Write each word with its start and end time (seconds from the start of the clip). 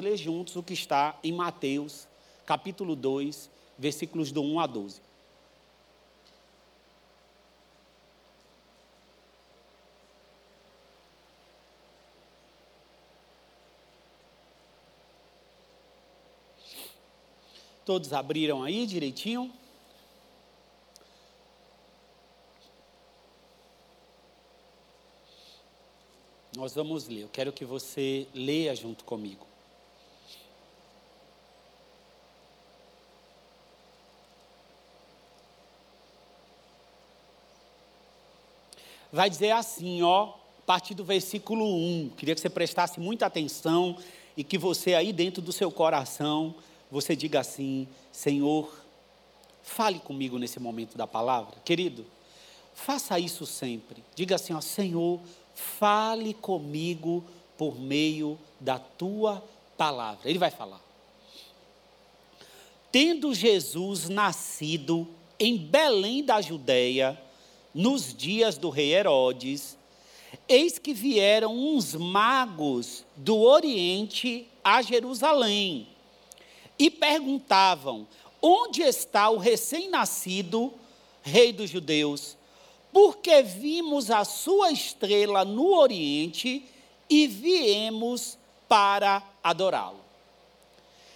ler 0.00 0.16
juntos 0.16 0.56
o 0.56 0.62
que 0.62 0.74
está 0.74 1.18
em 1.22 1.32
Mateus, 1.32 2.06
capítulo 2.46 2.94
2, 2.94 3.50
versículos 3.78 4.32
do 4.32 4.42
1 4.42 4.60
a 4.60 4.66
12. 4.66 5.08
Todos 17.88 18.12
abriram 18.12 18.62
aí 18.62 18.84
direitinho? 18.84 19.50
Nós 26.54 26.74
vamos 26.74 27.08
ler. 27.08 27.22
Eu 27.22 27.28
quero 27.30 27.50
que 27.50 27.64
você 27.64 28.28
leia 28.34 28.76
junto 28.76 29.04
comigo. 29.04 29.47
Vai 39.12 39.30
dizer 39.30 39.52
assim, 39.52 40.02
ó, 40.02 40.34
a 40.58 40.62
partir 40.66 40.94
do 40.94 41.04
versículo 41.04 41.64
1. 41.64 42.10
Queria 42.16 42.34
que 42.34 42.40
você 42.40 42.50
prestasse 42.50 43.00
muita 43.00 43.26
atenção 43.26 43.96
e 44.36 44.44
que 44.44 44.58
você 44.58 44.94
aí 44.94 45.12
dentro 45.12 45.42
do 45.42 45.52
seu 45.52 45.70
coração 45.70 46.54
você 46.90 47.14
diga 47.14 47.40
assim: 47.40 47.86
Senhor, 48.12 48.72
fale 49.62 49.98
comigo 49.98 50.38
nesse 50.38 50.58
momento 50.58 50.96
da 50.96 51.06
palavra. 51.06 51.56
Querido, 51.64 52.06
faça 52.74 53.18
isso 53.18 53.46
sempre. 53.46 54.02
Diga 54.14 54.36
assim: 54.36 54.52
ó, 54.52 54.60
Senhor, 54.60 55.20
fale 55.54 56.34
comigo 56.34 57.24
por 57.56 57.78
meio 57.78 58.38
da 58.60 58.78
tua 58.78 59.42
palavra. 59.76 60.28
Ele 60.28 60.38
vai 60.38 60.50
falar. 60.50 60.80
Tendo 62.90 63.34
Jesus 63.34 64.08
nascido 64.08 65.06
em 65.38 65.56
Belém 65.56 66.24
da 66.24 66.40
Judéia, 66.40 67.20
nos 67.74 68.14
dias 68.14 68.58
do 68.58 68.70
rei 68.70 68.94
Herodes, 68.94 69.76
eis 70.48 70.78
que 70.78 70.92
vieram 70.92 71.56
uns 71.56 71.94
magos 71.94 73.04
do 73.16 73.38
Oriente 73.38 74.46
a 74.62 74.82
Jerusalém 74.82 75.88
e 76.78 76.90
perguntavam: 76.90 78.06
Onde 78.40 78.82
está 78.82 79.28
o 79.30 79.38
recém-nascido 79.38 80.72
rei 81.22 81.52
dos 81.52 81.70
judeus? 81.70 82.36
Porque 82.92 83.42
vimos 83.42 84.10
a 84.10 84.24
sua 84.24 84.70
estrela 84.70 85.44
no 85.44 85.74
Oriente 85.74 86.64
e 87.08 87.26
viemos 87.26 88.38
para 88.68 89.22
adorá-lo. 89.42 90.00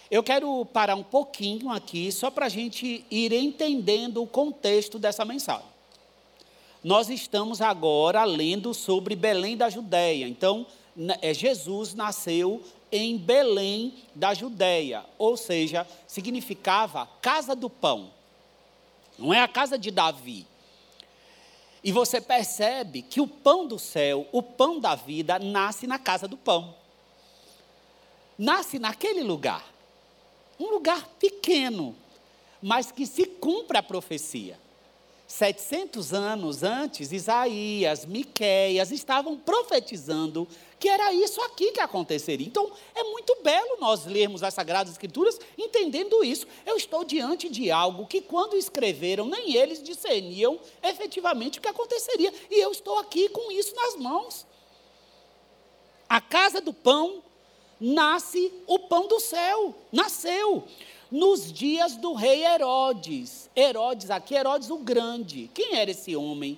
Eu 0.09 0.21
quero 0.21 0.63
parar 0.65 0.95
um 0.95 1.03
pouquinho 1.03 1.71
aqui, 1.71 2.11
só 2.11 2.29
para 2.29 2.45
a 2.45 2.49
gente 2.49 3.03
ir 3.09 3.33
entendendo 3.33 4.21
o 4.21 4.27
contexto 4.27 4.99
dessa 4.99 5.25
mensagem. 5.25 5.72
Nós 6.83 7.09
estamos 7.09 7.61
agora 7.61 8.23
lendo 8.25 8.73
sobre 8.73 9.15
Belém 9.15 9.55
da 9.55 9.69
Judéia. 9.69 10.27
Então, 10.27 10.67
é, 11.21 11.33
Jesus 11.33 11.93
nasceu 11.93 12.61
em 12.91 13.17
Belém 13.17 13.93
da 14.13 14.33
Judéia, 14.33 15.05
ou 15.17 15.37
seja, 15.37 15.87
significava 16.05 17.07
casa 17.21 17.55
do 17.55 17.69
pão. 17.69 18.11
Não 19.17 19.33
é 19.33 19.41
a 19.41 19.47
casa 19.47 19.77
de 19.77 19.89
Davi. 19.89 20.45
E 21.83 21.91
você 21.91 22.21
percebe 22.21 23.01
que 23.01 23.19
o 23.19 23.27
pão 23.27 23.65
do 23.65 23.79
céu, 23.79 24.27
o 24.31 24.43
pão 24.43 24.79
da 24.79 24.93
vida, 24.93 25.39
nasce 25.39 25.87
na 25.87 25.97
casa 25.97 26.27
do 26.27 26.37
pão. 26.37 26.75
Nasce 28.37 28.77
naquele 28.77 29.23
lugar. 29.23 29.65
Um 30.59 30.69
lugar 30.69 31.07
pequeno, 31.19 31.95
mas 32.61 32.91
que 32.91 33.05
se 33.05 33.25
cumpre 33.25 33.77
a 33.77 33.83
profecia. 33.83 34.59
700 35.33 36.13
anos 36.13 36.61
antes, 36.61 37.11
Isaías, 37.11 38.05
Miqueias 38.05 38.91
estavam 38.91 39.35
profetizando 39.35 40.47
que 40.79 40.87
era 40.87 41.11
isso 41.11 41.41
aqui 41.41 41.71
que 41.71 41.79
aconteceria. 41.79 42.45
Então, 42.45 42.71
é 42.93 43.03
muito 43.05 43.35
belo 43.43 43.77
nós 43.79 44.05
lermos 44.05 44.43
as 44.43 44.53
Sagradas 44.53 44.91
Escrituras 44.91 45.39
entendendo 45.57 46.23
isso. 46.23 46.45
Eu 46.67 46.77
estou 46.77 47.03
diante 47.03 47.49
de 47.49 47.71
algo 47.71 48.05
que, 48.05 48.21
quando 48.21 48.55
escreveram, 48.55 49.25
nem 49.25 49.55
eles 49.55 49.81
discerniam 49.81 50.59
efetivamente 50.83 51.57
o 51.57 51.61
que 51.63 51.67
aconteceria. 51.67 52.31
E 52.51 52.59
eu 52.59 52.71
estou 52.71 52.99
aqui 52.99 53.27
com 53.29 53.51
isso 53.51 53.75
nas 53.75 53.95
mãos. 53.95 54.45
A 56.07 56.21
casa 56.21 56.61
do 56.61 56.71
pão 56.71 57.23
nasce 57.81 58.53
o 58.67 58.77
pão 58.77 59.07
do 59.07 59.19
céu, 59.19 59.73
nasceu 59.91 60.67
nos 61.13 61.53
dias 61.53 61.95
do 61.95 62.13
rei 62.13 62.43
Herodes. 62.43 63.47
Herodes, 63.55 64.09
aqui, 64.09 64.33
Herodes 64.33 64.71
o 64.71 64.77
Grande. 64.77 65.47
Quem 65.53 65.75
era 65.75 65.91
esse 65.91 66.15
homem? 66.15 66.57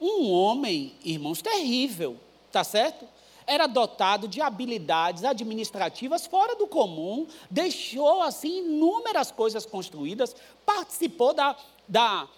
Um 0.00 0.32
homem, 0.32 0.92
irmãos, 1.04 1.40
terrível, 1.40 2.16
tá 2.50 2.64
certo? 2.64 3.06
Era 3.46 3.68
dotado 3.68 4.26
de 4.26 4.40
habilidades 4.40 5.22
administrativas 5.22 6.26
fora 6.26 6.56
do 6.56 6.66
comum, 6.66 7.24
deixou, 7.48 8.20
assim, 8.22 8.66
inúmeras 8.66 9.30
coisas 9.30 9.64
construídas, 9.64 10.34
participou 10.66 11.32
da, 11.32 11.56
da, 11.86 12.28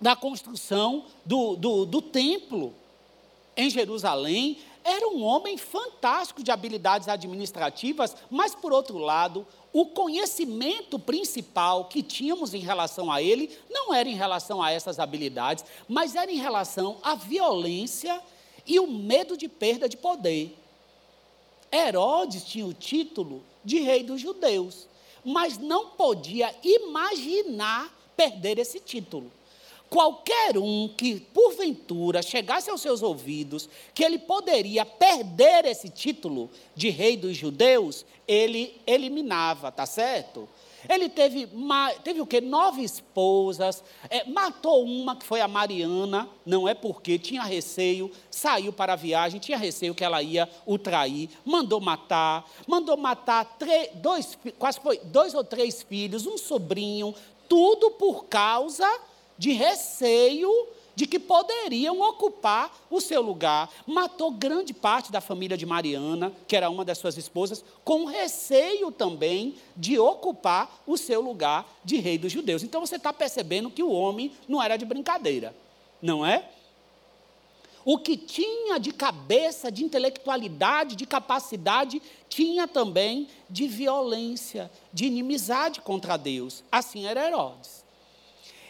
da 0.00 0.16
construção 0.16 1.04
do, 1.24 1.54
do, 1.54 1.86
do 1.86 2.02
templo 2.02 2.74
em 3.56 3.70
Jerusalém, 3.70 4.58
era 4.88 5.06
um 5.06 5.22
homem 5.22 5.58
fantástico 5.58 6.42
de 6.42 6.50
habilidades 6.50 7.08
administrativas, 7.08 8.16
mas, 8.30 8.54
por 8.54 8.72
outro 8.72 8.96
lado, 8.96 9.46
o 9.70 9.86
conhecimento 9.86 10.98
principal 10.98 11.84
que 11.84 12.02
tínhamos 12.02 12.54
em 12.54 12.60
relação 12.60 13.12
a 13.12 13.20
ele 13.20 13.54
não 13.68 13.92
era 13.92 14.08
em 14.08 14.14
relação 14.14 14.62
a 14.62 14.70
essas 14.70 14.98
habilidades, 14.98 15.62
mas 15.86 16.14
era 16.14 16.32
em 16.32 16.38
relação 16.38 16.96
à 17.02 17.14
violência 17.14 18.18
e 18.66 18.80
o 18.80 18.86
medo 18.86 19.36
de 19.36 19.46
perda 19.46 19.88
de 19.88 19.96
poder. 19.98 20.56
Herodes 21.70 22.44
tinha 22.44 22.64
o 22.64 22.72
título 22.72 23.42
de 23.62 23.80
rei 23.80 24.02
dos 24.02 24.22
judeus, 24.22 24.86
mas 25.22 25.58
não 25.58 25.90
podia 25.90 26.54
imaginar 26.64 27.94
perder 28.16 28.58
esse 28.58 28.80
título. 28.80 29.30
Qualquer 29.90 30.58
um 30.58 30.86
que, 30.88 31.18
porventura, 31.18 32.20
chegasse 32.20 32.68
aos 32.68 32.82
seus 32.82 33.02
ouvidos 33.02 33.68
que 33.94 34.04
ele 34.04 34.18
poderia 34.18 34.84
perder 34.84 35.64
esse 35.64 35.88
título 35.88 36.50
de 36.74 36.90
rei 36.90 37.16
dos 37.16 37.36
judeus, 37.36 38.04
ele 38.26 38.78
eliminava, 38.86 39.72
tá 39.72 39.86
certo? 39.86 40.46
Ele 40.86 41.08
teve, 41.08 41.48
teve 42.04 42.20
o 42.20 42.26
quê? 42.26 42.40
Nove 42.40 42.82
esposas, 42.82 43.82
é, 44.10 44.24
matou 44.28 44.84
uma 44.84 45.16
que 45.16 45.24
foi 45.24 45.40
a 45.40 45.48
Mariana, 45.48 46.28
não 46.44 46.68
é 46.68 46.74
porque 46.74 47.18
tinha 47.18 47.42
receio, 47.42 48.10
saiu 48.30 48.72
para 48.72 48.92
a 48.92 48.96
viagem, 48.96 49.40
tinha 49.40 49.58
receio 49.58 49.94
que 49.94 50.04
ela 50.04 50.22
ia 50.22 50.48
o 50.66 50.78
trair, 50.78 51.30
mandou 51.44 51.80
matar, 51.80 52.48
mandou 52.66 52.96
matar 52.96 53.56
três, 53.58 53.88
dois, 53.94 54.38
quase 54.58 54.78
foi 54.80 54.98
dois 54.98 55.34
ou 55.34 55.42
três 55.42 55.82
filhos, 55.82 56.26
um 56.26 56.36
sobrinho, 56.36 57.14
tudo 57.48 57.90
por 57.92 58.26
causa 58.26 58.86
de 59.38 59.52
receio 59.52 60.50
de 60.98 61.06
que 61.06 61.20
poderiam 61.20 62.00
ocupar 62.00 62.76
o 62.90 63.00
seu 63.00 63.22
lugar. 63.22 63.70
Matou 63.86 64.32
grande 64.32 64.74
parte 64.74 65.12
da 65.12 65.20
família 65.20 65.56
de 65.56 65.64
Mariana, 65.64 66.32
que 66.48 66.56
era 66.56 66.68
uma 66.68 66.84
das 66.84 66.98
suas 66.98 67.16
esposas, 67.16 67.64
com 67.84 68.04
receio 68.04 68.90
também 68.90 69.54
de 69.76 69.96
ocupar 69.96 70.82
o 70.84 70.96
seu 70.96 71.20
lugar 71.20 71.64
de 71.84 71.98
rei 71.98 72.18
dos 72.18 72.32
judeus. 72.32 72.64
Então 72.64 72.80
você 72.80 72.96
está 72.96 73.12
percebendo 73.12 73.70
que 73.70 73.80
o 73.80 73.92
homem 73.92 74.32
não 74.48 74.60
era 74.60 74.76
de 74.76 74.84
brincadeira, 74.84 75.54
não 76.02 76.26
é? 76.26 76.50
O 77.84 77.96
que 77.96 78.16
tinha 78.16 78.76
de 78.80 78.92
cabeça, 78.92 79.70
de 79.70 79.84
intelectualidade, 79.84 80.96
de 80.96 81.06
capacidade, 81.06 82.02
tinha 82.28 82.66
também 82.66 83.28
de 83.48 83.68
violência, 83.68 84.68
de 84.92 85.06
inimizade 85.06 85.80
contra 85.80 86.16
Deus. 86.16 86.64
Assim 86.72 87.06
era 87.06 87.24
Herodes. 87.24 87.77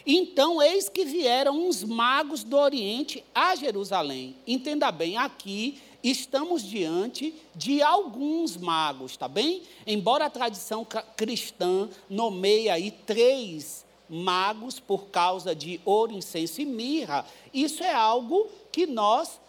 Então, 0.05 0.61
eis 0.61 0.89
que 0.89 1.05
vieram 1.05 1.67
uns 1.67 1.83
magos 1.83 2.43
do 2.43 2.57
Oriente 2.57 3.23
a 3.33 3.55
Jerusalém. 3.55 4.35
Entenda 4.47 4.91
bem, 4.91 5.17
aqui 5.17 5.79
estamos 6.03 6.63
diante 6.63 7.33
de 7.55 7.81
alguns 7.81 8.55
magos, 8.55 9.17
tá 9.17 9.27
bem? 9.27 9.61
Embora 9.85 10.25
a 10.25 10.29
tradição 10.29 10.87
cristã 11.15 11.89
nomeie 12.09 12.69
aí 12.69 12.91
três 12.91 13.85
magos 14.09 14.79
por 14.79 15.07
causa 15.07 15.53
de 15.53 15.79
ouro, 15.85 16.13
incenso 16.13 16.61
e 16.61 16.65
mirra, 16.65 17.25
isso 17.53 17.83
é 17.83 17.93
algo 17.93 18.47
que 18.71 18.87
nós 18.87 19.39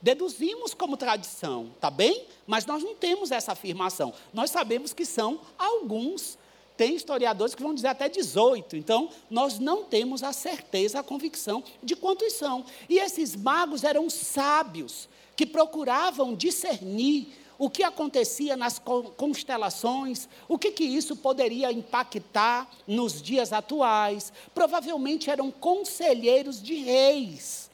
deduzimos 0.00 0.74
como 0.74 0.96
tradição, 0.96 1.70
tá 1.80 1.90
bem? 1.90 2.24
Mas 2.46 2.64
nós 2.64 2.84
não 2.84 2.94
temos 2.94 3.32
essa 3.32 3.52
afirmação. 3.52 4.12
Nós 4.32 4.50
sabemos 4.50 4.92
que 4.92 5.04
são 5.04 5.40
alguns 5.58 6.37
tem 6.78 6.94
historiadores 6.94 7.56
que 7.56 7.62
vão 7.62 7.74
dizer 7.74 7.88
até 7.88 8.08
18. 8.08 8.76
Então, 8.76 9.10
nós 9.28 9.58
não 9.58 9.82
temos 9.82 10.22
a 10.22 10.32
certeza, 10.32 11.00
a 11.00 11.02
convicção 11.02 11.62
de 11.82 11.96
quantos 11.96 12.34
são. 12.34 12.64
E 12.88 13.00
esses 13.00 13.34
magos 13.34 13.82
eram 13.82 14.08
sábios 14.08 15.08
que 15.34 15.44
procuravam 15.44 16.36
discernir 16.36 17.32
o 17.58 17.68
que 17.68 17.82
acontecia 17.82 18.56
nas 18.56 18.80
constelações, 19.16 20.28
o 20.46 20.56
que, 20.56 20.70
que 20.70 20.84
isso 20.84 21.16
poderia 21.16 21.72
impactar 21.72 22.70
nos 22.86 23.20
dias 23.20 23.52
atuais. 23.52 24.32
Provavelmente 24.54 25.28
eram 25.28 25.50
conselheiros 25.50 26.62
de 26.62 26.74
reis. 26.74 27.68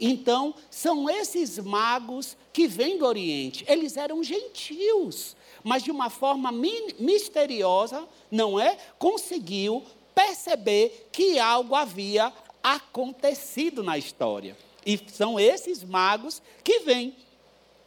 Então, 0.00 0.52
são 0.68 1.08
esses 1.08 1.58
magos 1.58 2.36
que 2.52 2.66
vêm 2.66 2.98
do 2.98 3.06
Oriente. 3.06 3.64
Eles 3.68 3.96
eram 3.96 4.22
gentios, 4.24 5.36
mas 5.62 5.82
de 5.82 5.90
uma 5.90 6.10
forma 6.10 6.52
misteriosa, 6.52 8.06
não 8.30 8.58
é? 8.58 8.76
Conseguiu 8.98 9.84
perceber 10.14 11.08
que 11.12 11.38
algo 11.38 11.74
havia 11.74 12.32
acontecido 12.62 13.82
na 13.82 13.96
história. 13.96 14.56
E 14.84 14.98
são 15.12 15.38
esses 15.38 15.84
magos 15.84 16.42
que 16.64 16.80
vêm. 16.80 17.14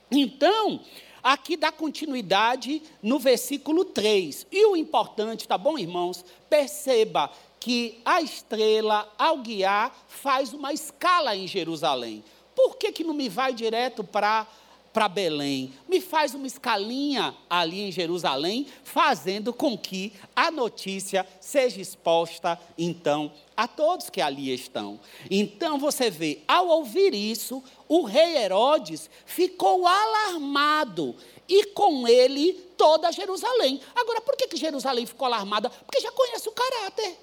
Então, 0.09 0.81
aqui 1.23 1.56
dá 1.56 1.71
continuidade 1.71 2.81
no 3.01 3.19
versículo 3.19 3.85
3. 3.85 4.47
E 4.51 4.65
o 4.65 4.75
importante, 4.75 5.47
tá 5.47 5.57
bom, 5.57 5.77
irmãos? 5.77 6.23
Perceba 6.50 7.31
que 7.59 8.00
a 8.03 8.21
estrela, 8.21 9.12
ao 9.18 9.38
guiar, 9.38 9.95
faz 10.07 10.53
uma 10.53 10.73
escala 10.73 11.35
em 11.35 11.47
Jerusalém. 11.47 12.23
Por 12.56 12.75
que, 12.75 12.91
que 12.91 13.03
não 13.03 13.13
me 13.13 13.29
vai 13.29 13.53
direto 13.53 14.03
para 14.03 14.47
para 14.94 15.08
Belém, 15.08 15.74
me 15.88 16.02
faz 16.02 16.34
uma 16.34 16.48
escalinha 16.48 17.36
ali 17.50 17.82
em 17.82 17.92
Jerusalém, 17.92 18.68
fazendo 18.84 19.54
com 19.54 19.78
que 19.78 20.14
a 20.36 20.52
notícia 20.52 21.26
seja 21.40 21.80
exposta, 21.80 22.60
então, 22.78 23.32
a 23.56 23.68
todos 23.68 24.10
que 24.10 24.22
ali 24.22 24.54
estão. 24.54 25.00
Então 25.30 25.78
você 25.78 26.10
vê, 26.10 26.42
ao 26.48 26.68
ouvir 26.68 27.14
isso, 27.14 27.64
o 27.88 28.04
rei 28.04 28.38
Herodes 28.38 29.10
ficou 29.26 29.88
alarmado 29.88 31.16
e 31.48 31.66
com 31.68 32.08
ele 32.08 32.54
toda 32.78 33.12
Jerusalém. 33.12 33.80
Agora, 33.96 34.22
por 34.22 34.36
que, 34.36 34.48
que 34.48 34.58
Jerusalém 34.58 35.06
ficou 35.06 35.26
alarmada? 35.26 35.70
Porque 35.70 36.02
já 36.02 36.12
conhece 36.12 36.50
o 36.50 36.54
caráter. 36.54 37.18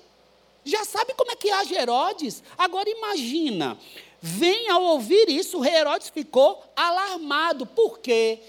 Já 0.64 0.84
sabe 0.84 1.14
como 1.14 1.32
é 1.32 1.36
que 1.36 1.50
age 1.50 1.74
Herodes? 1.74 2.42
Agora 2.56 2.88
imagina, 2.90 3.78
Vem 4.20 4.68
ao 4.68 4.82
ouvir 4.82 5.28
isso, 5.28 5.64
Herodes 5.64 6.08
ficou 6.08 6.62
alarmado. 6.74 7.66
Por 7.66 7.98
quê? 7.98 8.40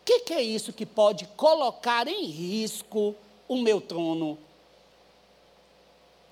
O 0.00 0.04
que, 0.04 0.20
que 0.20 0.32
é 0.32 0.42
isso 0.42 0.72
que 0.72 0.84
pode 0.84 1.26
colocar 1.36 2.08
em 2.08 2.24
risco 2.24 3.14
o 3.46 3.56
meu 3.56 3.80
trono? 3.80 4.36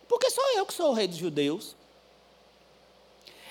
Porque 0.08 0.28
sou 0.28 0.44
eu 0.56 0.66
que 0.66 0.74
sou 0.74 0.90
o 0.90 0.92
rei 0.92 1.06
dos 1.06 1.16
judeus. 1.16 1.76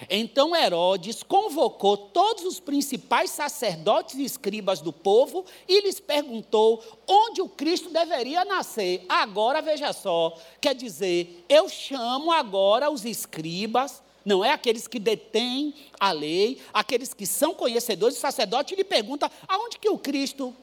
Então 0.10 0.56
Herodes 0.56 1.24
convocou 1.24 1.98
todos 1.98 2.44
os 2.44 2.60
principais 2.60 3.32
sacerdotes 3.32 4.16
e 4.16 4.24
escribas 4.24 4.80
do 4.80 4.94
povo 4.94 5.46
e 5.68 5.82
lhes 5.82 6.00
perguntou 6.00 6.82
onde 7.08 7.42
o 7.42 7.50
Cristo 7.50 7.90
deveria 7.90 8.46
nascer. 8.46 9.06
Agora 9.10 9.62
veja 9.62 9.92
só, 9.92 10.38
quer 10.62 10.76
dizer, 10.76 11.46
eu 11.50 11.68
chamo 11.68 12.32
agora 12.32 12.90
os 12.90 13.04
escribas, 13.04 14.02
não 14.30 14.46
é 14.46 14.52
aqueles 14.52 14.88
que 14.88 15.00
detêm 15.00 15.74
a 16.00 16.12
lei, 16.12 16.62
aqueles 16.72 17.16
que 17.16 17.26
são 17.26 17.52
conhecedores, 17.52 18.16
o 18.16 18.22
sacerdote 18.22 18.76
lhe 18.76 18.84
pergunta 18.84 19.30
aonde 19.48 19.80
que 19.80 19.90
o 19.90 19.98
Cristo 19.98 20.56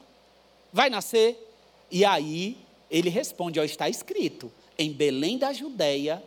vai 0.71 0.89
nascer? 0.89 1.37
E 1.91 2.05
aí 2.05 2.57
ele 2.89 3.09
responde, 3.09 3.59
ó, 3.59 3.63
está 3.65 3.89
escrito, 3.89 4.49
em 4.79 4.93
Belém 4.93 5.37
da 5.37 5.51
Judéia, 5.51 6.23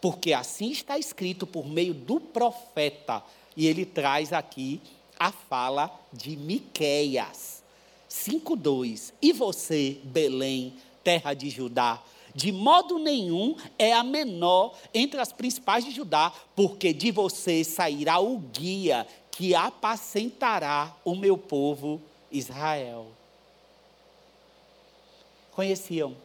porque 0.00 0.32
assim 0.32 0.70
está 0.70 0.98
escrito 0.98 1.46
por 1.46 1.66
meio 1.66 1.92
do 1.92 2.18
profeta. 2.18 3.22
E 3.54 3.66
ele 3.66 3.84
traz 3.84 4.32
aqui 4.32 4.80
a 5.18 5.30
fala 5.30 5.90
de 6.10 6.36
Miqueias 6.36 7.62
5:2. 8.08 9.12
E 9.20 9.34
você, 9.34 9.98
Belém, 10.04 10.72
terra 11.04 11.34
de 11.34 11.50
Judá, 11.50 12.02
de 12.38 12.52
modo 12.52 13.00
nenhum 13.00 13.56
é 13.76 13.92
a 13.92 14.04
menor 14.04 14.72
entre 14.94 15.20
as 15.20 15.32
principais 15.32 15.84
de 15.84 15.90
Judá, 15.90 16.32
porque 16.54 16.92
de 16.92 17.10
você 17.10 17.64
sairá 17.64 18.20
o 18.20 18.38
guia 18.38 19.04
que 19.32 19.56
apacentará 19.56 20.94
o 21.04 21.16
meu 21.16 21.36
povo 21.36 22.00
Israel. 22.30 23.08
Conheciam. 25.50 26.16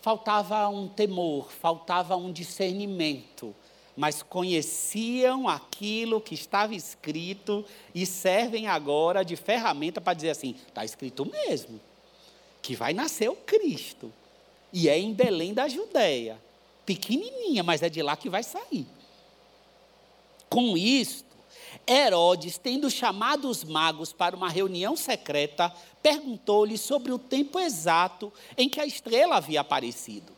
Faltava 0.00 0.66
um 0.66 0.88
temor, 0.88 1.52
faltava 1.52 2.16
um 2.16 2.32
discernimento, 2.32 3.54
mas 3.94 4.22
conheciam 4.22 5.46
aquilo 5.46 6.22
que 6.22 6.34
estava 6.34 6.74
escrito 6.74 7.66
e 7.94 8.06
servem 8.06 8.66
agora 8.66 9.26
de 9.26 9.36
ferramenta 9.36 10.00
para 10.00 10.14
dizer 10.14 10.30
assim: 10.30 10.56
está 10.68 10.86
escrito 10.86 11.26
mesmo 11.26 11.78
que 12.62 12.74
vai 12.74 12.94
nascer 12.94 13.28
o 13.28 13.36
Cristo. 13.36 14.10
E 14.72 14.88
é 14.88 14.98
em 14.98 15.12
Belém 15.12 15.52
da 15.52 15.68
Judéia. 15.68 16.40
Pequenininha, 16.86 17.62
mas 17.62 17.82
é 17.82 17.88
de 17.88 18.02
lá 18.02 18.16
que 18.16 18.30
vai 18.30 18.42
sair. 18.42 18.86
Com 20.48 20.76
isto, 20.76 21.32
Herodes, 21.88 22.58
tendo 22.58 22.90
chamado 22.90 23.48
os 23.48 23.64
magos 23.64 24.12
para 24.12 24.36
uma 24.36 24.48
reunião 24.48 24.96
secreta, 24.96 25.72
perguntou-lhes 26.02 26.80
sobre 26.80 27.12
o 27.12 27.18
tempo 27.18 27.58
exato 27.58 28.32
em 28.56 28.68
que 28.68 28.80
a 28.80 28.86
estrela 28.86 29.36
havia 29.36 29.60
aparecido. 29.60 30.32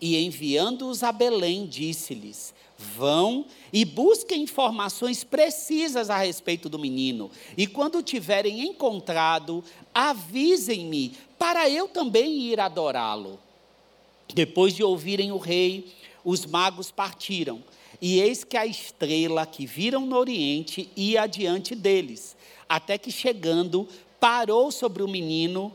E 0.00 0.16
enviando-os 0.24 1.02
a 1.02 1.12
Belém, 1.12 1.66
disse-lhes: 1.66 2.54
Vão 2.78 3.46
e 3.72 3.84
busquem 3.84 4.42
informações 4.42 5.24
precisas 5.24 6.10
a 6.10 6.18
respeito 6.18 6.68
do 6.68 6.78
menino. 6.78 7.30
E 7.56 7.66
quando 7.66 8.02
tiverem 8.02 8.60
encontrado, 8.60 9.64
avisem-me, 9.94 11.16
para 11.38 11.68
eu 11.68 11.88
também 11.88 12.38
ir 12.38 12.60
adorá-lo. 12.60 13.38
Depois 14.34 14.74
de 14.74 14.82
ouvirem 14.82 15.32
o 15.32 15.38
rei, 15.38 15.92
os 16.24 16.44
magos 16.44 16.90
partiram. 16.90 17.62
E 18.00 18.20
eis 18.20 18.44
que 18.44 18.56
a 18.56 18.66
estrela 18.66 19.46
que 19.46 19.66
viram 19.66 20.04
no 20.04 20.16
oriente 20.16 20.90
ia 20.96 21.22
adiante 21.22 21.74
deles, 21.74 22.36
até 22.68 22.98
que 22.98 23.10
chegando, 23.10 23.88
parou 24.20 24.70
sobre 24.70 25.02
o 25.02 25.08
menino 25.08 25.72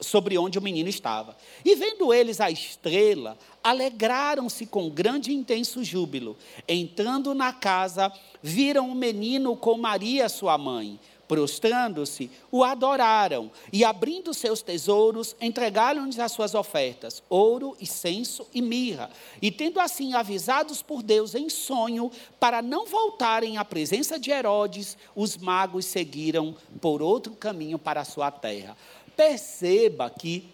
sobre 0.00 0.36
onde 0.36 0.58
o 0.58 0.62
menino 0.62 0.88
estava. 0.88 1.36
E 1.64 1.74
vendo 1.76 2.12
eles 2.12 2.40
a 2.40 2.50
estrela, 2.50 3.38
alegraram-se 3.62 4.66
com 4.66 4.90
grande 4.90 5.30
e 5.30 5.34
intenso 5.34 5.84
júbilo. 5.84 6.36
Entrando 6.66 7.34
na 7.34 7.52
casa, 7.52 8.12
viram 8.42 8.90
o 8.90 8.94
menino 8.94 9.56
com 9.56 9.78
Maria, 9.78 10.28
sua 10.28 10.58
mãe. 10.58 10.98
Prostrando-se, 11.30 12.28
o 12.50 12.64
adoraram 12.64 13.52
e, 13.72 13.84
abrindo 13.84 14.34
seus 14.34 14.62
tesouros, 14.62 15.36
entregaram-lhes 15.40 16.18
as 16.18 16.32
suas 16.32 16.56
ofertas: 16.56 17.22
ouro, 17.30 17.76
incenso 17.80 18.44
e 18.52 18.60
mirra. 18.60 19.08
E, 19.40 19.52
tendo 19.52 19.78
assim 19.78 20.12
avisados 20.14 20.82
por 20.82 21.04
Deus 21.04 21.36
em 21.36 21.48
sonho, 21.48 22.10
para 22.40 22.60
não 22.60 22.84
voltarem 22.84 23.58
à 23.58 23.64
presença 23.64 24.18
de 24.18 24.32
Herodes, 24.32 24.98
os 25.14 25.36
magos 25.36 25.84
seguiram 25.84 26.56
por 26.80 27.00
outro 27.00 27.32
caminho 27.34 27.78
para 27.78 28.00
a 28.00 28.04
sua 28.04 28.32
terra 28.32 28.76
perceba 29.20 30.08
que 30.08 30.48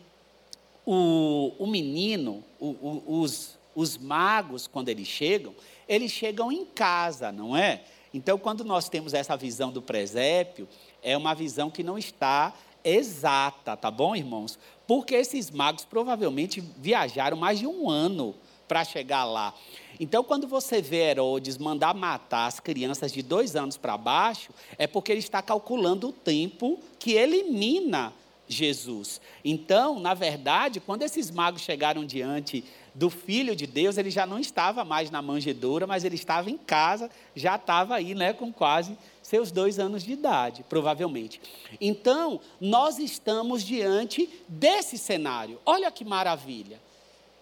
o, 0.84 1.52
o 1.56 1.68
menino, 1.68 2.42
o, 2.58 2.66
o, 2.66 3.20
os, 3.20 3.56
os 3.76 3.96
magos, 3.96 4.66
quando 4.66 4.88
eles 4.88 5.06
chegam, 5.06 5.54
eles 5.88 6.10
chegam 6.10 6.50
em 6.50 6.64
casa, 6.64 7.30
não 7.30 7.56
é? 7.56 7.84
Então, 8.12 8.38
quando 8.38 8.64
nós 8.64 8.88
temos 8.88 9.14
essa 9.14 9.36
visão 9.36 9.70
do 9.70 9.82
presépio, 9.82 10.68
é 11.02 11.16
uma 11.16 11.34
visão 11.34 11.70
que 11.70 11.82
não 11.82 11.98
está 11.98 12.52
exata, 12.82 13.76
tá 13.76 13.90
bom, 13.90 14.14
irmãos? 14.14 14.58
Porque 14.86 15.14
esses 15.14 15.50
magos 15.50 15.84
provavelmente 15.84 16.60
viajaram 16.60 17.36
mais 17.36 17.58
de 17.58 17.66
um 17.66 17.90
ano 17.90 18.34
para 18.68 18.84
chegar 18.84 19.24
lá. 19.24 19.52
Então, 19.98 20.22
quando 20.22 20.46
você 20.46 20.82
vê 20.82 21.10
Herodes 21.10 21.58
mandar 21.58 21.94
matar 21.94 22.46
as 22.46 22.60
crianças 22.60 23.12
de 23.12 23.22
dois 23.22 23.56
anos 23.56 23.76
para 23.76 23.96
baixo, 23.96 24.52
é 24.78 24.86
porque 24.86 25.10
ele 25.10 25.20
está 25.20 25.42
calculando 25.42 26.08
o 26.08 26.12
tempo 26.12 26.78
que 26.98 27.12
elimina 27.12 28.12
Jesus. 28.48 29.20
Então, 29.44 29.98
na 29.98 30.14
verdade, 30.14 30.80
quando 30.80 31.02
esses 31.02 31.30
magos 31.30 31.62
chegaram 31.62 32.04
diante 32.04 32.64
do 32.96 33.10
Filho 33.10 33.54
de 33.54 33.66
Deus, 33.66 33.98
ele 33.98 34.10
já 34.10 34.26
não 34.26 34.38
estava 34.38 34.84
mais 34.84 35.10
na 35.10 35.20
manjedoura, 35.20 35.86
mas 35.86 36.02
ele 36.02 36.14
estava 36.14 36.50
em 36.50 36.56
casa, 36.56 37.10
já 37.34 37.56
estava 37.56 37.94
aí, 37.94 38.14
né, 38.14 38.32
com 38.32 38.50
quase 38.50 38.96
seus 39.22 39.50
dois 39.50 39.78
anos 39.78 40.02
de 40.02 40.12
idade, 40.12 40.64
provavelmente. 40.68 41.40
Então, 41.78 42.40
nós 42.58 42.98
estamos 42.98 43.62
diante 43.62 44.28
desse 44.48 44.96
cenário. 44.96 45.60
Olha 45.66 45.90
que 45.90 46.04
maravilha 46.04 46.80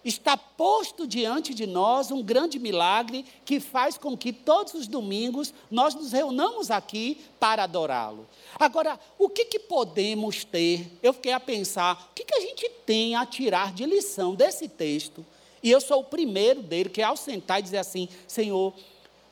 está 0.05 0.37
posto 0.37 1.07
diante 1.07 1.51
de 1.51 1.65
nós 1.65 2.11
um 2.11 2.21
grande 2.21 2.59
milagre 2.59 3.25
que 3.43 3.59
faz 3.59 3.97
com 3.97 4.15
que 4.15 4.31
todos 4.31 4.75
os 4.75 4.87
domingos 4.87 5.51
nós 5.71 5.95
nos 5.95 6.11
reunamos 6.11 6.69
aqui 6.69 7.25
para 7.39 7.63
adorá-lo. 7.63 8.27
Agora, 8.59 8.99
o 9.17 9.27
que, 9.27 9.45
que 9.45 9.57
podemos 9.57 10.43
ter? 10.43 10.87
Eu 11.01 11.11
fiquei 11.11 11.31
a 11.31 11.39
pensar, 11.39 12.09
o 12.11 12.13
que, 12.13 12.23
que 12.23 12.35
a 12.35 12.39
gente 12.39 12.69
tem 12.85 13.15
a 13.15 13.25
tirar 13.25 13.73
de 13.73 13.83
lição 13.85 14.35
desse 14.35 14.69
texto? 14.69 15.25
E 15.65 15.71
eu 15.71 15.81
sou 15.81 16.01
o 16.01 16.03
primeiro 16.03 16.61
dele, 16.61 16.89
que 16.89 17.01
ao 17.01 17.17
sentar 17.17 17.59
e 17.59 17.63
dizer 17.63 17.79
assim: 17.79 18.07
Senhor, 18.27 18.71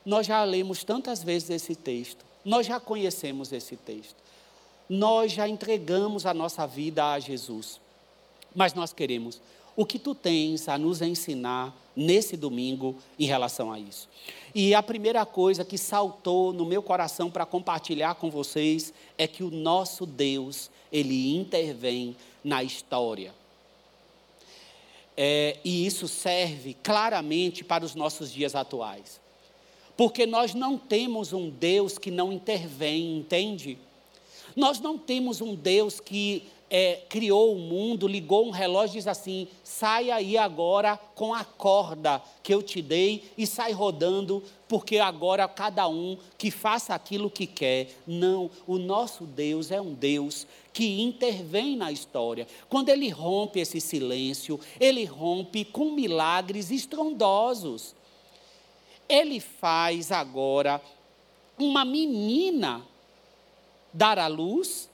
nós 0.04 0.26
já 0.26 0.42
lemos 0.42 0.82
tantas 0.82 1.22
vezes 1.22 1.48
esse 1.48 1.76
texto, 1.76 2.26
nós 2.44 2.66
já 2.66 2.80
conhecemos 2.80 3.52
esse 3.52 3.76
texto. 3.76 4.16
nós 4.88 5.32
já 5.32 5.48
entregamos 5.48 6.26
a 6.26 6.34
nossa 6.34 6.66
vida 6.66 7.12
a 7.12 7.20
Jesus. 7.20 7.80
Mas 8.54 8.74
nós 8.74 8.92
queremos 8.92 9.40
o 9.76 9.86
que 9.86 9.98
tu 9.98 10.14
tens 10.14 10.68
a 10.68 10.76
nos 10.76 11.00
ensinar 11.00 11.74
nesse 11.96 12.36
domingo 12.36 12.96
em 13.18 13.26
relação 13.26 13.72
a 13.72 13.78
isso. 13.78 14.08
E 14.54 14.74
a 14.74 14.82
primeira 14.82 15.24
coisa 15.24 15.64
que 15.64 15.78
saltou 15.78 16.52
no 16.52 16.64
meu 16.64 16.82
coração 16.82 17.30
para 17.30 17.46
compartilhar 17.46 18.16
com 18.16 18.30
vocês 18.30 18.92
é 19.16 19.26
que 19.26 19.42
o 19.42 19.50
nosso 19.50 20.04
Deus, 20.04 20.70
ele 20.92 21.36
intervém 21.36 22.16
na 22.42 22.62
história. 22.62 23.32
É, 25.16 25.58
e 25.64 25.86
isso 25.86 26.08
serve 26.08 26.74
claramente 26.82 27.62
para 27.62 27.84
os 27.84 27.94
nossos 27.94 28.32
dias 28.32 28.54
atuais. 28.54 29.20
Porque 29.96 30.26
nós 30.26 30.54
não 30.54 30.76
temos 30.76 31.32
um 31.32 31.48
Deus 31.48 31.98
que 31.98 32.10
não 32.10 32.32
intervém, 32.32 33.18
entende? 33.18 33.78
Nós 34.56 34.80
não 34.80 34.98
temos 34.98 35.40
um 35.40 35.54
Deus 35.54 36.00
que 36.00 36.42
é, 36.70 37.02
criou 37.08 37.54
o 37.54 37.58
mundo, 37.58 38.08
ligou 38.08 38.46
um 38.46 38.50
relógio 38.50 38.94
e 38.94 38.98
diz 38.98 39.06
assim: 39.06 39.48
sai 39.62 40.10
aí 40.10 40.36
agora 40.36 40.96
com 41.14 41.34
a 41.34 41.44
corda 41.44 42.22
que 42.42 42.52
eu 42.52 42.62
te 42.62 42.80
dei 42.80 43.24
e 43.36 43.46
sai 43.46 43.72
rodando, 43.72 44.42
porque 44.68 44.98
agora 44.98 45.46
cada 45.46 45.86
um 45.88 46.16
que 46.36 46.50
faça 46.50 46.94
aquilo 46.94 47.30
que 47.30 47.46
quer. 47.46 47.90
Não, 48.06 48.50
o 48.66 48.78
nosso 48.78 49.24
Deus 49.24 49.70
é 49.70 49.80
um 49.80 49.94
Deus 49.94 50.46
que 50.72 51.00
intervém 51.00 51.76
na 51.76 51.92
história. 51.92 52.48
Quando 52.68 52.88
ele 52.88 53.08
rompe 53.08 53.60
esse 53.60 53.80
silêncio, 53.80 54.58
ele 54.80 55.04
rompe 55.04 55.64
com 55.64 55.92
milagres 55.92 56.70
estrondosos. 56.70 57.94
Ele 59.08 59.38
faz 59.38 60.10
agora 60.10 60.80
uma 61.58 61.84
menina 61.84 62.84
dar 63.92 64.18
à 64.18 64.26
luz 64.26 64.88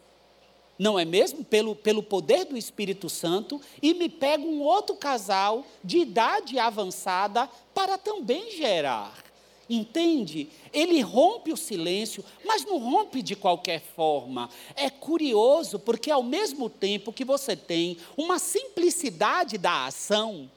não 0.80 0.98
é 0.98 1.04
mesmo? 1.04 1.44
Pelo, 1.44 1.76
pelo 1.76 2.02
poder 2.02 2.46
do 2.46 2.56
Espírito 2.56 3.10
Santo, 3.10 3.60
e 3.82 3.92
me 3.92 4.08
pega 4.08 4.42
um 4.42 4.62
outro 4.62 4.96
casal 4.96 5.62
de 5.84 5.98
idade 5.98 6.58
avançada 6.58 7.50
para 7.74 7.98
também 7.98 8.50
gerar. 8.52 9.22
Entende? 9.68 10.48
Ele 10.72 11.02
rompe 11.02 11.52
o 11.52 11.56
silêncio, 11.56 12.24
mas 12.46 12.64
não 12.64 12.78
rompe 12.78 13.20
de 13.20 13.36
qualquer 13.36 13.82
forma. 13.94 14.48
É 14.74 14.88
curioso, 14.88 15.78
porque 15.78 16.10
ao 16.10 16.22
mesmo 16.22 16.70
tempo 16.70 17.12
que 17.12 17.26
você 17.26 17.54
tem 17.54 17.98
uma 18.16 18.38
simplicidade 18.38 19.58
da 19.58 19.84
ação, 19.84 20.50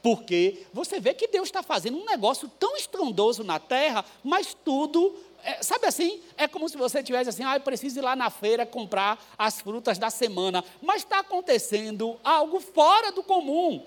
porque 0.00 0.66
você 0.72 1.00
vê 1.00 1.14
que 1.14 1.26
Deus 1.26 1.48
está 1.48 1.64
fazendo 1.64 1.98
um 1.98 2.04
negócio 2.04 2.48
tão 2.60 2.76
estrondoso 2.76 3.42
na 3.42 3.58
terra, 3.58 4.04
mas 4.22 4.56
tudo 4.64 5.16
é, 5.44 5.62
sabe 5.62 5.86
assim? 5.86 6.20
É 6.36 6.46
como 6.46 6.68
se 6.68 6.76
você 6.76 7.02
tivesse 7.02 7.30
assim, 7.30 7.44
ah, 7.44 7.56
eu 7.56 7.60
preciso 7.60 7.98
ir 7.98 8.02
lá 8.02 8.14
na 8.14 8.30
feira 8.30 8.64
comprar 8.64 9.22
as 9.36 9.60
frutas 9.60 9.98
da 9.98 10.10
semana. 10.10 10.64
Mas 10.80 11.02
está 11.02 11.18
acontecendo 11.18 12.18
algo 12.22 12.60
fora 12.60 13.10
do 13.12 13.22
comum. 13.22 13.84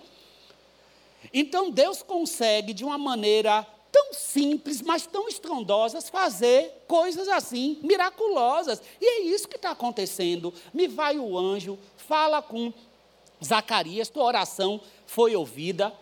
Então 1.33 1.71
Deus 1.71 2.01
consegue, 2.03 2.73
de 2.73 2.83
uma 2.83 2.97
maneira 2.97 3.65
tão 3.91 4.13
simples, 4.13 4.81
mas 4.81 5.07
tão 5.07 5.29
estrondosas, 5.29 6.09
fazer 6.09 6.83
coisas 6.87 7.29
assim, 7.29 7.79
miraculosas. 7.81 8.81
E 8.99 9.05
é 9.05 9.21
isso 9.21 9.47
que 9.47 9.55
está 9.55 9.71
acontecendo. 9.71 10.53
Me 10.73 10.87
vai 10.87 11.17
o 11.17 11.37
anjo, 11.37 11.79
fala 11.95 12.41
com 12.41 12.73
Zacarias, 13.43 14.09
tua 14.09 14.25
oração 14.25 14.81
foi 15.05 15.35
ouvida 15.35 15.93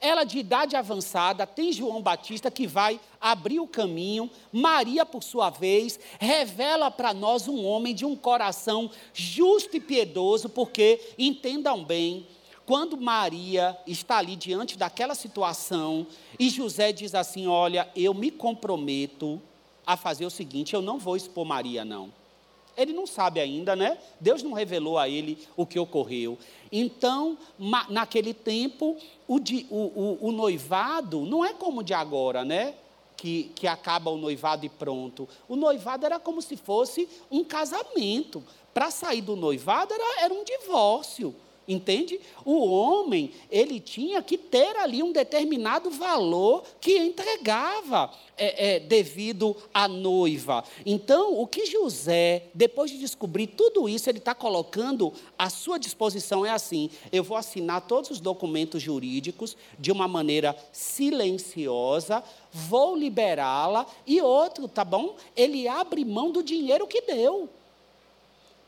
ela 0.00 0.24
de 0.24 0.38
idade 0.38 0.76
avançada, 0.76 1.46
tem 1.46 1.72
João 1.72 2.00
Batista 2.00 2.50
que 2.50 2.66
vai 2.66 2.98
abrir 3.20 3.60
o 3.60 3.66
caminho. 3.66 4.30
Maria, 4.52 5.04
por 5.04 5.22
sua 5.22 5.50
vez, 5.50 6.00
revela 6.18 6.90
para 6.90 7.12
nós 7.12 7.46
um 7.46 7.64
homem 7.64 7.94
de 7.94 8.04
um 8.04 8.16
coração 8.16 8.90
justo 9.12 9.76
e 9.76 9.80
piedoso, 9.80 10.48
porque, 10.48 11.00
entendam 11.18 11.84
bem, 11.84 12.26
quando 12.64 12.96
Maria 12.96 13.76
está 13.86 14.18
ali 14.18 14.36
diante 14.36 14.78
daquela 14.78 15.14
situação 15.14 16.06
e 16.38 16.48
José 16.48 16.92
diz 16.92 17.14
assim: 17.14 17.46
Olha, 17.46 17.90
eu 17.96 18.14
me 18.14 18.30
comprometo 18.30 19.42
a 19.86 19.96
fazer 19.96 20.24
o 20.24 20.30
seguinte, 20.30 20.74
eu 20.74 20.80
não 20.80 20.98
vou 20.98 21.16
expor 21.16 21.44
Maria, 21.44 21.84
não. 21.84 22.19
Ele 22.82 22.92
não 22.92 23.06
sabe 23.06 23.40
ainda, 23.40 23.76
né? 23.76 23.98
Deus 24.20 24.42
não 24.42 24.52
revelou 24.52 24.98
a 24.98 25.08
ele 25.08 25.38
o 25.56 25.66
que 25.66 25.78
ocorreu. 25.78 26.38
Então, 26.72 27.36
naquele 27.88 28.32
tempo, 28.32 28.96
o, 29.26 29.36
o, 29.36 29.76
o, 29.76 30.28
o 30.28 30.32
noivado 30.32 31.20
não 31.26 31.44
é 31.44 31.52
como 31.52 31.82
de 31.82 31.92
agora, 31.92 32.44
né? 32.44 32.74
Que, 33.16 33.52
que 33.54 33.66
acaba 33.66 34.10
o 34.10 34.16
noivado 34.16 34.64
e 34.64 34.68
pronto. 34.68 35.28
O 35.46 35.56
noivado 35.56 36.06
era 36.06 36.18
como 36.18 36.40
se 36.40 36.56
fosse 36.56 37.08
um 37.30 37.44
casamento. 37.44 38.42
Para 38.72 38.90
sair 38.90 39.20
do 39.20 39.36
noivado 39.36 39.92
era, 39.92 40.24
era 40.24 40.32
um 40.32 40.44
divórcio. 40.44 41.34
Entende? 41.68 42.20
O 42.44 42.66
homem, 42.66 43.30
ele 43.50 43.78
tinha 43.78 44.20
que 44.22 44.36
ter 44.36 44.76
ali 44.76 45.02
um 45.02 45.12
determinado 45.12 45.88
valor 45.88 46.64
que 46.80 46.98
entregava 46.98 48.10
é, 48.36 48.76
é, 48.76 48.80
devido 48.80 49.56
à 49.72 49.86
noiva. 49.86 50.64
Então, 50.84 51.38
o 51.38 51.46
que 51.46 51.66
José, 51.66 52.46
depois 52.54 52.90
de 52.90 52.98
descobrir 52.98 53.46
tudo 53.46 53.88
isso, 53.88 54.10
ele 54.10 54.18
está 54.18 54.34
colocando 54.34 55.12
à 55.38 55.48
sua 55.48 55.78
disposição 55.78 56.44
é 56.44 56.50
assim: 56.50 56.90
eu 57.12 57.22
vou 57.22 57.36
assinar 57.36 57.82
todos 57.82 58.10
os 58.10 58.20
documentos 58.20 58.82
jurídicos 58.82 59.56
de 59.78 59.92
uma 59.92 60.08
maneira 60.08 60.56
silenciosa, 60.72 62.24
vou 62.50 62.96
liberá-la, 62.96 63.86
e 64.06 64.20
outro, 64.20 64.66
tá 64.66 64.84
bom? 64.84 65.14
Ele 65.36 65.68
abre 65.68 66.04
mão 66.04 66.32
do 66.32 66.42
dinheiro 66.42 66.86
que 66.86 67.02
deu. 67.02 67.48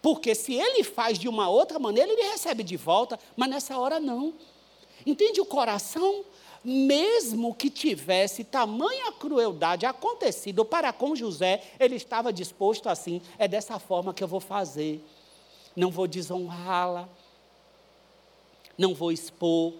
Porque 0.02 0.34
se 0.34 0.52
ele 0.52 0.82
faz 0.82 1.16
de 1.16 1.28
uma 1.28 1.48
outra 1.48 1.78
maneira, 1.78 2.12
ele 2.12 2.30
recebe 2.32 2.64
de 2.64 2.76
volta, 2.76 3.18
mas 3.36 3.48
nessa 3.48 3.78
hora 3.78 4.00
não. 4.00 4.34
Entende 5.06 5.40
o 5.40 5.46
coração? 5.46 6.24
Mesmo 6.64 7.54
que 7.54 7.70
tivesse 7.70 8.44
tamanha 8.44 9.10
crueldade 9.12 9.86
acontecido 9.86 10.64
para 10.64 10.92
com 10.92 11.14
José, 11.14 11.62
ele 11.78 11.96
estava 11.96 12.32
disposto 12.32 12.88
assim: 12.88 13.22
é 13.38 13.46
dessa 13.46 13.78
forma 13.78 14.12
que 14.12 14.22
eu 14.22 14.28
vou 14.28 14.40
fazer. 14.40 15.04
Não 15.74 15.90
vou 15.90 16.06
desonrá-la, 16.06 17.08
não 18.76 18.94
vou 18.94 19.10
expor, 19.10 19.72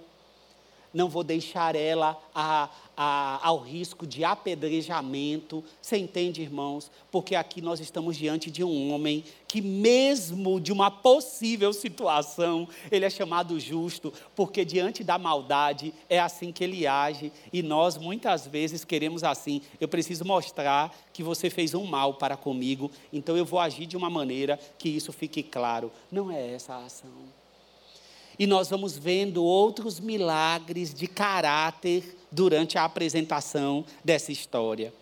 não 0.93 1.09
vou 1.09 1.25
deixar 1.25 1.75
ela 1.75 2.21
a, 2.35 2.69
a, 2.97 3.47
ao 3.47 3.59
risco 3.59 4.07
de 4.07 4.25
apedrejamento. 4.25 5.65
Você 5.81 5.97
entende, 5.97 6.43
irmãos? 6.43 6.91
Porque 7.11 7.35
aqui 7.35 7.61
nós 7.61 7.81
estamos 7.81 8.17
diante 8.17 8.51
de 8.51 8.63
um 8.63 8.93
homem 8.93 9.25
que, 9.47 9.61
mesmo 9.61 10.61
de 10.61 10.73
uma 10.73 10.91
possível 10.91 11.73
situação, 11.73 12.69
ele 12.91 13.05
é 13.05 13.11
chamado 13.11 13.59
justo, 13.59 14.13
porque 14.35 14.65
diante 14.65 15.03
da 15.03 15.19
maldade 15.19 15.93
é 16.09 16.19
assim 16.19 16.53
que 16.53 16.65
ele 16.65 16.87
age. 16.87 17.33
E 17.53 17.63
nós 17.63 17.97
muitas 17.97 18.47
vezes 18.47 18.85
queremos 18.85 19.25
assim: 19.25 19.63
eu 19.81 19.89
preciso 19.89 20.25
mostrar 20.25 20.95
que 21.13 21.23
você 21.23 21.51
fez 21.51 21.75
um 21.75 21.85
mal 21.85 22.15
para 22.15 22.37
comigo, 22.37 22.91
então 23.13 23.37
eu 23.37 23.45
vou 23.45 23.61
agir 23.61 23.87
de 23.87 23.97
uma 23.97 24.11
maneira 24.11 24.59
que 24.79 24.89
isso 24.89 25.13
fique 25.13 25.43
claro. 25.43 25.91
Não 26.11 26.31
é 26.31 26.55
essa 26.55 26.75
a 26.75 26.85
ação. 26.85 27.42
E 28.39 28.47
nós 28.47 28.71
vamos 28.71 28.97
vendo 28.97 29.45
outros 29.45 30.01
milagres 30.01 30.93
de 30.93 31.07
caráter 31.07 32.17
durante 32.31 32.79
a 32.79 32.85
apresentação 32.85 33.85
dessa 34.05 34.33
história. 34.33 34.93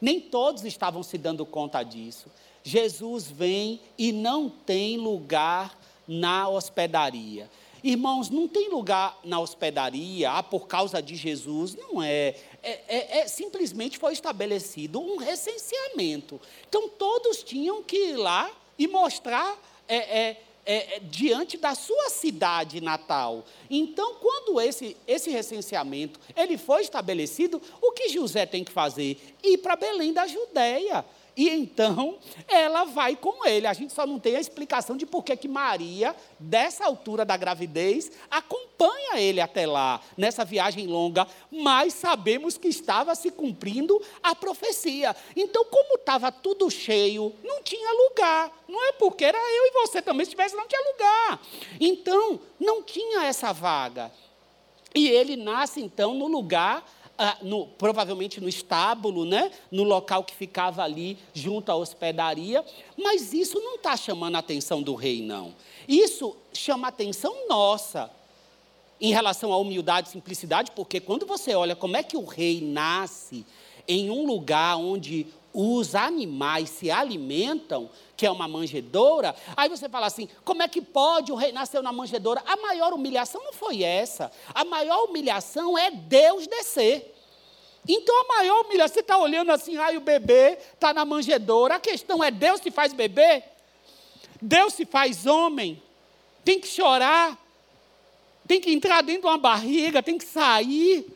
Nem 0.00 0.20
todos 0.20 0.64
estavam 0.64 1.02
se 1.02 1.16
dando 1.16 1.46
conta 1.46 1.82
disso. 1.82 2.26
Jesus 2.62 3.30
vem 3.30 3.80
e 3.96 4.12
não 4.12 4.48
tem 4.48 4.98
lugar 4.98 5.78
na 6.06 6.48
hospedaria. 6.48 7.48
Irmãos, 7.82 8.30
não 8.30 8.48
tem 8.48 8.70
lugar 8.70 9.18
na 9.22 9.38
hospedaria 9.38 10.30
ah, 10.30 10.42
por 10.42 10.66
causa 10.66 11.02
de 11.02 11.14
Jesus, 11.14 11.74
não 11.74 12.02
é. 12.02 12.34
É, 12.62 12.80
é, 12.88 13.18
é. 13.18 13.28
Simplesmente 13.28 13.98
foi 13.98 14.14
estabelecido 14.14 14.98
um 14.98 15.18
recenseamento. 15.18 16.40
Então, 16.66 16.88
todos 16.88 17.42
tinham 17.42 17.82
que 17.82 17.96
ir 17.96 18.16
lá 18.16 18.50
e 18.78 18.88
mostrar 18.88 19.58
é, 19.86 20.36
é 20.66 20.96
é, 20.96 21.00
diante 21.00 21.56
da 21.56 21.74
sua 21.74 22.08
cidade 22.08 22.80
natal. 22.80 23.44
Então, 23.68 24.14
quando 24.14 24.60
esse, 24.60 24.96
esse 25.06 25.30
recenseamento 25.30 26.18
ele 26.36 26.56
foi 26.56 26.82
estabelecido, 26.82 27.60
o 27.82 27.92
que 27.92 28.08
José 28.08 28.46
tem 28.46 28.64
que 28.64 28.72
fazer? 28.72 29.20
Ir 29.42 29.58
para 29.58 29.76
Belém 29.76 30.12
da 30.12 30.26
Judéia. 30.26 31.04
E 31.36 31.50
então 31.50 32.18
ela 32.46 32.84
vai 32.84 33.16
com 33.16 33.44
ele. 33.44 33.66
A 33.66 33.72
gente 33.72 33.92
só 33.92 34.06
não 34.06 34.18
tem 34.18 34.36
a 34.36 34.40
explicação 34.40 34.96
de 34.96 35.04
por 35.04 35.24
que, 35.24 35.36
que 35.36 35.48
Maria, 35.48 36.14
dessa 36.38 36.84
altura 36.84 37.24
da 37.24 37.36
gravidez, 37.36 38.12
acompanha 38.30 39.18
ele 39.20 39.40
até 39.40 39.66
lá, 39.66 40.00
nessa 40.16 40.44
viagem 40.44 40.86
longa, 40.86 41.26
mas 41.50 41.94
sabemos 41.94 42.56
que 42.56 42.68
estava 42.68 43.14
se 43.14 43.30
cumprindo 43.30 44.00
a 44.22 44.34
profecia. 44.34 45.14
Então, 45.34 45.64
como 45.64 45.96
estava 45.96 46.30
tudo 46.30 46.70
cheio, 46.70 47.34
não 47.42 47.62
tinha 47.62 47.90
lugar. 48.08 48.64
Não 48.68 48.82
é 48.86 48.92
porque 48.92 49.24
era 49.24 49.38
eu 49.38 49.66
e 49.66 49.70
você 49.72 50.00
também, 50.00 50.24
se 50.26 50.36
não 50.54 50.68
tinha 50.68 50.92
lugar. 50.92 51.42
Então, 51.80 52.40
não 52.60 52.82
tinha 52.82 53.24
essa 53.24 53.52
vaga. 53.52 54.12
E 54.94 55.08
ele 55.08 55.36
nasce 55.36 55.80
então 55.80 56.14
no 56.14 56.28
lugar 56.28 56.84
ah, 57.16 57.38
no, 57.42 57.66
provavelmente 57.66 58.40
no 58.40 58.48
estábulo, 58.48 59.24
né? 59.24 59.50
no 59.70 59.82
local 59.82 60.24
que 60.24 60.34
ficava 60.34 60.82
ali 60.82 61.18
junto 61.32 61.70
à 61.70 61.76
hospedaria. 61.76 62.64
Mas 62.96 63.32
isso 63.32 63.60
não 63.60 63.76
está 63.76 63.96
chamando 63.96 64.36
a 64.36 64.40
atenção 64.40 64.82
do 64.82 64.94
rei, 64.94 65.22
não. 65.22 65.54
Isso 65.88 66.36
chama 66.52 66.88
a 66.88 66.90
atenção 66.90 67.48
nossa 67.48 68.10
em 69.00 69.12
relação 69.12 69.52
à 69.52 69.58
humildade 69.58 70.08
e 70.08 70.12
simplicidade, 70.12 70.70
porque 70.70 71.00
quando 71.00 71.26
você 71.26 71.54
olha 71.54 71.76
como 71.76 71.96
é 71.96 72.02
que 72.02 72.16
o 72.16 72.24
rei 72.24 72.60
nasce 72.60 73.44
em 73.86 74.10
um 74.10 74.24
lugar 74.24 74.76
onde 74.76 75.26
os 75.54 75.94
animais 75.94 76.68
se 76.68 76.90
alimentam, 76.90 77.88
que 78.16 78.26
é 78.26 78.30
uma 78.30 78.48
manjedoura, 78.48 79.36
aí 79.56 79.68
você 79.68 79.88
fala 79.88 80.06
assim: 80.06 80.28
como 80.44 80.62
é 80.62 80.68
que 80.68 80.82
pode 80.82 81.30
o 81.30 81.36
rei 81.36 81.52
nascer 81.52 81.80
na 81.80 81.92
manjedoura? 81.92 82.42
A 82.44 82.56
maior 82.56 82.92
humilhação 82.92 83.42
não 83.44 83.52
foi 83.52 83.84
essa. 83.84 84.32
A 84.52 84.64
maior 84.64 85.04
humilhação 85.04 85.78
é 85.78 85.92
Deus 85.92 86.48
descer. 86.48 87.14
Então 87.86 88.20
a 88.22 88.24
maior 88.36 88.64
humilhação, 88.64 88.94
você 88.94 89.00
está 89.00 89.16
olhando 89.16 89.52
assim, 89.52 89.76
aí 89.76 89.96
o 89.96 90.00
bebê 90.00 90.58
está 90.72 90.92
na 90.92 91.04
manjedoura. 91.04 91.76
A 91.76 91.80
questão 91.80 92.22
é: 92.22 92.32
Deus 92.32 92.60
se 92.60 92.72
faz 92.72 92.92
bebê? 92.92 93.44
Deus 94.42 94.74
se 94.74 94.84
faz 94.84 95.24
homem? 95.24 95.80
Tem 96.44 96.58
que 96.58 96.66
chorar? 96.66 97.38
Tem 98.46 98.60
que 98.60 98.72
entrar 98.72 99.02
dentro 99.02 99.22
de 99.22 99.28
uma 99.28 99.38
barriga? 99.38 100.02
Tem 100.02 100.18
que 100.18 100.24
sair? 100.24 101.06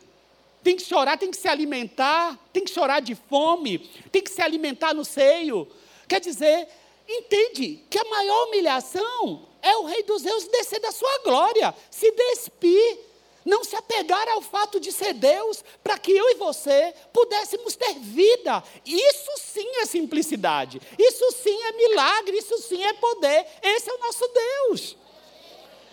Tem 0.62 0.76
que 0.76 0.82
chorar, 0.82 1.16
tem 1.16 1.30
que 1.30 1.36
se 1.36 1.48
alimentar, 1.48 2.38
tem 2.52 2.64
que 2.64 2.70
chorar 2.70 3.00
de 3.00 3.14
fome, 3.14 3.78
tem 4.10 4.22
que 4.22 4.30
se 4.30 4.42
alimentar 4.42 4.92
no 4.92 5.04
seio. 5.04 5.68
Quer 6.06 6.20
dizer, 6.20 6.68
entende 7.08 7.84
que 7.88 7.98
a 7.98 8.04
maior 8.04 8.48
humilhação 8.48 9.46
é 9.62 9.76
o 9.76 9.84
Rei 9.84 10.02
dos 10.02 10.22
Reis 10.22 10.48
descer 10.48 10.80
da 10.80 10.92
sua 10.92 11.18
glória, 11.24 11.74
se 11.90 12.10
despir, 12.10 12.98
não 13.44 13.64
se 13.64 13.74
apegar 13.76 14.28
ao 14.28 14.42
fato 14.42 14.78
de 14.78 14.92
ser 14.92 15.14
Deus, 15.14 15.64
para 15.82 15.98
que 15.98 16.12
eu 16.12 16.28
e 16.30 16.34
você 16.34 16.92
pudéssemos 17.12 17.74
ter 17.76 17.94
vida. 17.94 18.62
Isso 18.84 19.30
sim 19.38 19.66
é 19.76 19.86
simplicidade, 19.86 20.80
isso 20.98 21.32
sim 21.32 21.62
é 21.62 21.72
milagre, 21.72 22.36
isso 22.36 22.58
sim 22.58 22.84
é 22.84 22.92
poder. 22.92 23.46
Esse 23.62 23.88
é 23.88 23.94
o 23.94 23.98
nosso 23.98 24.28
Deus. 24.28 24.96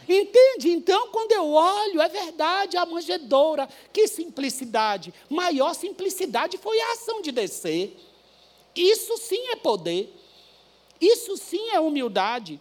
Entende? 0.07 0.71
Então, 0.71 1.09
quando 1.09 1.31
eu 1.31 1.51
olho, 1.51 2.01
é 2.01 2.07
verdade, 2.07 2.77
a 2.77 2.85
manjedoura, 2.85 3.67
que 3.91 4.07
simplicidade. 4.07 5.13
Maior 5.29 5.73
simplicidade 5.73 6.57
foi 6.57 6.79
a 6.79 6.91
ação 6.93 7.21
de 7.21 7.31
descer. 7.31 7.97
Isso 8.75 9.17
sim 9.17 9.47
é 9.49 9.55
poder. 9.55 10.13
Isso 10.99 11.37
sim 11.37 11.69
é 11.69 11.79
humildade. 11.79 12.59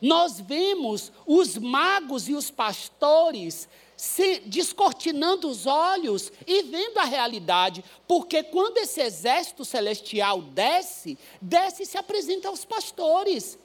Nós 0.00 0.40
vemos 0.40 1.12
os 1.26 1.56
magos 1.58 2.28
e 2.28 2.34
os 2.34 2.50
pastores 2.50 3.68
se 3.96 4.40
descortinando 4.46 5.46
os 5.46 5.66
olhos 5.66 6.32
e 6.46 6.62
vendo 6.62 6.96
a 6.96 7.04
realidade, 7.04 7.84
porque 8.08 8.42
quando 8.42 8.78
esse 8.78 8.98
exército 8.98 9.62
celestial 9.62 10.40
desce, 10.40 11.18
desce 11.38 11.82
e 11.82 11.86
se 11.86 11.98
apresenta 11.98 12.48
aos 12.48 12.64
pastores. 12.64 13.58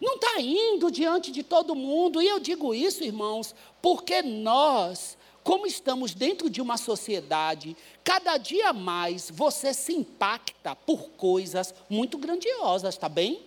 Não 0.00 0.16
está 0.16 0.40
indo 0.40 0.90
diante 0.90 1.30
de 1.30 1.42
todo 1.42 1.74
mundo, 1.74 2.20
e 2.20 2.26
eu 2.26 2.38
digo 2.38 2.74
isso, 2.74 3.02
irmãos, 3.02 3.54
porque 3.80 4.22
nós, 4.22 5.16
como 5.42 5.66
estamos 5.66 6.12
dentro 6.12 6.50
de 6.50 6.60
uma 6.60 6.76
sociedade, 6.76 7.76
cada 8.04 8.36
dia 8.36 8.72
mais 8.72 9.30
você 9.32 9.72
se 9.72 9.94
impacta 9.94 10.74
por 10.74 11.10
coisas 11.10 11.74
muito 11.88 12.18
grandiosas, 12.18 12.94
está 12.94 13.08
bem? 13.08 13.40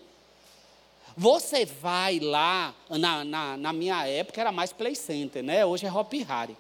Você 1.15 1.65
vai 1.65 2.20
lá, 2.20 2.74
na, 2.89 3.24
na, 3.24 3.58
na, 3.58 3.74
minha 3.74 4.08
época 4.08 4.39
era 4.39 4.51
mais 4.51 4.72
Play 4.72 4.96
Center, 4.96 5.44
né? 5.44 5.65
Hoje 5.65 5.86
é 5.86 5.91
Hop 5.91 6.13
Harry. 6.13 6.56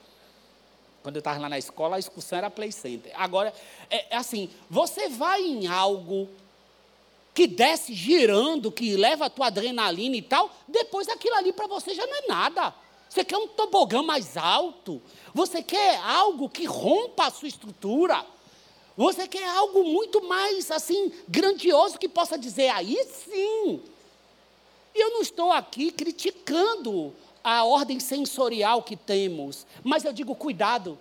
Quando 1.01 1.15
eu 1.15 1.19
estava 1.19 1.39
lá 1.39 1.49
na 1.49 1.57
escola, 1.57 1.95
a 1.95 1.99
excursão 1.99 2.37
era 2.37 2.49
Play 2.49 2.71
Center. 2.71 3.11
Agora, 3.15 3.53
é, 3.89 4.13
é 4.13 4.17
assim, 4.17 4.49
você 4.69 5.07
vai 5.07 5.41
em 5.41 5.65
algo 5.65 6.27
que 7.39 7.47
desce 7.47 7.93
girando, 7.93 8.69
que 8.69 8.97
leva 8.97 9.27
a 9.27 9.29
tua 9.29 9.47
adrenalina 9.47 10.13
e 10.17 10.21
tal, 10.21 10.53
depois 10.67 11.07
aquilo 11.07 11.35
ali 11.35 11.53
para 11.53 11.67
você 11.67 11.95
já 11.95 12.05
não 12.05 12.13
é 12.17 12.27
nada. 12.27 12.75
Você 13.07 13.23
quer 13.23 13.37
um 13.37 13.47
tobogã 13.47 14.03
mais 14.03 14.35
alto, 14.35 15.01
você 15.33 15.63
quer 15.63 16.01
algo 16.01 16.49
que 16.49 16.65
rompa 16.65 17.27
a 17.27 17.31
sua 17.31 17.47
estrutura. 17.47 18.25
Você 18.97 19.25
quer 19.25 19.47
algo 19.55 19.85
muito 19.85 20.21
mais 20.27 20.69
assim 20.69 21.13
grandioso 21.29 21.97
que 21.97 22.09
possa 22.09 22.37
dizer 22.37 22.71
aí 22.71 23.01
sim. 23.05 23.81
E 24.93 25.01
eu 25.01 25.11
não 25.11 25.21
estou 25.21 25.53
aqui 25.53 25.91
criticando 25.91 27.15
a 27.41 27.63
ordem 27.63 28.01
sensorial 28.01 28.83
que 28.83 28.97
temos, 28.97 29.65
mas 29.81 30.03
eu 30.03 30.11
digo 30.11 30.35
cuidado. 30.35 30.99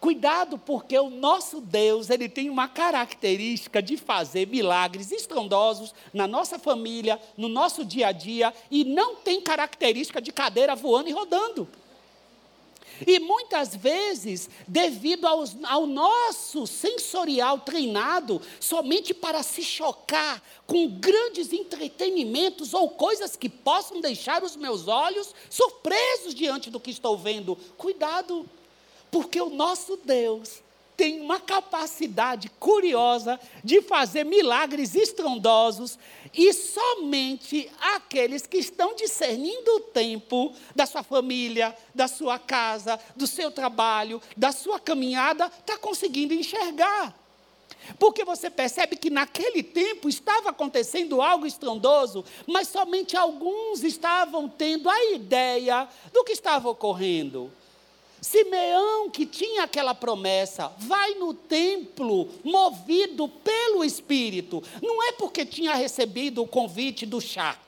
Cuidado, 0.00 0.56
porque 0.56 0.98
o 0.98 1.10
nosso 1.10 1.60
Deus, 1.60 2.08
ele 2.08 2.26
tem 2.26 2.48
uma 2.48 2.66
característica 2.66 3.82
de 3.82 3.98
fazer 3.98 4.46
milagres 4.46 5.12
estrondosos 5.12 5.94
na 6.14 6.26
nossa 6.26 6.58
família, 6.58 7.20
no 7.36 7.48
nosso 7.48 7.84
dia 7.84 8.08
a 8.08 8.12
dia, 8.12 8.54
e 8.70 8.82
não 8.82 9.16
tem 9.16 9.42
característica 9.42 10.20
de 10.20 10.32
cadeira 10.32 10.74
voando 10.74 11.10
e 11.10 11.12
rodando. 11.12 11.68
E 13.06 13.18
muitas 13.18 13.76
vezes, 13.76 14.48
devido 14.66 15.26
ao 15.26 15.86
nosso 15.86 16.66
sensorial 16.66 17.60
treinado, 17.60 18.40
somente 18.58 19.12
para 19.12 19.42
se 19.42 19.62
chocar 19.62 20.42
com 20.66 20.88
grandes 20.98 21.52
entretenimentos 21.52 22.72
ou 22.72 22.88
coisas 22.88 23.36
que 23.36 23.50
possam 23.50 24.00
deixar 24.00 24.42
os 24.42 24.56
meus 24.56 24.88
olhos 24.88 25.34
surpresos 25.50 26.34
diante 26.34 26.70
do 26.70 26.80
que 26.80 26.90
estou 26.90 27.18
vendo. 27.18 27.56
Cuidado! 27.76 28.48
Porque 29.10 29.40
o 29.40 29.50
nosso 29.50 29.98
Deus 30.04 30.62
tem 31.00 31.18
uma 31.18 31.40
capacidade 31.40 32.50
curiosa 32.60 33.40
de 33.64 33.80
fazer 33.80 34.22
milagres 34.22 34.94
estrondosos 34.94 35.98
e 36.34 36.52
somente 36.52 37.70
aqueles 37.94 38.46
que 38.46 38.58
estão 38.58 38.94
discernindo 38.94 39.76
o 39.76 39.80
tempo 39.80 40.52
da 40.76 40.84
sua 40.84 41.02
família, 41.02 41.74
da 41.94 42.06
sua 42.06 42.38
casa, 42.38 43.00
do 43.16 43.26
seu 43.26 43.50
trabalho, 43.50 44.20
da 44.36 44.52
sua 44.52 44.78
caminhada, 44.78 45.46
está 45.46 45.78
conseguindo 45.78 46.34
enxergar. 46.34 47.18
Porque 47.98 48.22
você 48.22 48.50
percebe 48.50 48.94
que 48.94 49.08
naquele 49.08 49.62
tempo 49.62 50.06
estava 50.06 50.50
acontecendo 50.50 51.22
algo 51.22 51.46
estrondoso, 51.46 52.24
mas 52.46 52.68
somente 52.68 53.16
alguns 53.16 53.82
estavam 53.82 54.50
tendo 54.50 54.90
a 54.90 55.04
ideia 55.12 55.88
do 56.12 56.24
que 56.24 56.32
estava 56.32 56.68
ocorrendo. 56.68 57.50
Simeão, 58.20 59.08
que 59.10 59.24
tinha 59.24 59.64
aquela 59.64 59.94
promessa, 59.94 60.72
vai 60.78 61.14
no 61.14 61.32
templo 61.32 62.28
movido 62.44 63.28
pelo 63.28 63.84
Espírito. 63.84 64.62
Não 64.82 65.02
é 65.02 65.12
porque 65.12 65.44
tinha 65.44 65.74
recebido 65.74 66.42
o 66.42 66.46
convite 66.46 67.06
do 67.06 67.20
chá. 67.20 67.58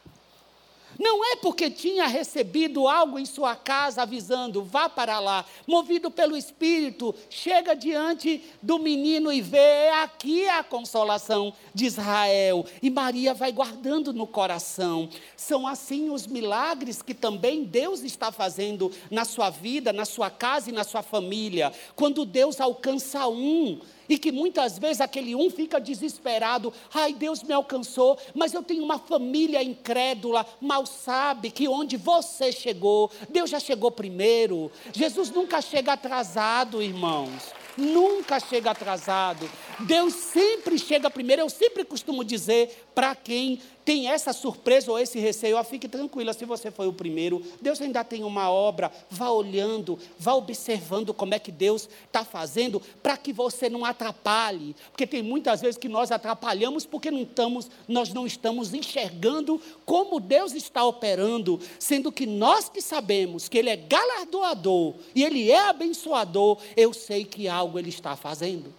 Não 1.03 1.25
é 1.25 1.35
porque 1.35 1.69
tinha 1.69 2.07
recebido 2.07 2.87
algo 2.87 3.19
em 3.19 3.27
sua 3.27 3.57
casa 3.57 4.03
avisando, 4.03 4.63
vá 4.63 4.89
para 4.89 5.19
lá, 5.19 5.45
movido 5.67 6.13
pelo 6.13 6.37
Espírito, 6.37 7.13
chega 7.29 7.75
diante 7.75 8.41
do 8.63 8.79
menino 8.79 9.33
e 9.33 9.41
vê, 9.41 9.59
é 9.59 9.95
aqui 10.05 10.49
a 10.49 10.63
consolação 10.63 11.53
de 11.75 11.87
Israel. 11.87 12.65
E 12.81 12.89
Maria 12.89 13.35
vai 13.35 13.51
guardando 13.51 14.13
no 14.13 14.29
coração. 14.29 15.09
São 15.37 15.67
assim 15.67 16.09
os 16.09 16.25
milagres 16.25 17.03
que 17.03 17.15
também 17.15 17.65
Deus 17.65 18.05
está 18.05 18.31
fazendo 18.31 18.93
na 19.11 19.25
sua 19.25 19.51
vida, 19.51 19.93
na 19.93 20.05
sua 20.05 20.31
casa 20.31 20.71
e 20.71 20.73
na 20.73 20.85
sua 20.85 21.03
família. 21.03 21.73
Quando 21.97 22.25
Deus 22.25 22.61
alcança 22.61 23.27
um, 23.27 23.81
e 24.13 24.19
que 24.19 24.31
muitas 24.31 24.79
vezes 24.79 25.01
aquele 25.01 25.35
um 25.35 25.49
fica 25.49 25.81
desesperado, 25.81 26.71
ai, 26.93 27.15
Deus 27.15 27.43
me 27.43 27.55
alcançou, 27.55 28.19
mas 28.35 28.53
eu 28.53 28.63
tenho 28.63 28.85
uma 28.85 28.99
família 28.99 29.63
incrédula, 29.63 30.45
mal 30.61 30.85
sabe 30.85 31.51
que 31.51 31.67
onde 31.67 31.97
você 31.97 32.53
chegou, 32.53 33.11
Deus 33.31 33.49
já 33.49 33.59
chegou 33.59 33.91
primeiro. 33.91 34.71
Jesus 34.93 35.31
nunca 35.31 35.63
chega 35.63 35.95
atrasado, 35.95 36.83
irmãos. 36.83 37.55
Nunca 37.75 38.39
chega 38.39 38.73
atrasado. 38.73 39.51
Deus 39.81 40.13
sempre 40.13 40.79
chega 40.79 41.09
primeiro. 41.09 41.41
Eu 41.41 41.49
sempre 41.49 41.83
costumo 41.83 42.23
dizer 42.23 42.87
para 42.95 43.15
quem 43.15 43.63
tem 43.85 44.09
essa 44.09 44.33
surpresa 44.33 44.91
ou 44.91 44.99
esse 44.99 45.19
receio, 45.19 45.57
ó, 45.57 45.65
fique 45.65 45.89
tranquila, 45.89 46.33
se 46.33 46.45
você 46.45 46.71
foi 46.71 46.87
o 46.87 46.93
primeiro, 46.93 47.43
Deus 47.61 47.81
ainda 47.81 48.05
tem 48.05 48.23
uma 48.23 48.51
obra, 48.51 48.93
vá 49.11 49.31
olhando, 49.31 49.99
vá 50.19 50.35
observando 50.35 51.13
como 51.13 51.35
é 51.35 51.39
que 51.39 51.51
Deus 51.51 51.89
está 52.07 52.25
fazendo, 52.25 52.81
para 53.03 53.17
que 53.17 53.33
você 53.33 53.69
não 53.69 53.85
atrapalhe, 53.85 54.77
porque 54.91 55.07
tem 55.07 55.23
muitas 55.23 55.61
vezes 55.61 55.77
que 55.77 55.89
nós 55.89 56.13
atrapalhamos 56.13 56.87
porque 56.87 57.11
não 57.11 57.23
estamos, 57.23 57.71
nós 57.89 58.13
não 58.13 58.27
estamos 58.27 58.73
enxergando 58.73 59.61
como 59.85 60.21
Deus 60.21 60.55
está 60.55 60.85
operando, 60.85 61.61
sendo 61.79 62.13
que 62.13 62.27
nós 62.27 62.69
que 62.69 62.81
sabemos 62.81 63.49
que 63.49 63.59
Ele 63.59 63.71
é 63.71 63.77
galardoador 63.77 64.95
e 65.15 65.25
Ele 65.25 65.51
é 65.51 65.69
abençoador, 65.69 66.59
eu 66.77 66.93
sei 66.93 67.25
que 67.25 67.49
algo 67.49 67.79
Ele 67.79 67.89
está 67.89 68.17
fazendo. 68.17 68.73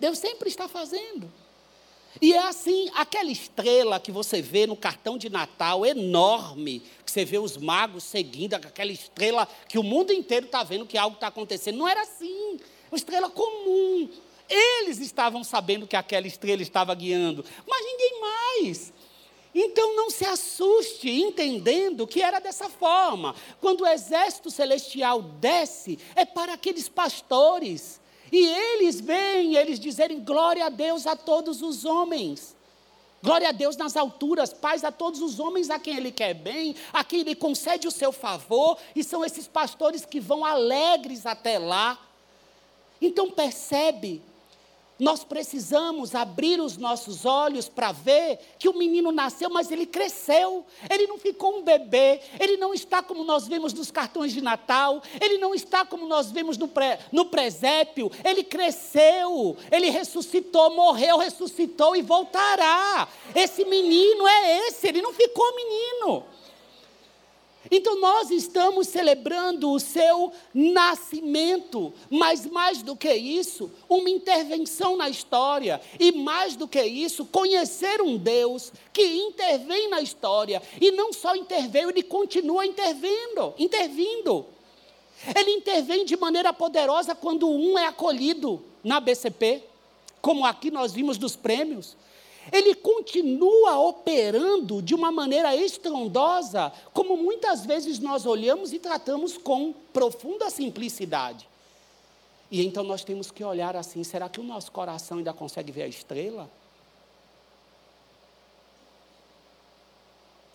Deus 0.00 0.18
sempre 0.18 0.48
está 0.48 0.66
fazendo. 0.66 1.30
E 2.20 2.32
é 2.32 2.38
assim, 2.48 2.90
aquela 2.94 3.30
estrela 3.30 4.00
que 4.00 4.10
você 4.10 4.42
vê 4.42 4.66
no 4.66 4.76
cartão 4.76 5.16
de 5.16 5.30
Natal, 5.30 5.86
enorme, 5.86 6.80
que 7.04 7.10
você 7.10 7.24
vê 7.24 7.38
os 7.38 7.56
magos 7.56 8.04
seguindo, 8.04 8.54
aquela 8.54 8.90
estrela 8.90 9.46
que 9.68 9.78
o 9.78 9.82
mundo 9.82 10.12
inteiro 10.12 10.46
está 10.46 10.62
vendo 10.62 10.86
que 10.86 10.98
algo 10.98 11.14
está 11.14 11.28
acontecendo. 11.28 11.78
Não 11.78 11.88
era 11.88 12.02
assim, 12.02 12.58
uma 12.90 12.96
estrela 12.96 13.30
comum. 13.30 14.08
Eles 14.48 14.98
estavam 14.98 15.44
sabendo 15.44 15.86
que 15.86 15.94
aquela 15.94 16.26
estrela 16.26 16.62
estava 16.62 16.94
guiando, 16.94 17.44
mas 17.68 17.84
ninguém 17.84 18.20
mais. 18.20 18.92
Então 19.54 19.96
não 19.96 20.10
se 20.10 20.24
assuste 20.24 21.08
entendendo 21.08 22.06
que 22.06 22.22
era 22.22 22.40
dessa 22.40 22.68
forma. 22.68 23.34
Quando 23.60 23.82
o 23.82 23.86
exército 23.86 24.50
celestial 24.50 25.22
desce, 25.22 25.98
é 26.14 26.24
para 26.24 26.54
aqueles 26.54 26.88
pastores 26.88 28.00
e 28.32 28.46
eles 28.46 29.00
vêm, 29.00 29.56
eles 29.56 29.78
dizerem 29.78 30.20
glória 30.20 30.66
a 30.66 30.68
Deus 30.68 31.06
a 31.06 31.16
todos 31.16 31.62
os 31.62 31.84
homens. 31.84 32.54
Glória 33.22 33.50
a 33.50 33.52
Deus 33.52 33.76
nas 33.76 33.96
alturas, 33.96 34.52
paz 34.52 34.82
a 34.82 34.90
todos 34.90 35.20
os 35.20 35.38
homens 35.38 35.68
a 35.68 35.78
quem 35.78 35.96
Ele 35.96 36.10
quer 36.10 36.32
bem, 36.32 36.74
a 36.92 37.04
quem 37.04 37.20
Ele 37.20 37.34
concede 37.34 37.86
o 37.86 37.90
seu 37.90 38.12
favor, 38.12 38.78
e 38.96 39.04
são 39.04 39.24
esses 39.24 39.46
pastores 39.46 40.06
que 40.06 40.18
vão 40.18 40.44
alegres 40.44 41.26
até 41.26 41.58
lá. 41.58 41.98
Então 43.00 43.30
percebe 43.30 44.22
nós 45.00 45.24
precisamos 45.24 46.14
abrir 46.14 46.60
os 46.60 46.76
nossos 46.76 47.24
olhos 47.24 47.68
para 47.68 47.90
ver 47.90 48.38
que 48.58 48.68
o 48.68 48.76
menino 48.76 49.10
nasceu, 49.10 49.48
mas 49.48 49.70
ele 49.70 49.86
cresceu. 49.86 50.64
Ele 50.90 51.06
não 51.06 51.18
ficou 51.18 51.58
um 51.58 51.62
bebê. 51.62 52.20
Ele 52.38 52.58
não 52.58 52.74
está 52.74 53.02
como 53.02 53.24
nós 53.24 53.48
vemos 53.48 53.72
nos 53.72 53.90
cartões 53.90 54.30
de 54.32 54.42
Natal. 54.42 55.02
Ele 55.18 55.38
não 55.38 55.54
está 55.54 55.86
como 55.86 56.06
nós 56.06 56.30
vemos 56.30 56.58
no, 56.58 56.68
pre, 56.68 56.98
no 57.10 57.24
presépio. 57.24 58.12
Ele 58.22 58.44
cresceu. 58.44 59.56
Ele 59.72 59.88
ressuscitou, 59.88 60.70
morreu, 60.76 61.16
ressuscitou 61.16 61.96
e 61.96 62.02
voltará. 62.02 63.08
Esse 63.34 63.64
menino 63.64 64.28
é 64.28 64.68
esse. 64.68 64.86
Ele 64.86 65.00
não 65.00 65.14
ficou 65.14 65.56
menino. 65.56 66.24
Então 67.70 68.00
nós 68.00 68.30
estamos 68.30 68.88
celebrando 68.88 69.70
o 69.70 69.78
seu 69.78 70.32
nascimento, 70.52 71.92
mas 72.10 72.44
mais 72.44 72.82
do 72.82 72.96
que 72.96 73.12
isso, 73.14 73.70
uma 73.88 74.10
intervenção 74.10 74.96
na 74.96 75.08
história, 75.08 75.80
e 75.98 76.10
mais 76.10 76.56
do 76.56 76.66
que 76.66 76.82
isso, 76.82 77.24
conhecer 77.26 78.00
um 78.00 78.16
Deus 78.16 78.72
que 78.92 79.02
intervém 79.02 79.88
na 79.88 80.00
história, 80.00 80.60
e 80.80 80.90
não 80.90 81.12
só 81.12 81.36
interveio, 81.36 81.90
ele 81.90 82.02
continua 82.02 82.66
intervindo, 82.66 83.54
intervindo. 83.56 84.46
Ele 85.36 85.50
intervém 85.52 86.04
de 86.04 86.16
maneira 86.16 86.52
poderosa 86.52 87.14
quando 87.14 87.48
um 87.48 87.78
é 87.78 87.86
acolhido 87.86 88.64
na 88.82 88.98
BCP, 88.98 89.62
como 90.20 90.44
aqui 90.44 90.70
nós 90.70 90.92
vimos 90.92 91.18
dos 91.18 91.36
prêmios 91.36 91.96
ele 92.52 92.74
continua 92.74 93.78
operando 93.78 94.80
de 94.80 94.94
uma 94.94 95.12
maneira 95.12 95.54
estrondosa, 95.54 96.72
como 96.92 97.16
muitas 97.16 97.66
vezes 97.66 97.98
nós 97.98 98.24
olhamos 98.26 98.72
e 98.72 98.78
tratamos 98.78 99.36
com 99.36 99.72
profunda 99.92 100.48
simplicidade. 100.48 101.48
E 102.50 102.64
então 102.64 102.82
nós 102.82 103.04
temos 103.04 103.30
que 103.30 103.44
olhar 103.44 103.76
assim: 103.76 104.02
será 104.02 104.28
que 104.28 104.40
o 104.40 104.44
nosso 104.44 104.72
coração 104.72 105.18
ainda 105.18 105.32
consegue 105.32 105.70
ver 105.70 105.82
a 105.82 105.88
estrela? 105.88 106.50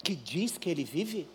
Que 0.04 0.14
diz 0.14 0.58
que 0.58 0.70
ele 0.70 0.84
vive? 0.84 1.28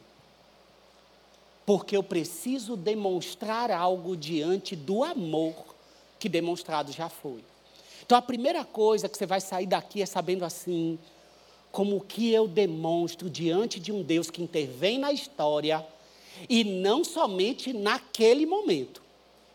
Porque 1.64 1.96
eu 1.96 2.02
preciso 2.02 2.76
demonstrar 2.76 3.70
algo 3.70 4.16
diante 4.16 4.76
do 4.76 5.02
amor 5.02 5.54
que 6.18 6.28
demonstrado 6.28 6.92
já 6.92 7.08
foi. 7.08 7.42
Então 8.10 8.18
a 8.18 8.22
primeira 8.22 8.64
coisa 8.64 9.08
que 9.08 9.16
você 9.16 9.24
vai 9.24 9.40
sair 9.40 9.66
daqui 9.66 10.02
é 10.02 10.04
sabendo 10.04 10.44
assim, 10.44 10.98
como 11.70 12.00
que 12.00 12.32
eu 12.32 12.48
demonstro 12.48 13.30
diante 13.30 13.78
de 13.78 13.92
um 13.92 14.02
Deus 14.02 14.28
que 14.28 14.42
intervém 14.42 14.98
na 14.98 15.12
história 15.12 15.86
e 16.48 16.64
não 16.64 17.04
somente 17.04 17.72
naquele 17.72 18.44
momento. 18.46 19.00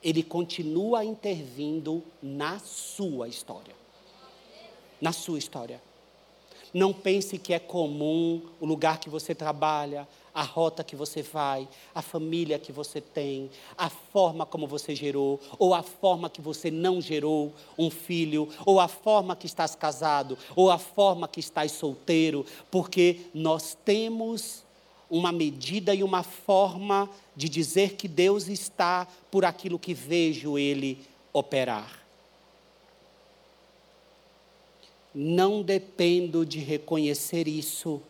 Ele 0.01 0.23
continua 0.23 1.03
intervindo 1.03 2.01
na 2.23 2.57
sua 2.59 3.27
história. 3.27 3.75
Na 5.01 5.11
sua 5.11 5.37
história. 5.37 5.81
Não 6.75 6.91
pense 6.91 7.37
que 7.37 7.53
é 7.53 7.57
comum 7.57 8.41
o 8.59 8.65
lugar 8.65 8.99
que 8.99 9.09
você 9.09 9.33
trabalha, 9.33 10.05
a 10.33 10.41
rota 10.41 10.83
que 10.83 10.93
você 10.93 11.21
vai, 11.21 11.69
a 11.93 12.01
família 12.01 12.59
que 12.59 12.73
você 12.73 12.99
tem, 12.99 13.49
a 13.77 13.89
forma 13.89 14.45
como 14.45 14.67
você 14.67 14.93
gerou, 14.93 15.39
ou 15.57 15.73
a 15.73 15.81
forma 15.81 16.29
que 16.29 16.41
você 16.41 16.69
não 16.69 16.99
gerou 16.99 17.53
um 17.77 17.89
filho, 17.89 18.49
ou 18.65 18.81
a 18.81 18.89
forma 18.89 19.37
que 19.37 19.45
estás 19.45 19.73
casado, 19.73 20.37
ou 20.53 20.69
a 20.69 20.77
forma 20.77 21.29
que 21.29 21.39
estás 21.39 21.71
solteiro, 21.71 22.45
porque 22.69 23.21
nós 23.33 23.77
temos 23.85 24.65
uma 25.09 25.31
medida 25.31 25.95
e 25.95 26.03
uma 26.03 26.23
forma 26.23 27.09
de 27.37 27.47
dizer 27.47 27.95
que 27.95 28.09
Deus 28.09 28.49
está 28.49 29.07
por 29.31 29.45
aquilo 29.45 29.79
que 29.79 29.93
vejo 29.93 30.57
Ele 30.57 30.99
operar. 31.31 32.04
Não 35.15 35.63
dependo 35.63 36.45
de 36.45 36.59
reconhecer 36.59 37.47
isso 37.47 38.01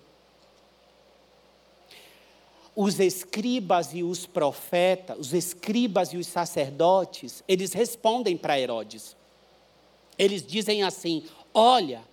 os 2.75 2.99
escribas 2.99 3.93
e 3.93 4.03
os 4.03 4.25
profetas, 4.25 5.17
os 5.17 5.33
escribas 5.33 6.11
e 6.11 6.17
os 6.17 6.27
sacerdotes, 6.27 7.41
eles 7.47 7.71
respondem 7.71 8.35
para 8.35 8.59
Herodes. 8.59 9.15
Eles 10.19 10.45
dizem 10.45 10.83
assim: 10.83 11.23
Olha, 11.53 12.03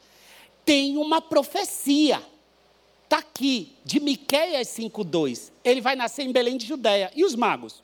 tem 0.64 0.96
uma 0.96 1.20
profecia. 1.20 2.22
Está 3.04 3.18
aqui, 3.18 3.76
de 3.84 4.00
Miqueias 4.00 4.68
5,2. 4.68 5.50
Ele 5.64 5.80
vai 5.80 5.96
nascer 5.96 6.22
em 6.22 6.32
Belém 6.32 6.56
de 6.56 6.66
Judéia. 6.66 7.10
E 7.14 7.24
os 7.24 7.34
magos? 7.34 7.82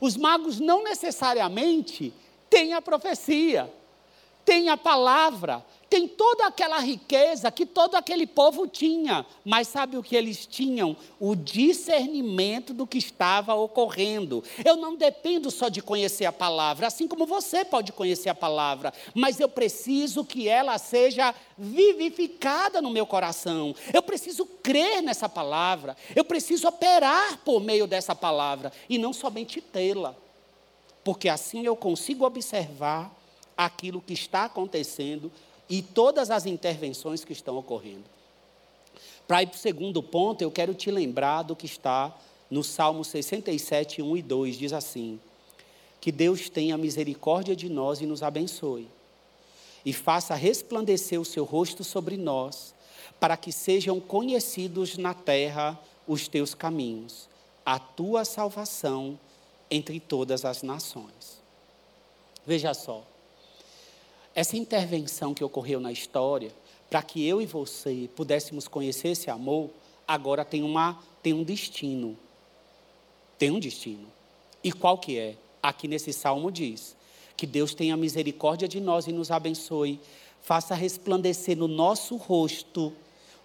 Os 0.00 0.16
magos 0.16 0.58
não 0.58 0.82
necessariamente 0.82 2.12
têm 2.50 2.72
a 2.72 2.82
profecia, 2.82 3.72
têm 4.44 4.68
a 4.68 4.76
palavra, 4.76 5.64
tem 5.88 6.08
toda 6.08 6.46
aquela 6.46 6.80
riqueza 6.80 7.52
que 7.52 7.64
todo 7.64 7.94
aquele 7.94 8.26
povo 8.26 8.66
tinha, 8.66 9.24
mas 9.44 9.68
sabe 9.68 9.96
o 9.96 10.02
que 10.02 10.16
eles 10.16 10.44
tinham? 10.44 10.96
O 11.20 11.36
discernimento 11.36 12.74
do 12.74 12.84
que 12.84 12.98
estava 12.98 13.54
ocorrendo. 13.54 14.42
Eu 14.64 14.76
não 14.76 14.96
dependo 14.96 15.52
só 15.52 15.68
de 15.68 15.80
conhecer 15.80 16.24
a 16.24 16.32
palavra, 16.32 16.88
assim 16.88 17.06
como 17.06 17.24
você 17.24 17.64
pode 17.64 17.92
conhecer 17.92 18.28
a 18.28 18.34
palavra, 18.34 18.92
mas 19.14 19.38
eu 19.38 19.48
preciso 19.48 20.24
que 20.24 20.48
ela 20.48 20.78
seja 20.78 21.32
vivificada 21.56 22.82
no 22.82 22.90
meu 22.90 23.06
coração. 23.06 23.72
Eu 23.92 24.02
preciso 24.02 24.44
crer 24.46 25.00
nessa 25.00 25.28
palavra, 25.28 25.96
eu 26.16 26.24
preciso 26.24 26.66
operar 26.66 27.38
por 27.44 27.62
meio 27.62 27.86
dessa 27.86 28.16
palavra 28.16 28.72
e 28.88 28.98
não 28.98 29.12
somente 29.12 29.60
tê-la, 29.60 30.12
porque 31.04 31.28
assim 31.28 31.64
eu 31.64 31.76
consigo 31.76 32.26
observar 32.26 33.23
aquilo 33.56 34.00
que 34.00 34.12
está 34.12 34.44
acontecendo 34.44 35.30
e 35.68 35.82
todas 35.82 36.30
as 36.30 36.46
intervenções 36.46 37.24
que 37.24 37.32
estão 37.32 37.56
ocorrendo. 37.56 38.04
Para 39.26 39.42
ir 39.42 39.46
para 39.46 39.56
o 39.56 39.58
segundo 39.58 40.02
ponto, 40.02 40.42
eu 40.42 40.50
quero 40.50 40.74
te 40.74 40.90
lembrar 40.90 41.42
do 41.42 41.56
que 41.56 41.66
está 41.66 42.14
no 42.50 42.62
Salmo 42.62 43.04
67, 43.04 44.02
1 44.02 44.16
e 44.16 44.22
2, 44.22 44.58
diz 44.58 44.72
assim: 44.72 45.18
Que 46.00 46.12
Deus 46.12 46.48
tenha 46.50 46.76
misericórdia 46.76 47.56
de 47.56 47.68
nós 47.68 48.00
e 48.00 48.06
nos 48.06 48.22
abençoe, 48.22 48.86
e 49.84 49.92
faça 49.92 50.34
resplandecer 50.34 51.20
o 51.20 51.24
seu 51.24 51.44
rosto 51.44 51.82
sobre 51.82 52.16
nós, 52.16 52.74
para 53.18 53.36
que 53.36 53.50
sejam 53.50 53.98
conhecidos 53.98 54.98
na 54.98 55.14
terra 55.14 55.78
os 56.06 56.28
teus 56.28 56.54
caminhos, 56.54 57.28
a 57.64 57.78
tua 57.78 58.26
salvação 58.26 59.18
entre 59.70 59.98
todas 59.98 60.44
as 60.44 60.62
nações. 60.62 61.42
Veja 62.46 62.74
só, 62.74 63.02
essa 64.34 64.56
intervenção 64.56 65.32
que 65.32 65.44
ocorreu 65.44 65.80
na 65.80 65.92
história, 65.92 66.52
para 66.90 67.02
que 67.02 67.26
eu 67.26 67.40
e 67.40 67.46
você 67.46 68.08
pudéssemos 68.16 68.66
conhecer 68.66 69.08
esse 69.08 69.30
amor, 69.30 69.70
agora 70.06 70.44
tem, 70.44 70.62
uma, 70.62 70.98
tem 71.22 71.32
um 71.32 71.44
destino. 71.44 72.16
Tem 73.38 73.50
um 73.50 73.60
destino. 73.60 74.06
E 74.62 74.72
qual 74.72 74.98
que 74.98 75.18
é? 75.18 75.36
Aqui 75.62 75.86
nesse 75.86 76.12
salmo 76.12 76.50
diz: 76.50 76.96
que 77.36 77.46
Deus 77.46 77.74
tenha 77.74 77.96
misericórdia 77.96 78.68
de 78.68 78.80
nós 78.80 79.06
e 79.06 79.12
nos 79.12 79.30
abençoe, 79.30 80.00
faça 80.42 80.74
resplandecer 80.74 81.56
no 81.56 81.68
nosso 81.68 82.16
rosto, 82.16 82.92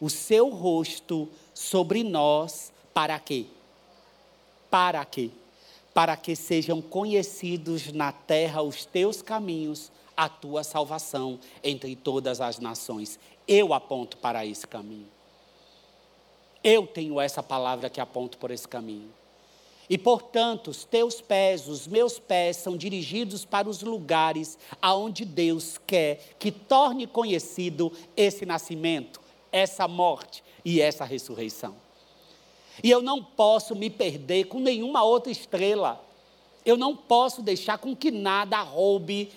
o 0.02 0.10
seu 0.10 0.50
rosto 0.50 1.30
sobre 1.54 2.04
nós, 2.04 2.72
para 2.94 3.20
quê? 3.20 3.46
Para 4.70 5.04
quê? 5.06 5.30
Para 5.94 6.16
que 6.16 6.36
sejam 6.36 6.82
conhecidos 6.82 7.92
na 7.92 8.12
terra 8.12 8.62
os 8.62 8.86
teus 8.86 9.22
caminhos 9.22 9.92
a 10.20 10.28
tua 10.28 10.66
salvação 10.66 11.40
entre 11.64 11.96
todas 11.96 12.42
as 12.42 12.60
nações. 12.60 13.18
Eu 13.48 13.74
aponto 13.74 14.18
para 14.18 14.46
esse 14.46 14.68
caminho. 14.68 15.08
Eu 16.62 16.86
tenho 16.86 17.22
essa 17.22 17.42
palavra 17.42 17.90
que 17.90 18.02
aponto 18.02 18.38
por 18.38 18.52
esse 18.52 18.68
caminho. 18.68 19.10
E, 19.90 19.98
portanto, 19.98 20.72
os 20.72 20.84
teus 20.84 21.22
pés, 21.22 21.70
os 21.70 21.88
meus 21.88 22.20
pés, 22.20 22.58
são 22.58 22.76
dirigidos 22.76 23.46
para 23.46 23.70
os 23.70 23.82
lugares 23.82 24.60
aonde 24.82 25.24
Deus 25.24 25.80
quer 25.88 26.36
que 26.38 26.52
torne 26.52 27.08
conhecido 27.08 27.90
esse 28.18 28.46
nascimento, 28.46 29.22
essa 29.54 29.88
morte 29.88 30.44
e 30.66 30.82
essa 30.82 31.06
ressurreição. 31.06 31.78
E 32.84 32.92
eu 32.92 33.02
não 33.02 33.24
posso 33.24 33.74
me 33.74 33.90
perder 33.90 34.48
com 34.48 34.60
nenhuma 34.60 35.02
outra 35.02 35.32
estrela. 35.32 36.04
Eu 36.66 36.76
não 36.76 36.94
posso 36.94 37.42
deixar 37.42 37.78
com 37.78 37.96
que 37.96 38.12
nada 38.12 38.62
roube 38.62 39.32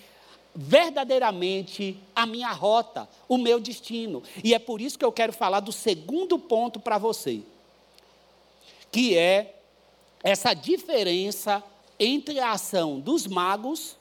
verdadeiramente 0.55 1.99
a 2.15 2.25
minha 2.25 2.51
rota, 2.51 3.09
o 3.27 3.37
meu 3.37 3.59
destino. 3.59 4.21
E 4.43 4.53
é 4.53 4.59
por 4.59 4.81
isso 4.81 4.97
que 4.99 5.05
eu 5.05 5.11
quero 5.11 5.33
falar 5.33 5.59
do 5.59 5.71
segundo 5.71 6.37
ponto 6.37 6.79
para 6.79 6.97
você, 6.97 7.41
que 8.91 9.17
é 9.17 9.55
essa 10.23 10.53
diferença 10.53 11.63
entre 11.99 12.39
a 12.39 12.51
ação 12.51 12.99
dos 12.99 13.25
magos 13.27 13.97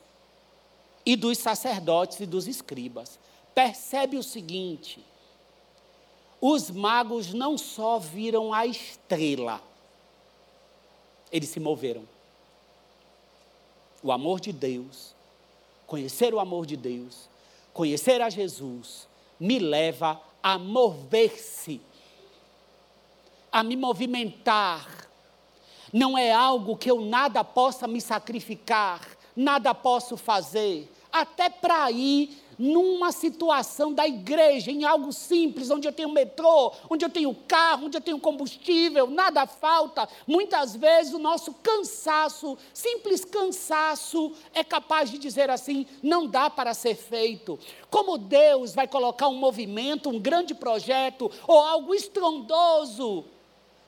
e 1.05 1.17
dos 1.17 1.39
sacerdotes 1.39 2.21
e 2.21 2.27
dos 2.27 2.47
escribas. 2.47 3.19
Percebe 3.55 4.17
o 4.17 4.23
seguinte: 4.23 5.05
os 6.41 6.71
magos 6.71 7.33
não 7.33 7.57
só 7.57 7.99
viram 7.99 8.53
a 8.53 8.67
estrela, 8.67 9.63
eles 11.31 11.49
se 11.49 11.61
moveram. 11.61 12.09
O 14.03 14.11
amor 14.11 14.41
de 14.41 14.53
Deus, 14.53 15.15
conhecer 15.93 16.33
o 16.33 16.41
amor 16.41 16.65
de 16.65 16.75
Deus, 16.75 17.29
conhecer 17.75 18.23
a 18.23 18.31
Jesus, 18.31 19.07
me 19.39 19.59
leva 19.59 20.19
a 20.43 20.57
mover-se, 20.57 21.83
a 23.53 23.63
me 23.63 23.77
movimentar, 23.77 25.07
não 25.93 26.17
é 26.17 26.33
algo 26.33 26.79
que 26.79 26.91
eu 26.91 27.03
nada 27.03 27.45
possa 27.45 27.87
me 27.87 28.01
sacrificar, 28.01 29.07
nada 29.37 29.75
posso 29.75 30.17
fazer, 30.17 30.91
até 31.13 31.51
para 31.51 31.91
ir 31.91 32.43
numa 32.59 33.13
situação 33.13 33.93
da 33.93 34.07
igreja, 34.07 34.71
em 34.71 34.85
algo 34.85 35.13
simples, 35.13 35.71
onde 35.71 35.87
eu 35.87 35.93
tenho 35.93 36.11
metrô, 36.11 36.73
onde 36.89 37.05
eu 37.05 37.11
tenho 37.11 37.35
carro, 37.47 37.87
onde 37.87 37.97
eu 37.97 38.01
tenho 38.01 38.19
combustível, 38.19 39.09
nada 39.09 39.47
falta. 39.47 40.09
Muitas 40.27 40.77
vezes 40.77 41.13
o 41.13 41.19
nosso 41.19 41.55
cansaço, 41.55 42.57
simples 42.73 43.25
cansaço, 43.25 44.33
é 44.55 44.63
capaz 44.63 45.11
de 45.11 45.19
dizer 45.19 45.51
assim: 45.51 45.87
não 46.03 46.27
dá 46.27 46.51
para 46.51 46.75
ser 46.75 46.95
feito. 46.95 47.59
Como 47.91 48.19
Deus 48.19 48.75
vai 48.75 48.87
colocar 48.87 49.29
um 49.29 49.37
movimento, 49.37 50.11
um 50.11 50.19
grande 50.19 50.55
projeto 50.55 51.31
ou 51.47 51.59
algo 51.59 51.95
estrondoso 51.95 53.25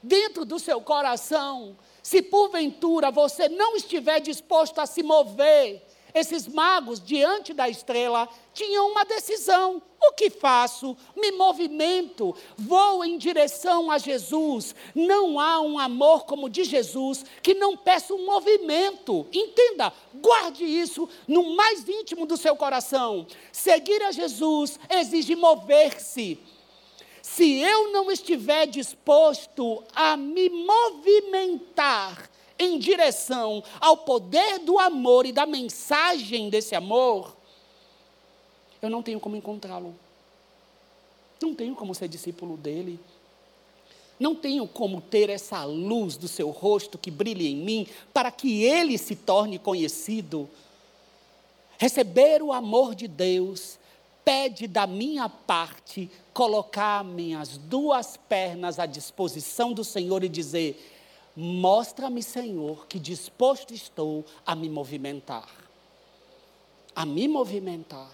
dentro 0.03 0.45
do 0.45 0.59
seu 0.59 0.81
coração, 0.83 1.77
se 2.03 2.21
porventura 2.21 3.11
você 3.11 3.49
não 3.49 3.75
estiver 3.75 4.21
disposto 4.21 4.79
a 4.79 4.87
se 4.87 5.03
mover, 5.03 5.84
esses 6.15 6.47
magos, 6.47 7.01
diante 7.01 7.53
da 7.53 7.69
estrela, 7.69 8.29
tinham 8.53 8.89
uma 8.89 9.05
decisão: 9.05 9.83
o 10.01 10.13
que 10.13 10.31
faço? 10.31 10.97
Me 11.17 11.33
movimento, 11.33 12.35
vou 12.57 13.05
em 13.05 13.19
direção 13.19 13.91
a 13.91 13.99
Jesus. 13.99 14.75
Não 14.95 15.41
há 15.41 15.61
um 15.61 15.77
amor 15.77 16.25
como 16.25 16.49
de 16.49 16.63
Jesus 16.63 17.25
que 17.43 17.55
não 17.55 17.77
peça 17.77 18.15
um 18.15 18.25
movimento. 18.25 19.27
Entenda, 19.33 19.93
guarde 20.15 20.65
isso 20.65 21.09
no 21.27 21.57
mais 21.57 21.87
íntimo 21.89 22.27
do 22.27 22.37
seu 22.37 22.55
coração. 22.55 23.27
Seguir 23.51 24.01
a 24.05 24.13
Jesus 24.13 24.79
exige 24.89 25.35
mover-se. 25.35 26.39
Se 27.21 27.59
eu 27.59 27.91
não 27.91 28.13
estiver 28.13 28.67
disposto 28.67 29.83
a 29.95 30.17
me 30.17 30.49
movimentar 30.51 32.31
em 32.59 32.79
direção 32.79 33.63
ao 33.81 33.97
poder 33.99 34.61
do 34.61 34.79
amor 34.79 35.27
e 35.27 35.33
da 35.33 35.47
mensagem 35.47 36.49
desse 36.49 36.75
amor, 36.75 37.37
eu 38.81 38.91
não 38.91 39.03
tenho 39.03 39.19
como 39.19 39.37
encontrá-lo. 39.37 39.95
Não 41.41 41.55
tenho 41.55 41.75
como 41.75 41.95
ser 41.95 42.09
discípulo 42.09 42.57
dele. 42.57 42.99
Não 44.19 44.35
tenho 44.35 44.67
como 44.69 45.01
ter 45.01 45.29
essa 45.29 45.65
luz 45.65 46.17
do 46.17 46.29
seu 46.29 46.51
rosto 46.51 46.97
que 46.97 47.11
brilhe 47.11 47.49
em 47.49 47.57
mim 47.57 47.87
para 48.13 48.31
que 48.31 48.63
ele 48.63 48.97
se 48.97 49.17
torne 49.17 49.59
conhecido. 49.59 50.49
Receber 51.79 52.43
o 52.43 52.53
amor 52.53 52.95
de 52.95 53.09
Deus 53.09 53.79
pede 54.25 54.67
da 54.67 54.87
minha 54.87 55.29
parte 55.29 56.11
colocar 56.33 57.05
minhas 57.05 57.59
duas 57.59 58.17
pernas 58.17 58.79
à 58.79 58.87
disposição 58.87 59.73
do 59.73 59.85
Senhor 59.85 60.23
e 60.25 60.29
dizer: 60.29 60.79
Mostra-me, 61.37 62.23
Senhor, 62.23 62.87
que 62.87 62.99
disposto 62.99 63.75
estou 63.75 64.25
a 64.47 64.55
me 64.55 64.69
movimentar. 64.69 65.49
A 66.95 67.05
me 67.05 67.27
movimentar. 67.27 68.13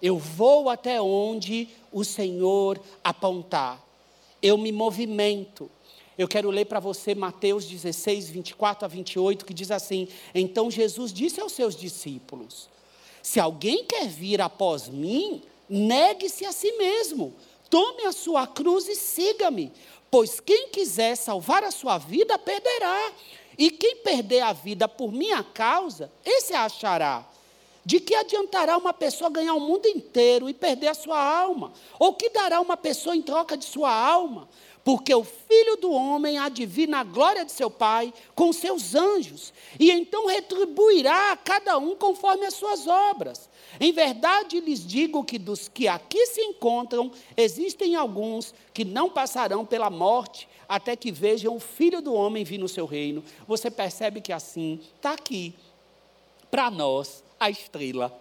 Eu 0.00 0.18
vou 0.18 0.68
até 0.68 1.00
onde 1.00 1.68
o 1.92 2.04
Senhor 2.04 2.80
apontar. 3.02 3.82
Eu 4.42 4.56
me 4.56 4.72
movimento. 4.72 5.70
Eu 6.16 6.26
quero 6.26 6.50
ler 6.50 6.64
para 6.64 6.80
você 6.80 7.14
Mateus 7.14 7.66
16, 7.66 8.30
24 8.30 8.84
a 8.84 8.88
28, 8.88 9.44
que 9.44 9.52
diz 9.52 9.70
assim: 9.70 10.08
Então 10.34 10.70
Jesus 10.70 11.12
disse 11.12 11.40
aos 11.40 11.52
seus 11.52 11.76
discípulos: 11.76 12.68
se 13.26 13.40
alguém 13.40 13.84
quer 13.84 14.06
vir 14.06 14.40
após 14.40 14.88
mim, 14.88 15.42
negue-se 15.68 16.44
a 16.46 16.52
si 16.52 16.70
mesmo, 16.74 17.34
tome 17.68 18.04
a 18.04 18.12
sua 18.12 18.46
cruz 18.46 18.86
e 18.86 18.94
siga-me. 18.94 19.72
Pois 20.10 20.40
quem 20.40 20.68
quiser 20.68 21.16
salvar 21.16 21.64
a 21.64 21.70
sua 21.70 21.98
vida, 21.98 22.38
perderá. 22.38 23.12
E 23.58 23.70
quem 23.70 23.96
perder 23.96 24.40
a 24.40 24.52
vida 24.52 24.86
por 24.88 25.10
minha 25.12 25.42
causa, 25.42 26.12
esse 26.24 26.54
achará. 26.54 27.24
De 27.86 28.00
que 28.00 28.16
adiantará 28.16 28.76
uma 28.76 28.92
pessoa 28.92 29.30
ganhar 29.30 29.54
o 29.54 29.60
mundo 29.60 29.86
inteiro 29.86 30.50
e 30.50 30.52
perder 30.52 30.88
a 30.88 30.94
sua 30.94 31.22
alma? 31.22 31.72
Ou 32.00 32.14
que 32.14 32.28
dará 32.30 32.60
uma 32.60 32.76
pessoa 32.76 33.14
em 33.14 33.22
troca 33.22 33.56
de 33.56 33.64
sua 33.64 33.94
alma? 33.94 34.48
porque 34.86 35.12
o 35.12 35.24
filho 35.24 35.74
do 35.78 35.90
homem 35.90 36.38
há 36.38 36.48
de 36.48 36.64
vir 36.64 36.86
na 36.86 37.02
glória 37.02 37.44
de 37.44 37.50
seu 37.50 37.68
Pai 37.68 38.14
com 38.36 38.52
seus 38.52 38.94
anjos, 38.94 39.52
e 39.80 39.90
então 39.90 40.28
retribuirá 40.28 41.32
a 41.32 41.36
cada 41.36 41.76
um 41.76 41.96
conforme 41.96 42.46
as 42.46 42.54
suas 42.54 42.86
obras. 42.86 43.50
Em 43.80 43.90
verdade 43.90 44.60
lhes 44.60 44.86
digo 44.86 45.24
que 45.24 45.40
dos 45.40 45.66
que 45.66 45.88
aqui 45.88 46.24
se 46.26 46.40
encontram, 46.40 47.10
existem 47.36 47.96
alguns 47.96 48.54
que 48.72 48.84
não 48.84 49.10
passarão 49.10 49.66
pela 49.66 49.90
morte 49.90 50.48
até 50.68 50.94
que 50.94 51.10
vejam 51.10 51.56
o 51.56 51.60
filho 51.60 52.00
do 52.00 52.14
homem 52.14 52.44
vir 52.44 52.58
no 52.58 52.68
seu 52.68 52.86
reino. 52.86 53.24
Você 53.48 53.68
percebe 53.72 54.20
que 54.20 54.32
assim 54.32 54.80
está 54.94 55.14
aqui, 55.14 55.52
para 56.48 56.70
nós, 56.70 57.24
a 57.38 57.50
estrela. 57.50 58.12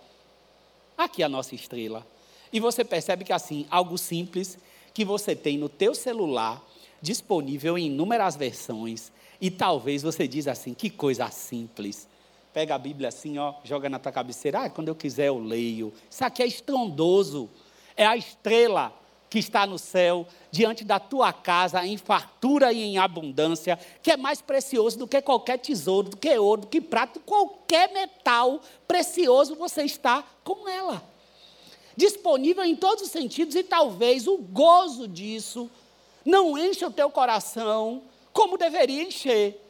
Aqui 0.98 1.24
a 1.24 1.30
nossa 1.30 1.56
estrela. 1.56 2.06
E 2.52 2.60
você 2.60 2.84
percebe 2.84 3.24
que 3.24 3.34
assim, 3.34 3.66
algo 3.70 3.98
simples 3.98 4.58
que 4.94 5.04
você 5.04 5.36
tem 5.36 5.58
no 5.58 5.68
teu 5.68 5.94
celular, 5.94 6.64
disponível 7.02 7.78
em 7.78 7.88
inúmeras 7.88 8.36
versões, 8.36 9.12
e 9.42 9.52
talvez 9.52 10.02
você 10.02 10.28
diz 10.28 10.48
assim, 10.48 10.74
que 10.74 10.90
coisa 10.90 11.30
simples. 11.30 12.08
Pega 12.54 12.76
a 12.76 12.80
Bíblia 12.80 13.10
assim, 13.10 13.38
ó, 13.38 13.56
joga 13.66 13.90
na 13.90 14.00
tua 14.00 14.12
cabeceira, 14.12 14.62
ah, 14.62 14.70
quando 14.70 14.88
eu 14.88 14.96
quiser 14.96 15.28
eu 15.28 15.38
leio. 15.38 15.92
Isso 16.10 16.24
aqui 16.24 16.42
é 16.42 16.48
estrondoso. 16.48 17.50
É 17.98 18.06
a 18.06 18.16
estrela 18.16 18.94
que 19.30 19.40
está 19.40 19.66
no 19.66 19.78
céu, 19.78 20.28
diante 20.52 20.84
da 20.84 21.00
tua 21.00 21.34
casa, 21.34 21.86
em 21.86 21.98
fartura 21.98 22.72
e 22.72 22.82
em 22.82 22.98
abundância, 22.98 23.78
que 24.02 24.12
é 24.12 24.18
mais 24.18 24.42
precioso 24.42 24.98
do 24.98 25.08
que 25.08 25.22
qualquer 25.22 25.58
tesouro, 25.58 26.10
do 26.10 26.18
que 26.18 26.38
ouro, 26.38 26.62
do 26.62 26.68
que 26.68 26.80
prata, 26.80 27.20
qualquer 27.20 27.92
metal 27.92 28.62
precioso 28.88 29.56
você 29.56 29.84
está 29.84 30.24
com 30.44 30.70
ela 30.70 31.16
disponível 31.96 32.64
em 32.64 32.76
todos 32.76 33.06
os 33.06 33.12
sentidos, 33.12 33.56
e 33.56 33.64
talvez 33.64 34.28
o 34.28 34.38
gozo 34.38 35.08
disso 35.08 35.70
não 36.26 36.58
encha 36.58 36.88
o 36.88 36.92
teu 36.92 37.10
coração 37.10 38.04
como 38.34 38.58
deveria 38.58 39.04
encher. 39.04 39.62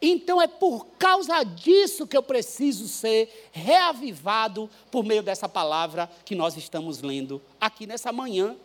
Então 0.00 0.40
é 0.40 0.46
por 0.46 0.86
causa 0.98 1.42
disso 1.42 2.06
que 2.06 2.16
eu 2.16 2.22
preciso 2.22 2.88
ser 2.88 3.50
reavivado 3.52 4.70
por 4.90 5.04
meio 5.04 5.22
dessa 5.22 5.46
palavra 5.46 6.10
que 6.24 6.34
nós 6.34 6.56
estamos 6.56 7.02
lendo 7.02 7.42
aqui 7.60 7.86
nessa 7.86 8.10
manhã. 8.10 8.56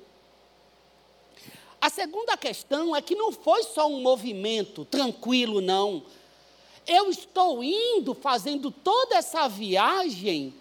A 1.86 1.90
segunda 1.92 2.36
questão 2.36 2.96
é 2.96 3.02
que 3.02 3.14
não 3.14 3.32
foi 3.32 3.62
só 3.62 3.86
um 3.88 4.02
movimento 4.02 4.86
tranquilo, 4.86 5.62
não. 5.62 6.02
Eu 6.88 7.12
estou 7.12 7.64
indo, 7.64 8.16
fazendo 8.16 8.72
toda 8.72 9.16
essa 9.16 9.48
viagem 9.48 10.52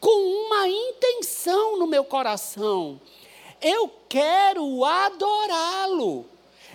com 0.00 0.46
uma 0.46 0.66
intenção 0.66 1.78
no 1.78 1.86
meu 1.86 2.02
coração. 2.04 2.98
Eu 3.60 3.90
quero 4.08 4.82
adorá-lo. 4.82 6.24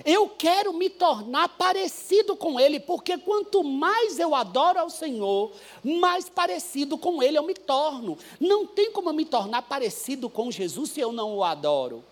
Eu 0.05 0.29
quero 0.29 0.73
me 0.73 0.91
tornar 0.91 1.49
parecido 1.57 2.35
com 2.35 2.59
Ele, 2.59 2.79
porque 2.79 3.17
quanto 3.17 3.63
mais 3.63 4.19
eu 4.19 4.35
adoro 4.35 4.77
ao 4.77 4.91
Senhor, 4.91 5.51
mais 5.83 6.29
parecido 6.29 6.99
com 6.99 7.23
Ele 7.23 7.39
eu 7.39 7.43
me 7.43 7.55
torno. 7.55 8.15
Não 8.39 8.63
tem 8.67 8.91
como 8.91 9.09
eu 9.09 9.13
me 9.13 9.25
tornar 9.25 9.63
parecido 9.63 10.29
com 10.29 10.51
Jesus 10.51 10.91
se 10.91 10.99
eu 10.99 11.11
não 11.11 11.35
o 11.37 11.43
adoro. 11.43 12.03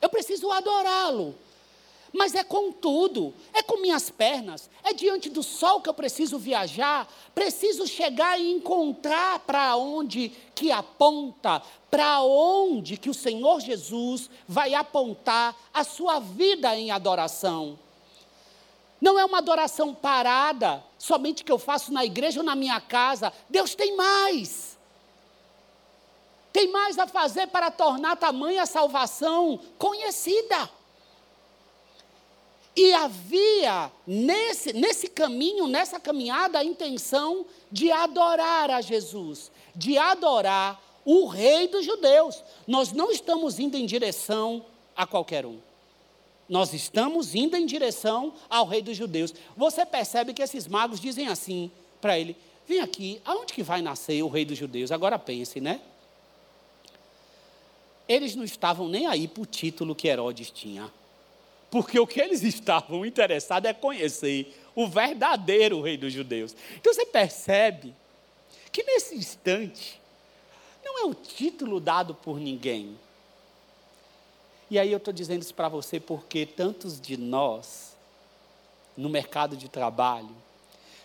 Eu 0.00 0.08
preciso 0.08 0.50
adorá-lo. 0.50 1.34
mas 2.12 2.34
é 2.34 2.42
com 2.42 2.72
tudo, 2.72 3.34
é 3.52 3.62
com 3.62 3.80
minhas 3.80 4.08
pernas, 4.08 4.70
é 4.82 4.94
diante 4.94 5.28
do 5.28 5.42
sol 5.42 5.80
que 5.80 5.88
eu 5.88 5.94
preciso 5.94 6.38
viajar, 6.38 7.06
preciso 7.34 7.86
chegar 7.86 8.40
e 8.40 8.50
encontrar 8.50 9.40
para 9.40 9.76
onde 9.76 10.30
que 10.54 10.72
aponta, 10.72 11.62
para 11.90 12.22
onde 12.22 12.96
que 12.96 13.10
o 13.10 13.14
Senhor 13.14 13.60
Jesus 13.60 14.30
vai 14.46 14.74
apontar 14.74 15.54
a 15.72 15.84
sua 15.84 16.18
vida 16.18 16.74
em 16.76 16.90
adoração. 16.90 17.78
Não 19.00 19.18
é 19.18 19.24
uma 19.24 19.38
adoração 19.38 19.94
parada, 19.94 20.82
somente 20.98 21.44
que 21.44 21.52
eu 21.52 21.58
faço 21.58 21.92
na 21.92 22.04
igreja 22.04 22.40
ou 22.40 22.44
na 22.46 22.56
minha 22.56 22.80
casa. 22.80 23.32
Deus 23.48 23.74
tem 23.74 23.94
mais. 23.94 24.77
Tem 26.58 26.66
mais 26.66 26.98
a 26.98 27.06
fazer 27.06 27.46
para 27.46 27.70
tornar 27.70 28.16
tamanha 28.16 28.66
salvação 28.66 29.60
conhecida. 29.78 30.68
E 32.74 32.92
havia 32.92 33.92
nesse, 34.04 34.72
nesse 34.72 35.06
caminho, 35.06 35.68
nessa 35.68 36.00
caminhada, 36.00 36.58
a 36.58 36.64
intenção 36.64 37.46
de 37.70 37.92
adorar 37.92 38.72
a 38.72 38.80
Jesus, 38.80 39.52
de 39.72 39.96
adorar 39.98 40.82
o 41.04 41.28
Rei 41.28 41.68
dos 41.68 41.86
Judeus. 41.86 42.42
Nós 42.66 42.90
não 42.90 43.12
estamos 43.12 43.60
indo 43.60 43.76
em 43.76 43.86
direção 43.86 44.66
a 44.96 45.06
qualquer 45.06 45.46
um. 45.46 45.60
Nós 46.48 46.74
estamos 46.74 47.36
indo 47.36 47.56
em 47.56 47.66
direção 47.66 48.32
ao 48.50 48.66
Rei 48.66 48.82
dos 48.82 48.96
Judeus. 48.96 49.32
Você 49.56 49.86
percebe 49.86 50.34
que 50.34 50.42
esses 50.42 50.66
magos 50.66 50.98
dizem 50.98 51.28
assim 51.28 51.70
para 52.00 52.18
ele: 52.18 52.36
Vem 52.66 52.80
aqui, 52.80 53.22
aonde 53.24 53.52
que 53.52 53.62
vai 53.62 53.80
nascer 53.80 54.24
o 54.24 54.28
Rei 54.28 54.44
dos 54.44 54.58
Judeus? 54.58 54.90
Agora 54.90 55.20
pense, 55.20 55.60
né? 55.60 55.80
Eles 58.08 58.34
não 58.34 58.44
estavam 58.44 58.88
nem 58.88 59.06
aí 59.06 59.28
para 59.28 59.42
o 59.42 59.46
título 59.46 59.94
que 59.94 60.08
Herodes 60.08 60.50
tinha. 60.50 60.90
Porque 61.70 61.98
o 62.00 62.06
que 62.06 62.20
eles 62.20 62.42
estavam 62.44 63.04
interessados 63.04 63.68
é 63.68 63.74
conhecer 63.74 64.56
o 64.74 64.86
verdadeiro 64.86 65.82
rei 65.82 65.96
dos 65.96 66.12
judeus. 66.12 66.56
Então 66.76 66.92
você 66.92 67.04
percebe 67.04 67.94
que 68.72 68.82
nesse 68.82 69.14
instante 69.14 70.00
não 70.84 71.00
é 71.00 71.04
o 71.04 71.14
título 71.14 71.80
dado 71.80 72.14
por 72.14 72.38
ninguém. 72.38 72.98
E 74.70 74.78
aí 74.78 74.92
eu 74.92 74.98
estou 74.98 75.12
dizendo 75.12 75.42
isso 75.42 75.54
para 75.54 75.68
você 75.68 75.98
porque 75.98 76.46
tantos 76.46 77.00
de 77.00 77.16
nós, 77.16 77.96
no 78.96 79.08
mercado 79.08 79.56
de 79.56 79.68
trabalho, 79.68 80.34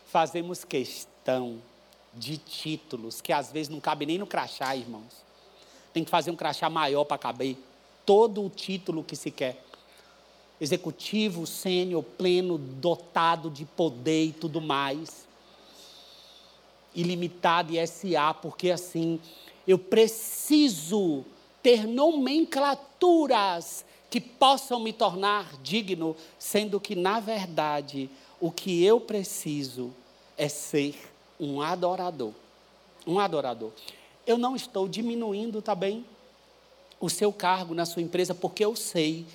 fazemos 0.05 0.63
questão 0.63 1.61
de 2.13 2.37
títulos 2.37 3.21
que 3.21 3.33
às 3.33 3.51
vezes 3.51 3.69
não 3.69 3.79
cabem 3.79 4.07
nem 4.07 4.17
no 4.17 4.27
crachá, 4.27 4.75
irmãos. 4.75 5.23
Tem 5.93 6.03
que 6.03 6.10
fazer 6.10 6.32
um 6.32 6.36
crachá 6.36 6.69
maior 6.69 7.03
para 7.03 7.17
caber 7.17 7.58
todo 8.06 8.43
o 8.43 8.49
título 8.49 9.03
que 9.03 9.15
se 9.15 9.32
quer 9.32 9.63
executivo, 10.63 11.45
sênior, 11.45 12.03
pleno, 12.03 12.58
dotado 12.58 13.49
de 13.49 13.65
poder 13.65 14.27
e 14.27 14.32
tudo 14.32 14.62
mais. 14.62 15.27
Ilimitado 16.95 17.73
e 17.73 17.86
SA, 17.86 18.34
porque 18.34 18.71
assim, 18.71 19.19
eu 19.67 19.77
preciso 19.77 21.25
ter 21.62 21.86
nomenclaturas 21.86 23.84
que 24.10 24.21
possam 24.21 24.79
me 24.79 24.93
tornar 24.93 25.58
digno, 25.62 26.15
sendo 26.38 26.79
que, 26.79 26.95
na 26.95 27.19
verdade, 27.19 28.10
o 28.39 28.49
que 28.51 28.84
eu 28.84 29.01
preciso 29.01 29.91
é 30.38 30.47
ser 30.47 30.95
um 31.39 31.62
adorador. 31.62 32.32
Um 33.08 33.19
adorador. 33.19 33.71
Eu 34.25 34.38
não 34.38 34.55
estou 34.55 34.88
diminuindo 34.88 35.62
também 35.62 36.05
o 36.99 37.09
seu 37.09 37.33
cargo 37.33 37.73
na 37.73 37.86
sua 37.86 38.01
empresa, 38.01 38.33
porque 38.33 38.63
eu 38.63 38.75
sei 38.75 39.25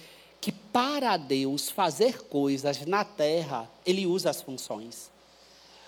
que 0.40 0.50
para 0.50 1.16
Deus 1.16 1.68
fazer 1.68 2.22
coisas 2.24 2.86
na 2.86 3.04
terra, 3.04 3.70
Ele 3.84 4.06
usa 4.06 4.30
as 4.30 4.40
funções. 4.40 5.10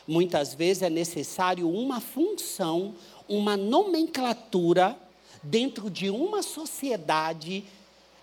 Muitas 0.06 0.54
vezes 0.54 0.82
é 0.82 0.90
necessário 0.90 1.70
uma 1.70 2.00
função, 2.00 2.94
uma 3.28 3.56
nomenclatura 3.56 4.96
dentro 5.42 5.88
de 5.88 6.10
uma 6.10 6.42
sociedade 6.42 7.64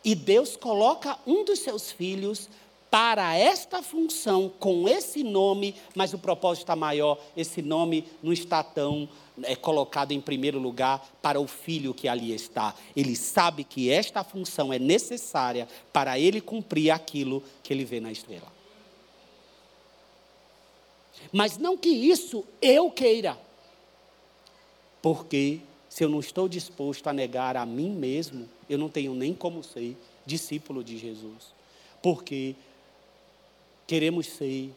e 0.04 0.13
Deus 0.13 0.56
coloca 0.56 1.18
um 1.26 1.44
dos 1.44 1.60
seus 1.60 1.92
filhos 1.92 2.50
para 2.90 3.36
esta 3.36 3.82
função, 3.82 4.52
com 4.60 4.88
esse 4.88 5.24
nome, 5.24 5.76
mas 5.94 6.13
o 6.13 6.18
propósito 6.18 6.63
está 6.63 6.76
maior, 6.76 7.20
esse 7.36 7.62
nome 7.62 8.06
não 8.24 8.32
está 8.32 8.63
tão 8.63 9.10
é, 9.43 9.56
colocado 9.56 10.12
em 10.12 10.21
primeiro 10.21 10.60
lugar 10.60 11.08
para 11.21 11.39
o 11.39 11.47
filho 11.47 11.93
que 11.93 12.08
ali 12.08 12.34
está. 12.34 12.73
Ele 12.95 13.15
sabe 13.15 13.63
que 13.63 13.89
esta 13.89 14.23
função 14.23 14.71
é 14.73 14.80
necessária 14.80 15.67
para 15.93 16.19
ele 16.19 16.41
cumprir 16.41 16.91
aquilo 16.91 17.43
que 17.63 17.73
ele 17.73 17.86
vê 17.86 18.00
na 18.00 18.12
estrela. 18.12 18.52
Mas 21.32 21.58
não 21.58 21.78
que 21.78 21.89
isso 21.89 22.45
eu 22.62 22.89
queira, 22.91 23.38
porque 25.02 25.60
se 25.89 26.04
eu 26.04 26.10
não 26.10 26.19
estou 26.19 26.47
disposto 26.47 27.08
a 27.08 27.13
negar 27.13 27.58
a 27.58 27.65
mim 27.65 27.89
mesmo, 27.89 28.47
eu 28.69 28.78
não 28.78 28.89
tenho 28.89 29.13
nem 29.13 29.34
como 29.34 29.63
ser 29.63 29.95
discípulo 30.26 30.84
de 30.84 30.97
Jesus. 30.97 31.54
Porque 32.02 32.56
queremos 33.88 34.28
ser, 34.28 34.71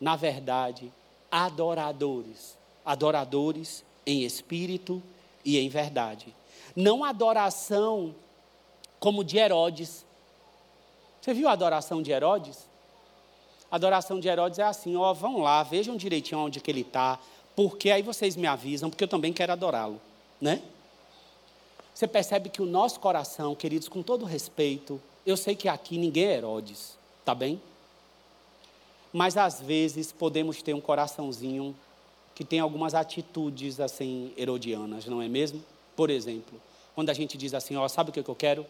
na 0.00 0.16
verdade, 0.16 0.90
adoradores. 1.30 2.56
Adoradores 2.84 3.84
em 4.06 4.22
espírito 4.22 5.02
e 5.44 5.58
em 5.58 5.68
verdade. 5.68 6.34
Não 6.74 7.04
adoração 7.04 8.14
como 8.98 9.24
de 9.24 9.36
Herodes. 9.36 10.04
Você 11.20 11.34
viu 11.34 11.48
a 11.48 11.52
adoração 11.52 12.02
de 12.02 12.10
Herodes? 12.10 12.66
A 13.70 13.76
adoração 13.76 14.20
de 14.20 14.28
Herodes 14.28 14.58
é 14.58 14.64
assim, 14.64 14.96
ó, 14.96 15.12
vão 15.12 15.38
lá, 15.38 15.62
vejam 15.62 15.96
direitinho 15.96 16.40
onde 16.40 16.60
que 16.60 16.70
ele 16.70 16.82
está, 16.82 17.18
porque 17.56 17.90
aí 17.90 18.02
vocês 18.02 18.36
me 18.36 18.46
avisam, 18.46 18.90
porque 18.90 19.04
eu 19.04 19.08
também 19.08 19.32
quero 19.32 19.52
adorá-lo, 19.52 20.00
né? 20.40 20.62
Você 21.94 22.06
percebe 22.06 22.48
que 22.48 22.62
o 22.62 22.66
nosso 22.66 23.00
coração, 23.00 23.54
queridos, 23.54 23.88
com 23.88 24.02
todo 24.02 24.24
respeito, 24.24 25.00
eu 25.26 25.36
sei 25.36 25.54
que 25.54 25.68
aqui 25.68 25.98
ninguém 25.98 26.26
é 26.26 26.36
Herodes, 26.36 26.98
tá 27.24 27.34
bem? 27.34 27.60
Mas 29.12 29.36
às 29.36 29.60
vezes 29.60 30.10
podemos 30.10 30.62
ter 30.62 30.74
um 30.74 30.80
coraçãozinho 30.80 31.76
que 32.34 32.44
tem 32.44 32.60
algumas 32.60 32.94
atitudes 32.94 33.80
assim 33.80 34.32
herodianas, 34.36 35.06
não 35.06 35.20
é 35.20 35.28
mesmo? 35.28 35.62
Por 35.94 36.10
exemplo, 36.10 36.60
quando 36.94 37.10
a 37.10 37.14
gente 37.14 37.36
diz 37.36 37.54
assim, 37.54 37.76
ó, 37.76 37.86
sabe 37.88 38.10
o 38.10 38.12
que 38.12 38.20
eu 38.20 38.34
quero? 38.34 38.66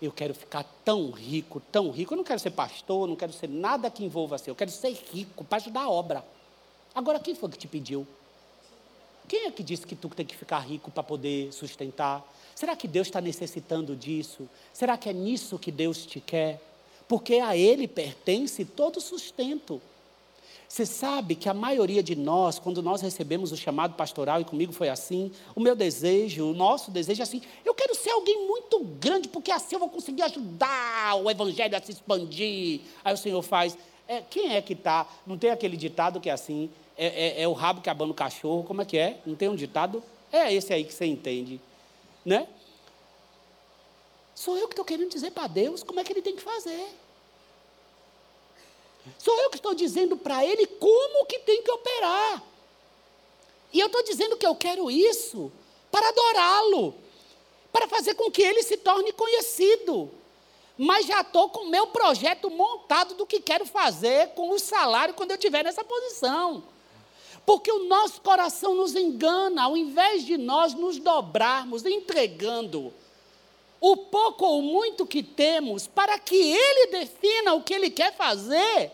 Eu 0.00 0.12
quero 0.12 0.34
ficar 0.34 0.64
tão 0.84 1.10
rico, 1.10 1.60
tão 1.72 1.90
rico. 1.90 2.12
Eu 2.12 2.18
não 2.18 2.24
quero 2.24 2.38
ser 2.38 2.50
pastor, 2.50 3.08
não 3.08 3.16
quero 3.16 3.32
ser 3.32 3.48
nada 3.48 3.90
que 3.90 4.04
envolva 4.04 4.36
assim. 4.36 4.50
Eu 4.50 4.54
quero 4.54 4.70
ser 4.70 4.92
rico 5.12 5.44
para 5.44 5.56
ajudar 5.56 5.82
a 5.82 5.90
obra. 5.90 6.24
Agora, 6.94 7.18
quem 7.18 7.34
foi 7.34 7.48
que 7.50 7.58
te 7.58 7.66
pediu? 7.66 8.06
Quem 9.26 9.46
é 9.46 9.50
que 9.50 9.62
disse 9.62 9.86
que 9.86 9.96
tu 9.96 10.08
tem 10.10 10.24
que 10.24 10.36
ficar 10.36 10.60
rico 10.60 10.90
para 10.90 11.02
poder 11.02 11.52
sustentar? 11.52 12.22
Será 12.54 12.76
que 12.76 12.86
Deus 12.86 13.06
está 13.06 13.20
necessitando 13.20 13.96
disso? 13.96 14.48
Será 14.72 14.96
que 14.96 15.08
é 15.08 15.12
nisso 15.12 15.58
que 15.58 15.72
Deus 15.72 16.04
te 16.04 16.20
quer? 16.20 16.60
porque 17.08 17.34
a 17.34 17.56
Ele 17.56 17.86
pertence 17.86 18.64
todo 18.64 19.00
sustento. 19.00 19.80
Você 20.68 20.84
sabe 20.84 21.36
que 21.36 21.48
a 21.48 21.54
maioria 21.54 22.02
de 22.02 22.16
nós, 22.16 22.58
quando 22.58 22.82
nós 22.82 23.00
recebemos 23.00 23.52
o 23.52 23.56
chamado 23.56 23.94
pastoral, 23.94 24.40
e 24.40 24.44
comigo 24.44 24.72
foi 24.72 24.88
assim, 24.88 25.30
o 25.54 25.60
meu 25.60 25.76
desejo, 25.76 26.50
o 26.50 26.54
nosso 26.54 26.90
desejo 26.90 27.22
é 27.22 27.24
assim: 27.24 27.40
eu 27.64 27.72
quero 27.74 27.94
ser 27.94 28.10
alguém 28.10 28.46
muito 28.46 28.80
grande, 28.80 29.28
porque 29.28 29.52
assim 29.52 29.76
eu 29.76 29.80
vou 29.80 29.88
conseguir 29.88 30.22
ajudar 30.22 31.14
o 31.22 31.30
evangelho 31.30 31.76
a 31.76 31.80
se 31.80 31.92
expandir. 31.92 32.80
Aí 33.04 33.14
o 33.14 33.16
Senhor 33.16 33.40
faz. 33.42 33.78
É, 34.08 34.20
quem 34.20 34.54
é 34.54 34.62
que 34.62 34.72
está? 34.72 35.06
Não 35.26 35.38
tem 35.38 35.50
aquele 35.50 35.76
ditado 35.76 36.20
que 36.20 36.28
é 36.28 36.32
assim: 36.32 36.68
é, 36.96 37.40
é, 37.40 37.42
é 37.42 37.48
o 37.48 37.52
rabo 37.52 37.80
que 37.80 37.88
abana 37.88 38.10
o 38.10 38.14
cachorro, 38.14 38.64
como 38.64 38.82
é 38.82 38.84
que 38.84 38.98
é? 38.98 39.20
Não 39.24 39.36
tem 39.36 39.48
um 39.48 39.56
ditado? 39.56 40.02
É 40.32 40.52
esse 40.52 40.72
aí 40.72 40.84
que 40.84 40.92
você 40.92 41.06
entende. 41.06 41.60
Né? 42.24 42.48
Sou 44.34 44.56
eu 44.58 44.66
que 44.66 44.72
estou 44.72 44.84
querendo 44.84 45.10
dizer 45.10 45.30
para 45.30 45.46
Deus 45.46 45.82
como 45.82 46.00
é 46.00 46.04
que 46.04 46.12
ele 46.12 46.22
tem 46.22 46.34
que 46.34 46.42
fazer. 46.42 46.88
Sou 49.18 49.38
eu 49.40 49.50
que 49.50 49.56
estou 49.56 49.74
dizendo 49.74 50.16
para 50.16 50.44
ele 50.44 50.66
como 50.66 51.26
que 51.26 51.38
tem 51.40 51.62
que 51.62 51.70
operar. 51.70 52.42
E 53.72 53.80
eu 53.80 53.86
estou 53.86 54.02
dizendo 54.02 54.36
que 54.36 54.46
eu 54.46 54.54
quero 54.54 54.90
isso 54.90 55.52
para 55.90 56.08
adorá-lo, 56.08 56.94
para 57.72 57.88
fazer 57.88 58.14
com 58.14 58.30
que 58.30 58.42
ele 58.42 58.62
se 58.62 58.76
torne 58.76 59.12
conhecido. 59.12 60.10
Mas 60.78 61.06
já 61.06 61.22
estou 61.22 61.48
com 61.48 61.60
o 61.60 61.70
meu 61.70 61.86
projeto 61.86 62.50
montado 62.50 63.14
do 63.14 63.26
que 63.26 63.40
quero 63.40 63.64
fazer 63.64 64.28
com 64.30 64.50
o 64.50 64.58
salário 64.58 65.14
quando 65.14 65.30
eu 65.30 65.36
estiver 65.36 65.64
nessa 65.64 65.82
posição. 65.82 66.62
Porque 67.46 67.70
o 67.70 67.84
nosso 67.84 68.20
coração 68.20 68.74
nos 68.74 68.94
engana, 68.94 69.62
ao 69.62 69.76
invés 69.76 70.24
de 70.24 70.36
nós 70.36 70.74
nos 70.74 70.98
dobrarmos 70.98 71.84
entregando 71.86 72.92
o 73.80 73.96
pouco 73.96 74.44
ou 74.44 74.62
muito 74.62 75.06
que 75.06 75.22
temos 75.22 75.86
para 75.86 76.18
que 76.18 76.34
Ele 76.34 76.86
defina 76.88 77.54
o 77.54 77.62
que 77.62 77.74
Ele 77.74 77.90
quer 77.90 78.14
fazer. 78.16 78.92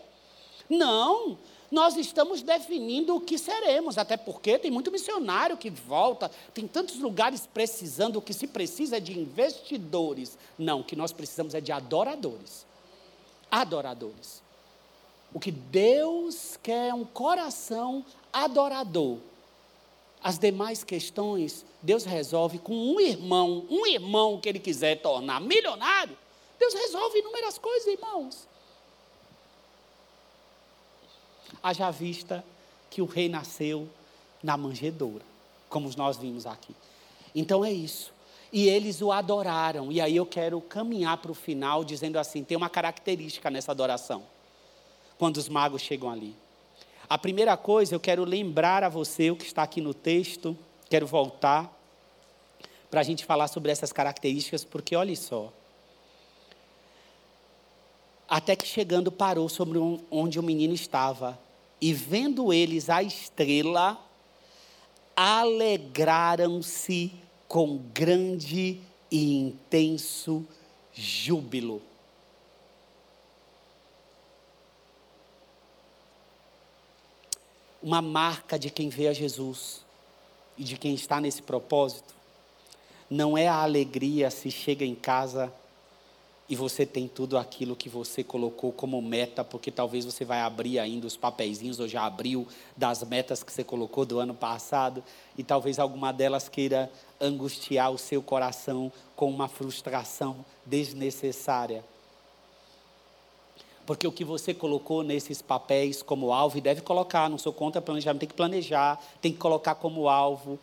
Não, 0.77 1.37
nós 1.71 1.97
estamos 1.97 2.41
definindo 2.41 3.15
o 3.15 3.21
que 3.21 3.37
seremos, 3.37 3.97
até 3.97 4.15
porque 4.15 4.59
tem 4.59 4.69
muito 4.69 4.91
missionário 4.91 5.57
que 5.57 5.69
volta, 5.69 6.29
tem 6.53 6.67
tantos 6.67 6.99
lugares 6.99 7.47
precisando, 7.51 8.17
o 8.17 8.21
que 8.21 8.33
se 8.33 8.45
precisa 8.45 8.97
é 8.97 8.99
de 8.99 9.17
investidores. 9.17 10.37
Não, 10.57 10.81
o 10.81 10.83
que 10.83 10.95
nós 10.95 11.11
precisamos 11.11 11.55
é 11.55 11.61
de 11.61 11.71
adoradores. 11.71 12.65
adoradores. 13.49 14.41
O 15.33 15.39
que 15.39 15.51
Deus 15.51 16.57
quer 16.61 16.89
é 16.89 16.93
um 16.93 17.05
coração 17.05 18.05
adorador. 18.31 19.17
As 20.23 20.37
demais 20.37 20.83
questões, 20.83 21.65
Deus 21.81 22.03
resolve 22.03 22.59
com 22.59 22.73
um 22.73 22.99
irmão, 22.99 23.65
um 23.69 23.85
irmão 23.85 24.39
que 24.39 24.47
ele 24.47 24.59
quiser 24.59 25.01
tornar 25.01 25.41
milionário. 25.41 26.15
Deus 26.59 26.73
resolve 26.73 27.19
inúmeras 27.19 27.57
coisas, 27.57 27.87
irmãos. 27.87 28.47
Haja 31.63 31.89
vista 31.89 32.43
que 32.89 33.01
o 33.01 33.05
rei 33.05 33.29
nasceu 33.29 33.89
na 34.43 34.57
manjedoura, 34.57 35.23
como 35.69 35.89
nós 35.95 36.17
vimos 36.17 36.45
aqui. 36.45 36.75
Então 37.33 37.63
é 37.63 37.71
isso. 37.71 38.13
E 38.51 38.67
eles 38.67 39.01
o 39.01 39.11
adoraram. 39.11 39.91
E 39.91 39.99
aí 39.99 40.15
eu 40.15 40.25
quero 40.25 40.61
caminhar 40.61 41.17
para 41.17 41.31
o 41.31 41.35
final 41.35 41.83
dizendo 41.83 42.19
assim: 42.19 42.43
tem 42.43 42.55
uma 42.55 42.69
característica 42.69 43.49
nessa 43.49 43.71
adoração. 43.71 44.23
Quando 45.17 45.37
os 45.37 45.49
magos 45.49 45.81
chegam 45.81 46.09
ali. 46.09 46.35
A 47.09 47.17
primeira 47.17 47.55
coisa, 47.57 47.95
eu 47.95 47.99
quero 47.99 48.23
lembrar 48.23 48.83
a 48.83 48.89
você, 48.89 49.31
o 49.31 49.35
que 49.35 49.45
está 49.45 49.63
aqui 49.63 49.81
no 49.81 49.93
texto, 49.93 50.57
quero 50.89 51.05
voltar 51.05 51.71
para 52.89 53.01
a 53.01 53.03
gente 53.03 53.25
falar 53.25 53.47
sobre 53.47 53.71
essas 53.71 53.91
características, 53.91 54.63
porque 54.63 54.95
olha 54.95 55.15
só. 55.15 55.51
Até 58.29 58.55
que 58.55 58.67
chegando 58.67 59.11
parou 59.11 59.49
sobre 59.49 59.79
onde 60.09 60.39
o 60.39 60.43
menino 60.43 60.73
estava, 60.73 61.37
e 61.83 61.91
vendo 61.91 62.53
eles 62.53 62.89
a 62.89 63.03
estrela, 63.03 64.01
alegraram-se 65.13 67.11
com 67.45 67.77
grande 67.93 68.79
e 69.11 69.33
intenso 69.35 70.47
júbilo. 70.93 71.81
Uma 77.81 78.01
marca 78.01 78.57
de 78.57 78.69
quem 78.69 78.87
vê 78.87 79.09
a 79.09 79.13
Jesus 79.13 79.83
e 80.57 80.63
de 80.63 80.77
quem 80.77 80.95
está 80.95 81.19
nesse 81.19 81.41
propósito 81.41 82.15
não 83.09 83.37
é 83.37 83.49
a 83.49 83.61
alegria 83.61 84.31
se 84.31 84.49
chega 84.49 84.85
em 84.85 84.95
casa 84.95 85.53
e 86.53 86.55
você 86.55 86.85
tem 86.85 87.07
tudo 87.07 87.35
aquilo 87.35 87.75
que 87.75 87.89
você 87.89 88.23
colocou 88.23 88.71
como 88.71 89.01
meta, 89.01 89.43
porque 89.43 89.71
talvez 89.71 90.05
você 90.05 90.23
vai 90.23 90.39
abrir 90.39 90.77
ainda 90.77 91.07
os 91.07 91.17
papeizinhos, 91.17 91.79
ou 91.79 91.87
já 91.87 92.05
abriu 92.05 92.47
das 92.77 93.03
metas 93.03 93.41
que 93.41 93.51
você 93.51 93.63
colocou 93.63 94.05
do 94.05 94.19
ano 94.19 94.35
passado, 94.35 95.03
e 95.35 95.43
talvez 95.43 95.79
alguma 95.79 96.13
delas 96.13 96.47
queira 96.47 96.91
angustiar 97.19 97.91
o 97.91 97.97
seu 97.97 98.21
coração 98.21 98.91
com 99.15 99.31
uma 99.31 99.47
frustração 99.47 100.45
desnecessária. 100.63 101.83
Porque 103.83 104.05
o 104.05 104.11
que 104.11 104.23
você 104.23 104.53
colocou 104.53 105.01
nesses 105.01 105.41
papéis 105.41 106.03
como 106.03 106.31
alvo, 106.31 106.59
e 106.59 106.61
deve 106.61 106.81
colocar, 106.81 107.31
não 107.31 107.39
sou 107.39 107.51
contra 107.51 107.81
planejamento, 107.81 108.19
tem 108.19 108.29
que 108.29 108.35
planejar, 108.35 109.01
tem 109.19 109.31
que 109.31 109.39
colocar 109.39 109.73
como 109.73 110.07
alvo, 110.07 110.59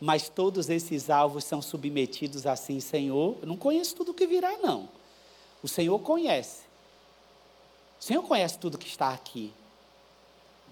mas 0.00 0.28
todos 0.28 0.68
esses 0.68 1.08
alvos 1.08 1.44
são 1.44 1.62
submetidos 1.62 2.48
assim, 2.48 2.80
Senhor, 2.80 3.36
eu 3.40 3.46
não 3.46 3.56
conheço 3.56 3.94
tudo 3.94 4.10
o 4.10 4.14
que 4.14 4.26
virá, 4.26 4.58
não. 4.58 4.98
O 5.62 5.68
Senhor 5.68 5.98
conhece. 5.98 6.62
O 8.00 8.04
Senhor 8.04 8.22
conhece 8.22 8.58
tudo 8.58 8.78
que 8.78 8.88
está 8.88 9.10
aqui. 9.10 9.52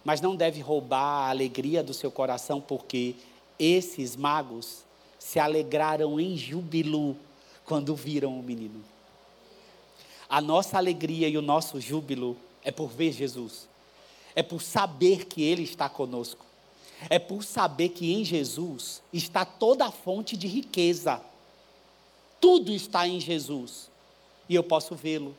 Mas 0.04 0.20
não 0.20 0.34
deve 0.34 0.60
roubar 0.60 1.26
a 1.26 1.30
alegria 1.30 1.82
do 1.82 1.92
seu 1.92 2.10
coração, 2.10 2.60
porque 2.60 3.14
esses 3.58 4.16
magos 4.16 4.84
se 5.18 5.38
alegraram 5.38 6.18
em 6.18 6.36
júbilo 6.36 7.16
quando 7.64 7.94
viram 7.94 8.38
o 8.38 8.42
menino. 8.42 8.82
A 10.28 10.40
nossa 10.40 10.78
alegria 10.78 11.28
e 11.28 11.36
o 11.36 11.42
nosso 11.42 11.80
júbilo 11.80 12.36
é 12.62 12.70
por 12.70 12.88
ver 12.88 13.12
Jesus, 13.12 13.68
é 14.34 14.42
por 14.42 14.62
saber 14.62 15.26
que 15.26 15.42
Ele 15.42 15.62
está 15.62 15.88
conosco, 15.88 16.44
é 17.10 17.18
por 17.18 17.42
saber 17.42 17.90
que 17.90 18.12
em 18.12 18.24
Jesus 18.24 19.02
está 19.12 19.44
toda 19.44 19.86
a 19.86 19.90
fonte 19.90 20.36
de 20.36 20.46
riqueza. 20.46 21.20
Tudo 22.40 22.72
está 22.72 23.06
em 23.06 23.20
Jesus 23.20 23.90
e 24.48 24.54
eu 24.54 24.62
posso 24.62 24.94
vê-lo. 24.94 25.34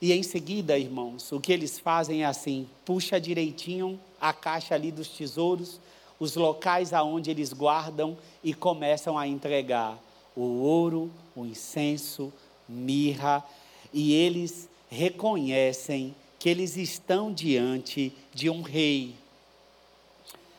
E 0.00 0.12
em 0.12 0.22
seguida, 0.22 0.78
irmãos, 0.78 1.32
o 1.32 1.40
que 1.40 1.52
eles 1.52 1.78
fazem 1.78 2.22
é 2.22 2.26
assim: 2.26 2.68
puxa 2.84 3.20
direitinho 3.20 3.98
a 4.20 4.32
caixa 4.32 4.74
ali 4.74 4.92
dos 4.92 5.08
tesouros, 5.08 5.80
os 6.20 6.36
locais 6.36 6.92
aonde 6.92 7.30
eles 7.30 7.52
guardam 7.52 8.16
e 8.42 8.54
começam 8.54 9.18
a 9.18 9.26
entregar 9.26 9.98
o 10.36 10.62
ouro, 10.62 11.10
o 11.34 11.44
incenso, 11.44 12.32
mirra, 12.68 13.44
e 13.92 14.12
eles 14.12 14.68
reconhecem 14.88 16.14
que 16.38 16.48
eles 16.48 16.76
estão 16.76 17.32
diante 17.32 18.12
de 18.32 18.48
um 18.48 18.62
rei. 18.62 19.16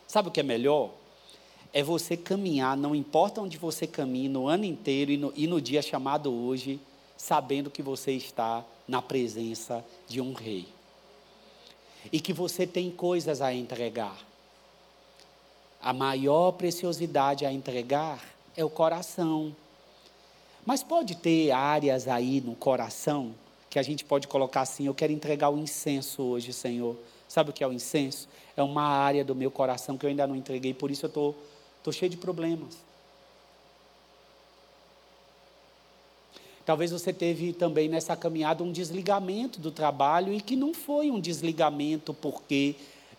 Sabe 0.05 0.27
o 0.27 0.31
que 0.31 0.41
é 0.41 0.43
melhor? 0.43 0.89
É 1.71 1.81
você 1.81 2.17
caminhar, 2.17 2.75
não 2.75 2.93
importa 2.93 3.39
onde 3.39 3.57
você 3.57 3.87
caminhe, 3.87 4.27
no 4.27 4.47
ano 4.47 4.65
inteiro 4.65 5.11
e 5.11 5.17
no, 5.17 5.31
e 5.35 5.47
no 5.47 5.61
dia 5.61 5.81
chamado 5.81 6.33
hoje, 6.33 6.79
sabendo 7.19 7.69
que 7.69 7.83
você 7.83 8.13
está 8.13 8.63
na 8.87 9.01
presença 9.01 9.85
de 10.07 10.21
um 10.21 10.31
rei. 10.31 10.65
E 12.13 12.19
que 12.21 12.31
você 12.31 12.65
tem 12.65 12.89
coisas 12.89 13.41
a 13.41 13.53
entregar. 13.53 14.17
A 15.81 15.91
maior 15.91 16.53
preciosidade 16.53 17.45
a 17.45 17.51
entregar 17.51 18.23
é 18.55 18.63
o 18.63 18.69
coração. 18.69 19.53
Mas 20.65 20.81
pode 20.81 21.15
ter 21.15 21.51
áreas 21.51 22.07
aí 22.07 22.39
no 22.39 22.55
coração 22.55 23.35
que 23.69 23.77
a 23.77 23.83
gente 23.83 24.05
pode 24.05 24.25
colocar 24.25 24.61
assim: 24.61 24.87
eu 24.87 24.95
quero 24.95 25.11
entregar 25.11 25.49
o 25.49 25.57
incenso 25.57 26.23
hoje, 26.23 26.53
Senhor. 26.53 26.95
Sabe 27.27 27.49
o 27.49 27.53
que 27.53 27.63
é 27.63 27.67
o 27.67 27.73
incenso? 27.73 28.29
É 28.55 28.63
uma 28.63 28.83
área 28.83 29.25
do 29.25 29.35
meu 29.35 29.51
coração 29.51 29.97
que 29.97 30.05
eu 30.05 30.09
ainda 30.09 30.25
não 30.25 30.37
entreguei, 30.37 30.73
por 30.73 30.89
isso 30.89 31.05
eu 31.05 31.09
estou 31.09 31.93
cheio 31.93 32.09
de 32.09 32.17
problemas. 32.17 32.88
Talvez 36.69 36.91
você 36.91 37.11
teve 37.11 37.51
também 37.51 37.89
nessa 37.89 38.15
caminhada 38.15 38.63
um 38.63 38.71
desligamento 38.71 39.59
do 39.59 39.71
trabalho 39.71 40.31
e 40.31 40.39
que 40.39 40.55
não 40.55 40.71
foi 40.71 41.09
um 41.09 41.19
desligamento 41.19 42.13
porque 42.13 42.75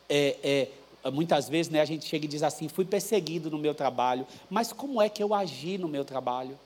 é, 0.08 0.68
é, 1.04 1.10
muitas 1.10 1.48
vezes 1.48 1.68
né, 1.68 1.80
a 1.80 1.84
gente 1.84 2.04
chega 2.04 2.26
e 2.26 2.28
diz 2.28 2.44
assim, 2.44 2.68
fui 2.68 2.84
perseguido 2.84 3.50
no 3.50 3.58
meu 3.58 3.74
trabalho, 3.74 4.24
mas 4.48 4.72
como 4.72 5.02
é 5.02 5.08
que 5.08 5.20
eu 5.20 5.34
agi 5.34 5.78
no 5.78 5.88
meu 5.88 6.04
trabalho? 6.04 6.56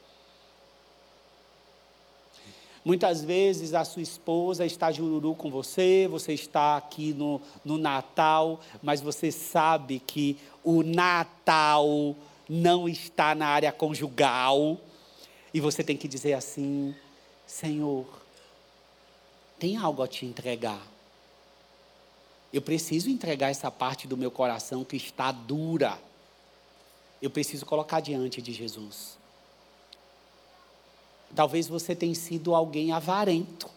Muitas 2.85 3.24
vezes 3.24 3.72
a 3.72 3.82
sua 3.82 4.03
esposa 4.03 4.66
está 4.66 4.93
jururu 4.93 5.35
com 5.35 5.51
você, 5.51 6.07
você 6.11 6.35
está 6.35 6.76
aqui 6.76 7.14
no, 7.14 7.41
no 7.64 7.78
Natal, 7.78 8.61
mas 8.82 9.01
você 9.01 9.32
sabe 9.32 10.03
que 10.07 10.37
o 10.62 10.82
Natal 10.82 12.14
não 12.47 12.87
está 12.87 13.35
na 13.35 13.47
área 13.47 13.72
conjugal. 13.72 14.78
E 15.55 15.61
você 15.61 15.84
tem 15.84 15.96
que 15.96 16.09
dizer 16.09 16.32
assim: 16.32 16.92
Senhor, 17.46 18.05
tem 19.59 19.76
algo 19.76 20.02
a 20.02 20.09
te 20.09 20.26
entregar. 20.26 20.82
Eu 22.52 22.61
preciso 22.61 23.09
entregar 23.09 23.50
essa 23.50 23.70
parte 23.70 24.07
do 24.09 24.16
meu 24.16 24.32
coração 24.32 24.84
que 24.84 24.96
está 24.96 25.30
dura. 25.30 25.98
Eu 27.22 27.30
preciso 27.30 27.64
colocar 27.64 28.00
diante 28.00 28.42
de 28.42 28.52
Jesus. 28.52 29.16
Talvez 31.34 31.66
você 31.66 31.94
tenha 31.94 32.14
sido 32.14 32.55
alguém 32.55 32.92
avarento. 32.92 33.68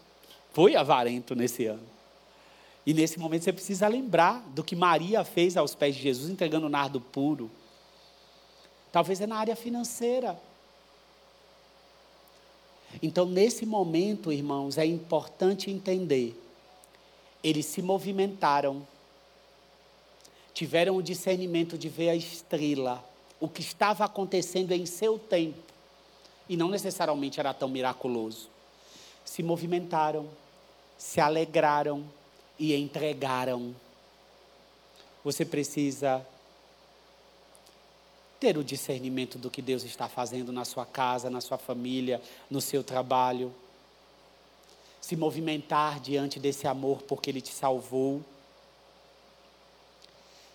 Foi 0.54 0.76
avarento 0.76 1.36
nesse 1.36 1.66
ano. 1.66 1.88
E 2.86 2.94
nesse 2.94 3.20
momento 3.20 3.44
você 3.44 3.54
precisa 3.54 3.88
lembrar 3.88 4.42
do 4.50 4.64
que 4.64 4.76
Maria 4.76 5.24
fez 5.24 5.58
aos 5.58 5.76
pés 5.76 5.96
de 5.96 6.02
Jesus, 6.02 6.30
entregando 6.30 6.70
nardo 6.70 7.02
puro. 7.02 7.50
Talvez 8.92 9.22
é 9.22 9.28
na 9.28 9.38
área 9.38 9.56
financeira. 9.56 10.40
Então, 13.02 13.26
nesse 13.26 13.66
momento, 13.66 14.32
irmãos, 14.32 14.78
é 14.78 14.86
importante 14.86 15.70
entender. 15.70 16.36
Eles 17.44 17.66
se 17.66 17.82
movimentaram, 17.82 18.86
tiveram 20.54 20.98
o 20.98 21.04
discernimento 21.04 21.78
de 21.78 21.90
ver 21.90 22.10
a 22.10 22.16
estrela, 22.16 23.04
o 23.40 23.48
que 23.48 23.62
estava 23.62 24.06
acontecendo 24.06 24.72
em 24.72 24.86
seu 24.86 25.20
tempo, 25.20 25.60
e 26.50 26.58
não 26.58 26.70
necessariamente 26.70 27.40
era 27.40 27.54
tão 27.54 27.70
miraculoso. 27.70 28.50
Se 29.24 29.44
movimentaram, 29.44 30.28
se 30.98 31.20
alegraram 31.20 32.04
e 32.58 32.76
entregaram. 32.76 33.76
Você 35.24 35.46
precisa 35.46 36.26
ter 38.40 38.58
o 38.58 38.64
discernimento 38.64 39.38
do 39.38 39.50
que 39.50 39.62
Deus 39.62 39.84
está 39.84 40.08
fazendo 40.08 40.52
na 40.52 40.64
sua 40.64 40.86
casa, 40.86 41.30
na 41.30 41.42
sua 41.42 41.58
família, 41.58 42.22
no 42.50 42.62
seu 42.62 42.84
trabalho. 42.84 43.54
Se 45.02 45.16
movimentar 45.16 46.00
diante 46.00 46.40
desse 46.40 46.68
amor 46.68 47.02
porque 47.04 47.30
Ele 47.30 47.42
te 47.42 47.54
salvou. 47.54 48.22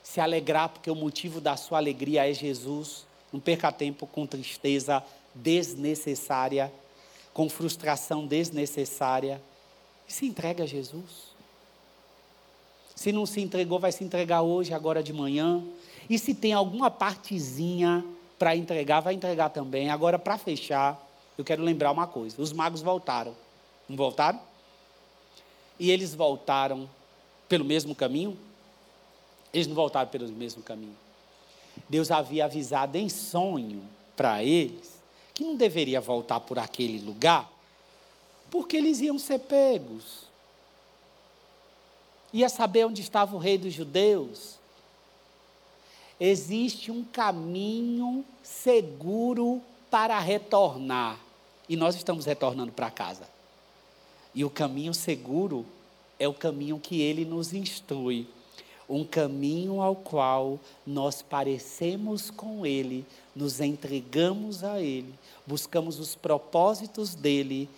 Se 0.02 0.20
alegrar 0.20 0.68
porque 0.68 0.90
o 0.90 0.94
motivo 0.94 1.40
da 1.40 1.56
sua 1.56 1.78
alegria 1.78 2.28
é 2.28 2.32
Jesus. 2.32 3.04
Não 3.32 3.40
perca 3.40 3.72
tempo 3.72 4.06
com 4.06 4.26
tristeza 4.26 5.02
desnecessária, 5.34 6.72
com 7.32 7.48
frustração 7.48 8.26
desnecessária. 8.26 9.40
Se 10.06 10.26
entrega 10.26 10.64
a 10.64 10.66
Jesus. 10.66 11.32
Se 12.94 13.10
não 13.10 13.26
se 13.26 13.40
entregou, 13.40 13.78
vai 13.78 13.90
se 13.90 14.04
entregar 14.04 14.42
hoje, 14.42 14.74
agora 14.74 15.02
de 15.02 15.12
manhã. 15.12 15.62
E 16.08 16.18
se 16.18 16.34
tem 16.34 16.52
alguma 16.52 16.90
partezinha 16.90 18.04
para 18.38 18.56
entregar, 18.56 19.00
vai 19.00 19.14
entregar 19.14 19.50
também. 19.50 19.90
Agora, 19.90 20.18
para 20.18 20.36
fechar, 20.36 21.00
eu 21.38 21.44
quero 21.44 21.62
lembrar 21.62 21.90
uma 21.90 22.06
coisa: 22.06 22.40
os 22.40 22.52
magos 22.52 22.82
voltaram. 22.82 23.34
Não 23.88 23.96
voltaram? 23.96 24.40
E 25.78 25.90
eles 25.90 26.14
voltaram 26.14 26.88
pelo 27.48 27.64
mesmo 27.64 27.94
caminho? 27.94 28.38
Eles 29.52 29.66
não 29.66 29.74
voltaram 29.74 30.08
pelo 30.08 30.28
mesmo 30.28 30.62
caminho. 30.62 30.96
Deus 31.88 32.10
havia 32.10 32.44
avisado 32.44 32.96
em 32.96 33.08
sonho 33.08 33.82
para 34.16 34.42
eles 34.42 35.02
que 35.34 35.44
não 35.44 35.56
deveria 35.56 36.00
voltar 36.00 36.40
por 36.40 36.58
aquele 36.58 36.98
lugar, 36.98 37.50
porque 38.50 38.76
eles 38.76 39.00
iam 39.00 39.18
ser 39.18 39.38
pegos. 39.40 40.30
Ia 42.32 42.48
saber 42.48 42.86
onde 42.86 43.00
estava 43.00 43.34
o 43.34 43.38
rei 43.38 43.58
dos 43.58 43.72
judeus. 43.72 44.58
Existe 46.24 46.92
um 46.92 47.02
caminho 47.02 48.24
seguro 48.44 49.60
para 49.90 50.20
retornar. 50.20 51.18
E 51.68 51.74
nós 51.74 51.96
estamos 51.96 52.26
retornando 52.26 52.70
para 52.70 52.92
casa. 52.92 53.28
E 54.32 54.44
o 54.44 54.50
caminho 54.50 54.94
seguro 54.94 55.66
é 56.20 56.28
o 56.28 56.32
caminho 56.32 56.78
que 56.78 57.00
ele 57.00 57.24
nos 57.24 57.52
instrui 57.52 58.28
um 58.88 59.04
caminho 59.04 59.80
ao 59.80 59.96
qual 59.96 60.60
nós 60.86 61.22
parecemos 61.22 62.30
com 62.30 62.66
Ele, 62.66 63.06
nos 63.34 63.60
entregamos 63.60 64.62
a 64.62 64.80
Ele, 64.80 65.14
buscamos 65.46 65.98
os 65.98 66.14
propósitos 66.14 67.14
dele 67.14 67.68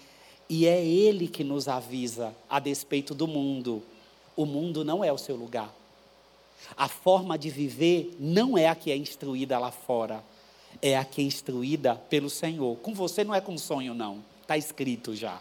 e 0.49 0.67
é 0.67 0.85
Ele 0.85 1.29
que 1.29 1.45
nos 1.45 1.69
avisa 1.69 2.35
a 2.51 2.59
despeito 2.59 3.15
do 3.15 3.29
mundo. 3.29 3.83
O 4.37 4.45
mundo 4.45 4.85
não 4.85 5.05
é 5.05 5.13
o 5.13 5.19
seu 5.19 5.37
lugar. 5.37 5.73
A 6.77 6.89
forma 6.89 7.39
de 7.39 7.51
viver 7.51 8.17
não 8.19 8.57
é 8.57 8.69
a 8.69 8.75
que 8.75 8.91
é 8.91 8.97
instruída 8.97 9.59
lá 9.59 9.71
fora, 9.71 10.25
é 10.81 10.97
a 10.97 11.05
que 11.05 11.21
é 11.21 11.25
instruída 11.25 11.95
pelo 11.95 12.31
Senhor. 12.31 12.77
Com 12.79 12.95
você 12.95 13.23
não 13.25 13.35
é 13.35 13.41
com 13.41 13.57
sonho, 13.57 13.95
não, 13.95 14.25
está 14.43 14.57
escrito 14.57 15.15
já. 15.15 15.41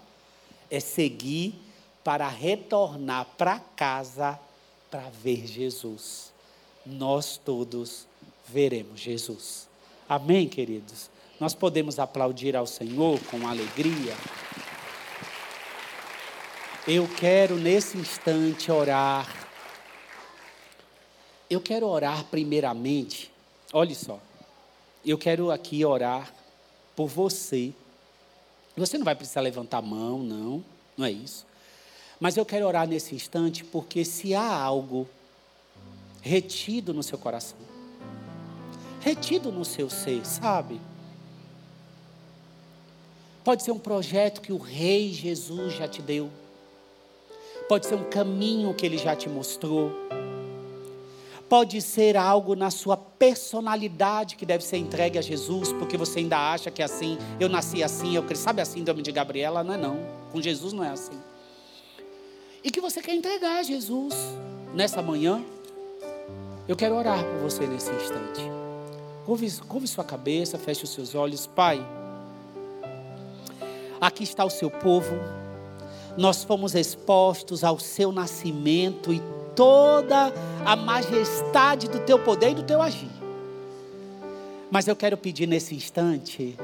É 0.69 0.79
seguir 0.79 1.55
para 2.03 2.27
retornar 2.27 3.25
para 3.37 3.59
casa 3.59 4.39
para 4.91 5.09
ver 5.09 5.47
Jesus. 5.47 6.31
Nós 6.85 7.37
todos 7.37 8.05
veremos 8.47 8.99
Jesus. 8.99 9.67
Amém, 10.07 10.47
queridos? 10.47 11.09
Nós 11.39 11.55
podemos 11.55 11.97
aplaudir 11.97 12.55
ao 12.55 12.67
Senhor 12.67 13.19
com 13.31 13.47
alegria. 13.47 14.15
Eu 16.87 17.07
quero 17.07 17.55
nesse 17.55 17.97
instante 17.97 18.71
orar. 18.71 19.27
Eu 21.49 21.61
quero 21.61 21.87
orar 21.87 22.25
primeiramente. 22.25 23.31
Olhe 23.71 23.95
só. 23.95 24.19
Eu 25.05 25.17
quero 25.17 25.51
aqui 25.51 25.83
orar 25.83 26.33
por 26.95 27.07
você. 27.07 27.73
Você 28.75 28.97
não 28.97 29.05
vai 29.05 29.15
precisar 29.15 29.41
levantar 29.41 29.79
a 29.79 29.81
mão, 29.81 30.19
não. 30.19 30.63
Não 30.97 31.05
é 31.05 31.11
isso. 31.11 31.45
Mas 32.19 32.37
eu 32.37 32.45
quero 32.45 32.65
orar 32.65 32.87
nesse 32.87 33.13
instante 33.13 33.63
porque 33.63 34.05
se 34.05 34.33
há 34.33 34.55
algo 34.55 35.07
retido 36.21 36.93
no 36.93 37.03
seu 37.03 37.17
coração, 37.17 37.57
retido 39.01 39.51
no 39.51 39.65
seu 39.65 39.89
ser, 39.89 40.25
sabe? 40.25 40.79
Pode 43.43 43.63
ser 43.63 43.71
um 43.71 43.79
projeto 43.79 44.39
que 44.39 44.53
o 44.53 44.57
Rei 44.57 45.11
Jesus 45.11 45.73
já 45.73 45.85
te 45.85 46.01
deu. 46.01 46.29
Pode 47.67 47.85
ser 47.85 47.95
um 47.95 48.09
caminho 48.09 48.73
que 48.73 48.85
ele 48.85 48.97
já 48.97 49.15
te 49.15 49.27
mostrou. 49.27 49.91
Pode 51.53 51.81
ser 51.81 52.17
algo 52.17 52.55
na 52.55 52.71
sua 52.71 52.97
personalidade 52.97 54.35
que 54.35 54.45
deve 54.45 54.63
ser 54.63 54.77
entregue 54.77 55.19
a 55.19 55.21
Jesus, 55.21 55.71
porque 55.73 55.97
você 55.97 56.17
ainda 56.17 56.37
acha 56.37 56.71
que 56.71 56.81
é 56.81 56.85
assim, 56.85 57.17
eu 57.39 57.47
nasci 57.47 57.83
assim, 57.83 58.15
eu 58.15 58.23
cresci. 58.23 58.41
Sabe 58.41 58.59
a 58.59 58.65
síndrome 58.65 59.03
de 59.03 59.11
Gabriela? 59.11 59.63
Não 59.63 59.75
é 59.75 59.77
não. 59.77 59.99
Com 60.31 60.41
Jesus 60.41 60.73
não 60.73 60.83
é 60.83 60.89
assim 60.89 61.19
e 62.63 62.71
que 62.71 62.79
você 62.79 63.01
quer 63.01 63.13
entregar 63.13 63.59
a 63.59 63.63
Jesus 63.63 64.15
nessa 64.73 65.01
manhã, 65.01 65.43
eu 66.67 66.75
quero 66.75 66.95
orar 66.95 67.21
por 67.21 67.49
você 67.49 67.67
nesse 67.67 67.91
instante. 67.91 68.41
Curve 69.25 69.87
sua 69.87 70.03
cabeça, 70.03 70.57
feche 70.57 70.85
os 70.85 70.89
seus 70.91 71.13
olhos. 71.13 71.45
Pai, 71.45 71.85
aqui 73.99 74.23
está 74.23 74.45
o 74.45 74.49
seu 74.49 74.71
povo, 74.71 75.13
nós 76.17 76.43
fomos 76.43 76.73
expostos 76.73 77.63
ao 77.63 77.77
seu 77.79 78.11
nascimento 78.11 79.11
e 79.11 79.21
toda 79.55 80.33
a 80.65 80.75
majestade 80.75 81.87
do 81.87 81.99
teu 81.99 82.19
poder 82.19 82.51
e 82.51 82.55
do 82.55 82.63
teu 82.63 82.81
agir. 82.81 83.11
Mas 84.71 84.87
eu 84.87 84.95
quero 84.95 85.17
pedir 85.17 85.47
nesse 85.47 85.75
instante, 85.75 86.57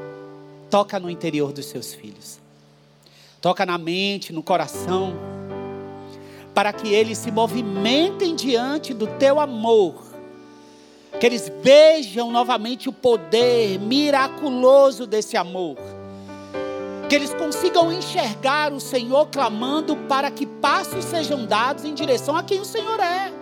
toca 0.69 0.99
no 0.99 1.09
interior 1.09 1.51
dos 1.51 1.65
seus 1.65 1.93
filhos, 1.93 2.39
toca 3.41 3.65
na 3.65 3.77
mente, 3.77 4.33
no 4.33 4.41
coração 4.41 5.15
para 6.59 6.73
que 6.73 6.93
eles 6.93 7.17
se 7.17 7.31
movimentem 7.31 8.35
diante 8.35 8.93
do 8.93 9.07
teu 9.07 9.39
amor, 9.39 9.95
que 11.17 11.25
eles 11.25 11.49
vejam 11.61 12.31
novamente 12.31 12.89
o 12.89 12.91
poder 12.91 13.79
miraculoso 13.79 15.07
desse 15.07 15.37
amor, 15.37 15.77
que 17.09 17.15
eles 17.15 17.33
consigam 17.33 17.91
enxergar 17.91 18.71
o 18.71 18.79
Senhor 18.79 19.27
clamando 19.27 19.95
para 20.07 20.29
que 20.29 20.45
passos 20.45 21.03
sejam 21.03 21.45
dados 21.45 21.83
em 21.83 21.93
direção 21.93 22.37
a 22.37 22.43
quem 22.43 22.61
o 22.61 22.65
Senhor 22.65 22.99
é. 22.99 23.33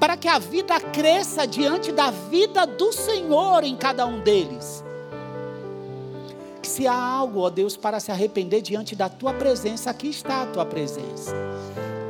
Para 0.00 0.16
que 0.16 0.26
a 0.26 0.38
vida 0.38 0.80
cresça 0.80 1.46
diante 1.46 1.92
da 1.92 2.10
vida 2.10 2.66
do 2.66 2.92
Senhor 2.92 3.62
em 3.62 3.76
cada 3.76 4.06
um 4.06 4.20
deles 4.20 4.84
se 6.76 6.86
há 6.86 6.94
algo, 6.94 7.40
ó 7.40 7.48
Deus, 7.48 7.74
para 7.74 7.98
se 7.98 8.12
arrepender 8.12 8.60
diante 8.60 8.94
da 8.94 9.08
tua 9.08 9.32
presença, 9.32 9.88
aqui 9.88 10.08
está 10.08 10.42
a 10.42 10.46
tua 10.46 10.66
presença. 10.66 11.34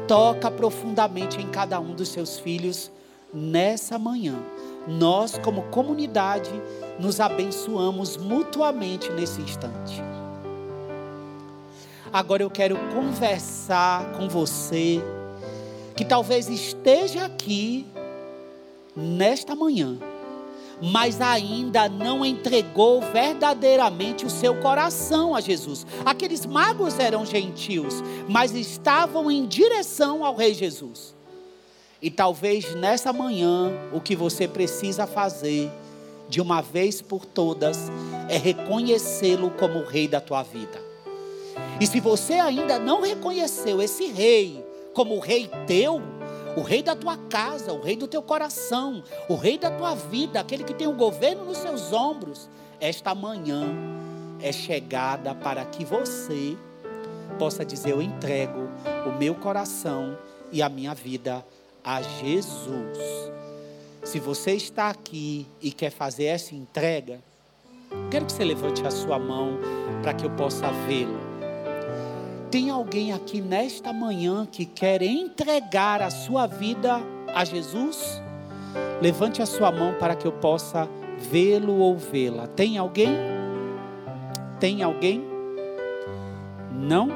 Toca 0.09 0.51
profundamente 0.51 1.41
em 1.41 1.49
cada 1.49 1.79
um 1.79 1.95
dos 1.95 2.09
seus 2.09 2.39
filhos 2.39 2.91
nessa 3.33 3.97
manhã. 3.97 4.35
Nós, 4.89 5.39
como 5.39 5.63
comunidade, 5.65 6.51
nos 6.99 7.21
abençoamos 7.21 8.17
mutuamente 8.17 9.11
nesse 9.11 9.41
instante. 9.41 10.03
Agora 12.13 12.43
eu 12.43 12.51
quero 12.51 12.77
conversar 12.95 14.13
com 14.13 14.29
você 14.29 15.03
que 15.95 16.05
talvez 16.05 16.49
esteja 16.49 17.25
aqui 17.27 17.87
nesta 18.95 19.55
manhã 19.55 19.99
mas 20.81 21.21
ainda 21.21 21.89
não 21.89 22.25
entregou 22.25 23.01
verdadeiramente 23.01 24.27
o 24.27 24.31
seu 24.31 24.57
coração 24.61 25.35
a 25.35 25.41
Jesus. 25.41 25.87
Aqueles 26.05 26.45
magos 26.45 26.99
eram 26.99 27.25
gentios, 27.25 28.03
mas 28.29 28.55
estavam 28.55 29.31
em 29.31 29.47
direção 29.47 30.25
ao 30.25 30.37
Rei 30.37 30.53
Jesus. 30.53 31.15
E 32.01 32.11
talvez 32.11 32.75
nessa 32.75 33.13
manhã 33.13 33.73
o 33.93 34.01
que 34.01 34.15
você 34.15 34.47
precisa 34.47 35.07
fazer, 35.07 35.71
de 36.29 36.41
uma 36.41 36.61
vez 36.61 37.01
por 37.01 37.25
todas, 37.25 37.91
é 38.29 38.37
reconhecê-lo 38.37 39.51
como 39.51 39.81
o 39.81 39.85
Rei 39.85 40.09
da 40.09 40.21
tua 40.21 40.43
vida. 40.43 40.81
E 41.81 41.87
se 41.87 42.01
você 42.01 42.35
ainda 42.35 42.79
não 42.79 43.01
reconheceu 43.01 43.81
esse 43.81 44.07
Rei 44.07 44.65
como 44.93 45.17
o 45.17 45.21
Rei 45.21 45.51
teu, 45.67 46.03
o 46.57 46.63
rei 46.63 46.83
da 46.83 46.97
tua 46.97 47.19
casa, 47.19 47.73
o 47.73 47.83
rei 47.83 47.97
do 47.97 48.09
teu 48.09 48.23
coração, 48.23 49.05
o 49.29 49.35
rei 49.35 49.59
da 49.59 49.71
tua 49.71 49.95
vida, 49.95 50.41
aquele 50.41 50.65
que 50.65 50.73
tem 50.73 50.87
o 50.87 50.95
governo 50.95 51.45
nos 51.45 51.59
seus 51.59 51.93
ombros. 51.93 52.49
Esta 52.81 53.15
manhã 53.15 53.75
é 54.41 54.51
chegada 54.51 55.35
para 55.35 55.65
que 55.67 55.85
você 55.85 56.57
possa 57.39 57.63
dizer: 57.63 57.91
Eu 57.91 58.01
entrego 58.01 58.71
o 59.07 59.19
meu 59.19 59.35
coração 59.35 60.17
e 60.51 60.63
a 60.63 60.69
minha 60.69 60.95
vida 60.95 61.45
a 61.85 62.01
Jesus. 62.01 62.99
Se 64.07 64.21
você 64.21 64.53
está 64.53 64.89
aqui 64.89 65.49
e 65.61 65.73
quer 65.73 65.91
fazer 65.91 66.27
essa 66.27 66.55
entrega, 66.55 67.19
quero 68.09 68.25
que 68.25 68.33
você 68.33 68.45
levante 68.45 68.87
a 68.87 68.91
sua 68.91 69.19
mão 69.19 69.59
para 70.01 70.15
que 70.15 70.25
eu 70.25 70.31
possa 70.31 70.71
vê-lo. 70.87 71.19
Tem 72.49 72.71
alguém 72.71 73.13
aqui 73.13 73.41
nesta 73.41 73.93
manhã 73.93 74.47
que 74.47 74.65
quer 74.65 75.03
entregar 75.03 76.01
a 76.01 76.09
sua 76.09 76.47
vida 76.47 77.03
a 77.35 77.45
Jesus? 77.45 78.23
Levante 79.03 79.43
a 79.43 79.47
sua 79.47 79.73
mão 79.73 79.93
para 79.99 80.15
que 80.15 80.25
eu 80.25 80.33
possa 80.33 80.89
vê-lo 81.19 81.79
ou 81.79 81.99
vê-la. 81.99 82.47
Tem 82.47 82.79
alguém? 82.79 83.11
Tem 84.61 84.85
alguém? 84.85 85.25
Não? 86.73 87.09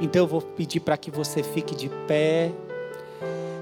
Então 0.00 0.22
eu 0.22 0.26
vou 0.26 0.42
pedir 0.42 0.80
para 0.80 0.96
que 0.96 1.12
você 1.12 1.44
fique 1.44 1.76
de 1.76 1.88
pé. 2.08 2.50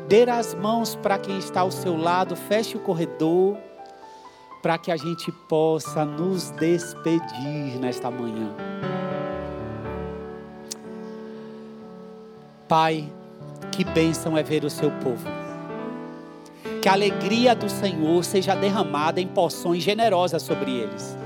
Dê 0.09 0.23
as 0.31 0.55
mãos 0.55 0.95
para 0.95 1.19
quem 1.19 1.37
está 1.39 1.63
ao 1.63 1.71
seu 1.71 1.97
lado, 1.97 2.37
feche 2.37 2.77
o 2.77 2.81
corredor, 2.81 3.57
para 4.63 4.79
que 4.79 4.93
a 4.93 4.97
gente 4.97 5.33
possa 5.49 6.05
nos 6.05 6.51
despedir 6.51 7.79
nesta 7.81 8.11
manhã. 8.11 8.55
Pai, 12.69 13.09
que 13.73 13.85
bênção 13.85 14.37
é 14.37 14.43
ver 14.43 14.65
o 14.65 14.71
seu 14.71 14.91
povo. 14.91 15.27
Que 16.81 16.89
a 16.89 16.93
alegria 16.93 17.55
do 17.55 17.69
Senhor 17.69 18.25
seja 18.25 18.55
derramada 18.55 19.21
em 19.21 19.27
porções 19.27 19.83
generosas 19.83 20.43
sobre 20.43 20.71
eles. 20.71 21.17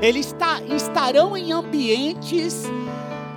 Eles 0.00 0.34
estarão 0.74 1.36
em 1.36 1.52
ambientes 1.52 2.64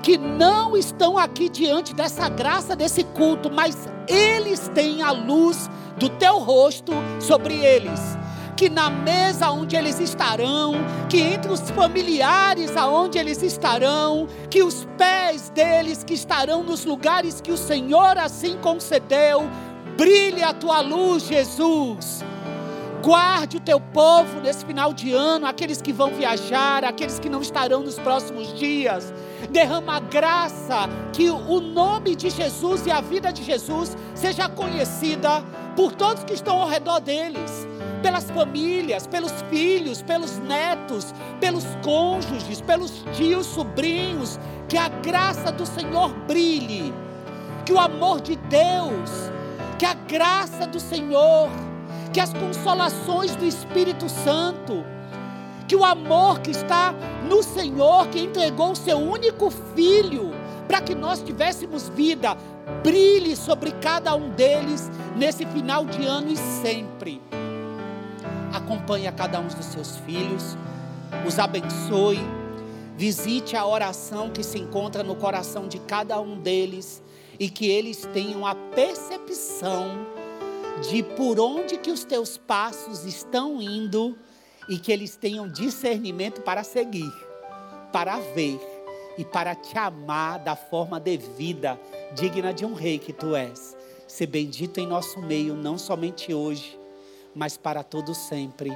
que 0.06 0.20
não 0.20 0.78
estão 0.78 1.18
aqui 1.18 1.50
diante 1.50 1.92
dessa 1.92 2.30
graça, 2.30 2.76
desse 2.76 3.04
culto, 3.04 3.50
mas 3.50 3.90
eles 4.08 4.70
têm 4.72 5.02
a 5.02 5.10
luz 5.10 5.68
do 5.98 6.10
teu 6.10 6.38
rosto 6.38 6.94
sobre 7.20 7.56
eles 7.56 8.16
que 8.56 8.70
na 8.70 8.90
mesa 8.90 9.50
onde 9.50 9.76
eles 9.76 10.00
estarão, 10.00 10.76
que 11.10 11.20
entre 11.20 11.52
os 11.52 11.72
familiares 11.72 12.78
aonde 12.78 13.18
eles 13.18 13.42
estarão, 13.42 14.30
que 14.50 14.64
os 14.64 14.88
pés 14.98 15.50
deles 15.50 16.06
que 16.06 16.14
estarão 16.14 16.64
nos 16.64 16.86
lugares 16.86 17.42
que 17.42 17.52
o 17.52 17.58
Senhor 17.58 18.18
assim 18.18 18.58
concedeu, 18.62 19.50
brilhe 19.98 20.42
a 20.42 20.54
tua 20.54 20.80
luz, 20.82 21.24
Jesus. 21.24 22.24
Guarde 23.06 23.58
o 23.58 23.60
teu 23.60 23.80
povo 23.80 24.40
nesse 24.42 24.66
final 24.66 24.92
de 24.92 25.14
ano, 25.14 25.46
aqueles 25.46 25.80
que 25.80 25.94
vão 25.94 26.10
viajar, 26.16 26.84
aqueles 26.84 27.20
que 27.20 27.30
não 27.30 27.40
estarão 27.40 27.84
nos 27.84 28.00
próximos 28.00 28.52
dias. 28.58 29.14
Derrama 29.52 30.00
graça, 30.00 30.90
que 31.14 31.30
o 31.30 31.60
nome 31.60 32.16
de 32.16 32.32
Jesus 32.32 32.88
e 32.88 32.90
a 32.90 33.02
vida 33.02 33.32
de 33.32 33.44
Jesus 33.44 33.96
seja 34.16 34.50
conhecida 34.50 35.44
por 35.76 35.92
todos 35.92 36.24
que 36.24 36.34
estão 36.34 36.60
ao 36.60 36.68
redor 36.68 37.00
deles 37.00 37.68
pelas 38.02 38.32
famílias, 38.32 39.06
pelos 39.06 39.32
filhos, 39.52 40.02
pelos 40.02 40.40
netos, 40.40 41.14
pelos 41.40 41.64
cônjuges, 41.84 42.60
pelos 42.60 43.04
tios, 43.16 43.46
sobrinhos, 43.46 44.40
que 44.68 44.78
a 44.78 44.90
graça 44.90 45.52
do 45.52 45.66
Senhor 45.66 46.12
brilhe, 46.26 46.92
que 47.68 47.74
o 47.74 47.80
amor 47.80 48.20
de 48.20 48.36
Deus, 48.36 49.12
que 49.78 49.86
a 49.86 49.94
graça 49.94 50.66
do 50.66 50.80
Senhor, 50.80 51.50
que 52.16 52.20
as 52.22 52.32
consolações 52.32 53.36
do 53.36 53.44
Espírito 53.44 54.08
Santo, 54.08 54.86
que 55.68 55.76
o 55.76 55.84
amor 55.84 56.40
que 56.40 56.52
está 56.52 56.96
no 57.28 57.44
Senhor, 57.44 58.08
que 58.08 58.22
entregou 58.22 58.72
o 58.72 58.76
seu 58.76 58.98
único 58.98 59.52
filho 59.52 60.32
para 60.66 60.80
que 60.80 60.96
nós 60.96 61.22
tivéssemos 61.22 61.90
vida, 61.90 62.38
brilhe 62.82 63.36
sobre 63.36 63.70
cada 63.74 64.16
um 64.16 64.30
deles 64.30 64.90
nesse 65.18 65.46
final 65.46 65.84
de 65.84 66.06
ano 66.06 66.32
e 66.32 66.38
sempre. 66.38 67.22
Acompanhe 68.54 69.08
a 69.08 69.12
cada 69.12 69.38
um 69.42 69.48
dos 69.48 69.66
seus 69.66 69.98
filhos, 69.98 70.56
os 71.28 71.38
abençoe, 71.38 72.22
visite 72.96 73.58
a 73.58 73.68
oração 73.68 74.30
que 74.30 74.42
se 74.42 74.58
encontra 74.58 75.04
no 75.04 75.18
coração 75.18 75.68
de 75.68 75.80
cada 75.80 76.18
um 76.22 76.40
deles 76.40 77.04
e 77.38 77.50
que 77.50 77.68
eles 77.68 78.08
tenham 78.14 78.48
a 78.48 78.56
percepção 78.56 80.15
de 80.82 81.02
por 81.02 81.40
onde 81.40 81.78
que 81.78 81.92
os 81.92 82.04
teus 82.04 82.38
passos 82.38 83.06
estão 83.06 83.62
indo 83.62 84.18
e 84.68 84.78
que 84.78 84.92
eles 84.92 85.16
tenham 85.16 85.48
discernimento 85.48 86.42
para 86.42 86.64
seguir, 86.64 87.12
para 87.92 88.20
ver 88.20 88.60
e 89.18 89.24
para 89.24 89.56
te 89.56 89.78
amar 89.78 90.40
da 90.40 90.56
forma 90.56 91.00
devida, 91.00 91.80
digna 92.14 92.54
de 92.54 92.66
um 92.66 92.74
rei 92.74 93.00
que 93.00 93.14
tu 93.14 93.36
és. 93.36 93.76
Ser 94.08 94.28
bendito 94.28 94.80
em 94.80 94.88
nosso 94.88 95.20
meio, 95.22 95.56
não 95.56 95.78
somente 95.78 96.34
hoje, 96.34 96.78
mas 97.34 97.58
para 97.58 97.84
todo 97.84 98.14
sempre. 98.14 98.72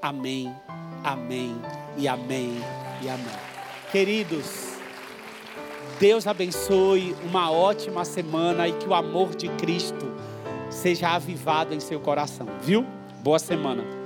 Amém, 0.00 0.54
amém 1.02 1.56
e 1.96 2.06
amém 2.06 2.52
e 3.02 3.08
amém. 3.08 3.48
Queridos, 3.90 4.76
Deus 5.98 6.26
abençoe 6.26 7.16
uma 7.24 7.50
ótima 7.50 8.04
semana 8.04 8.68
e 8.68 8.72
que 8.74 8.86
o 8.86 8.94
amor 8.94 9.34
de 9.34 9.48
Cristo 9.56 10.17
seja 10.78 11.08
avivado 11.10 11.74
em 11.74 11.80
seu 11.80 11.98
coração, 11.98 12.46
viu? 12.62 12.86
Boa 13.22 13.38
semana. 13.38 13.97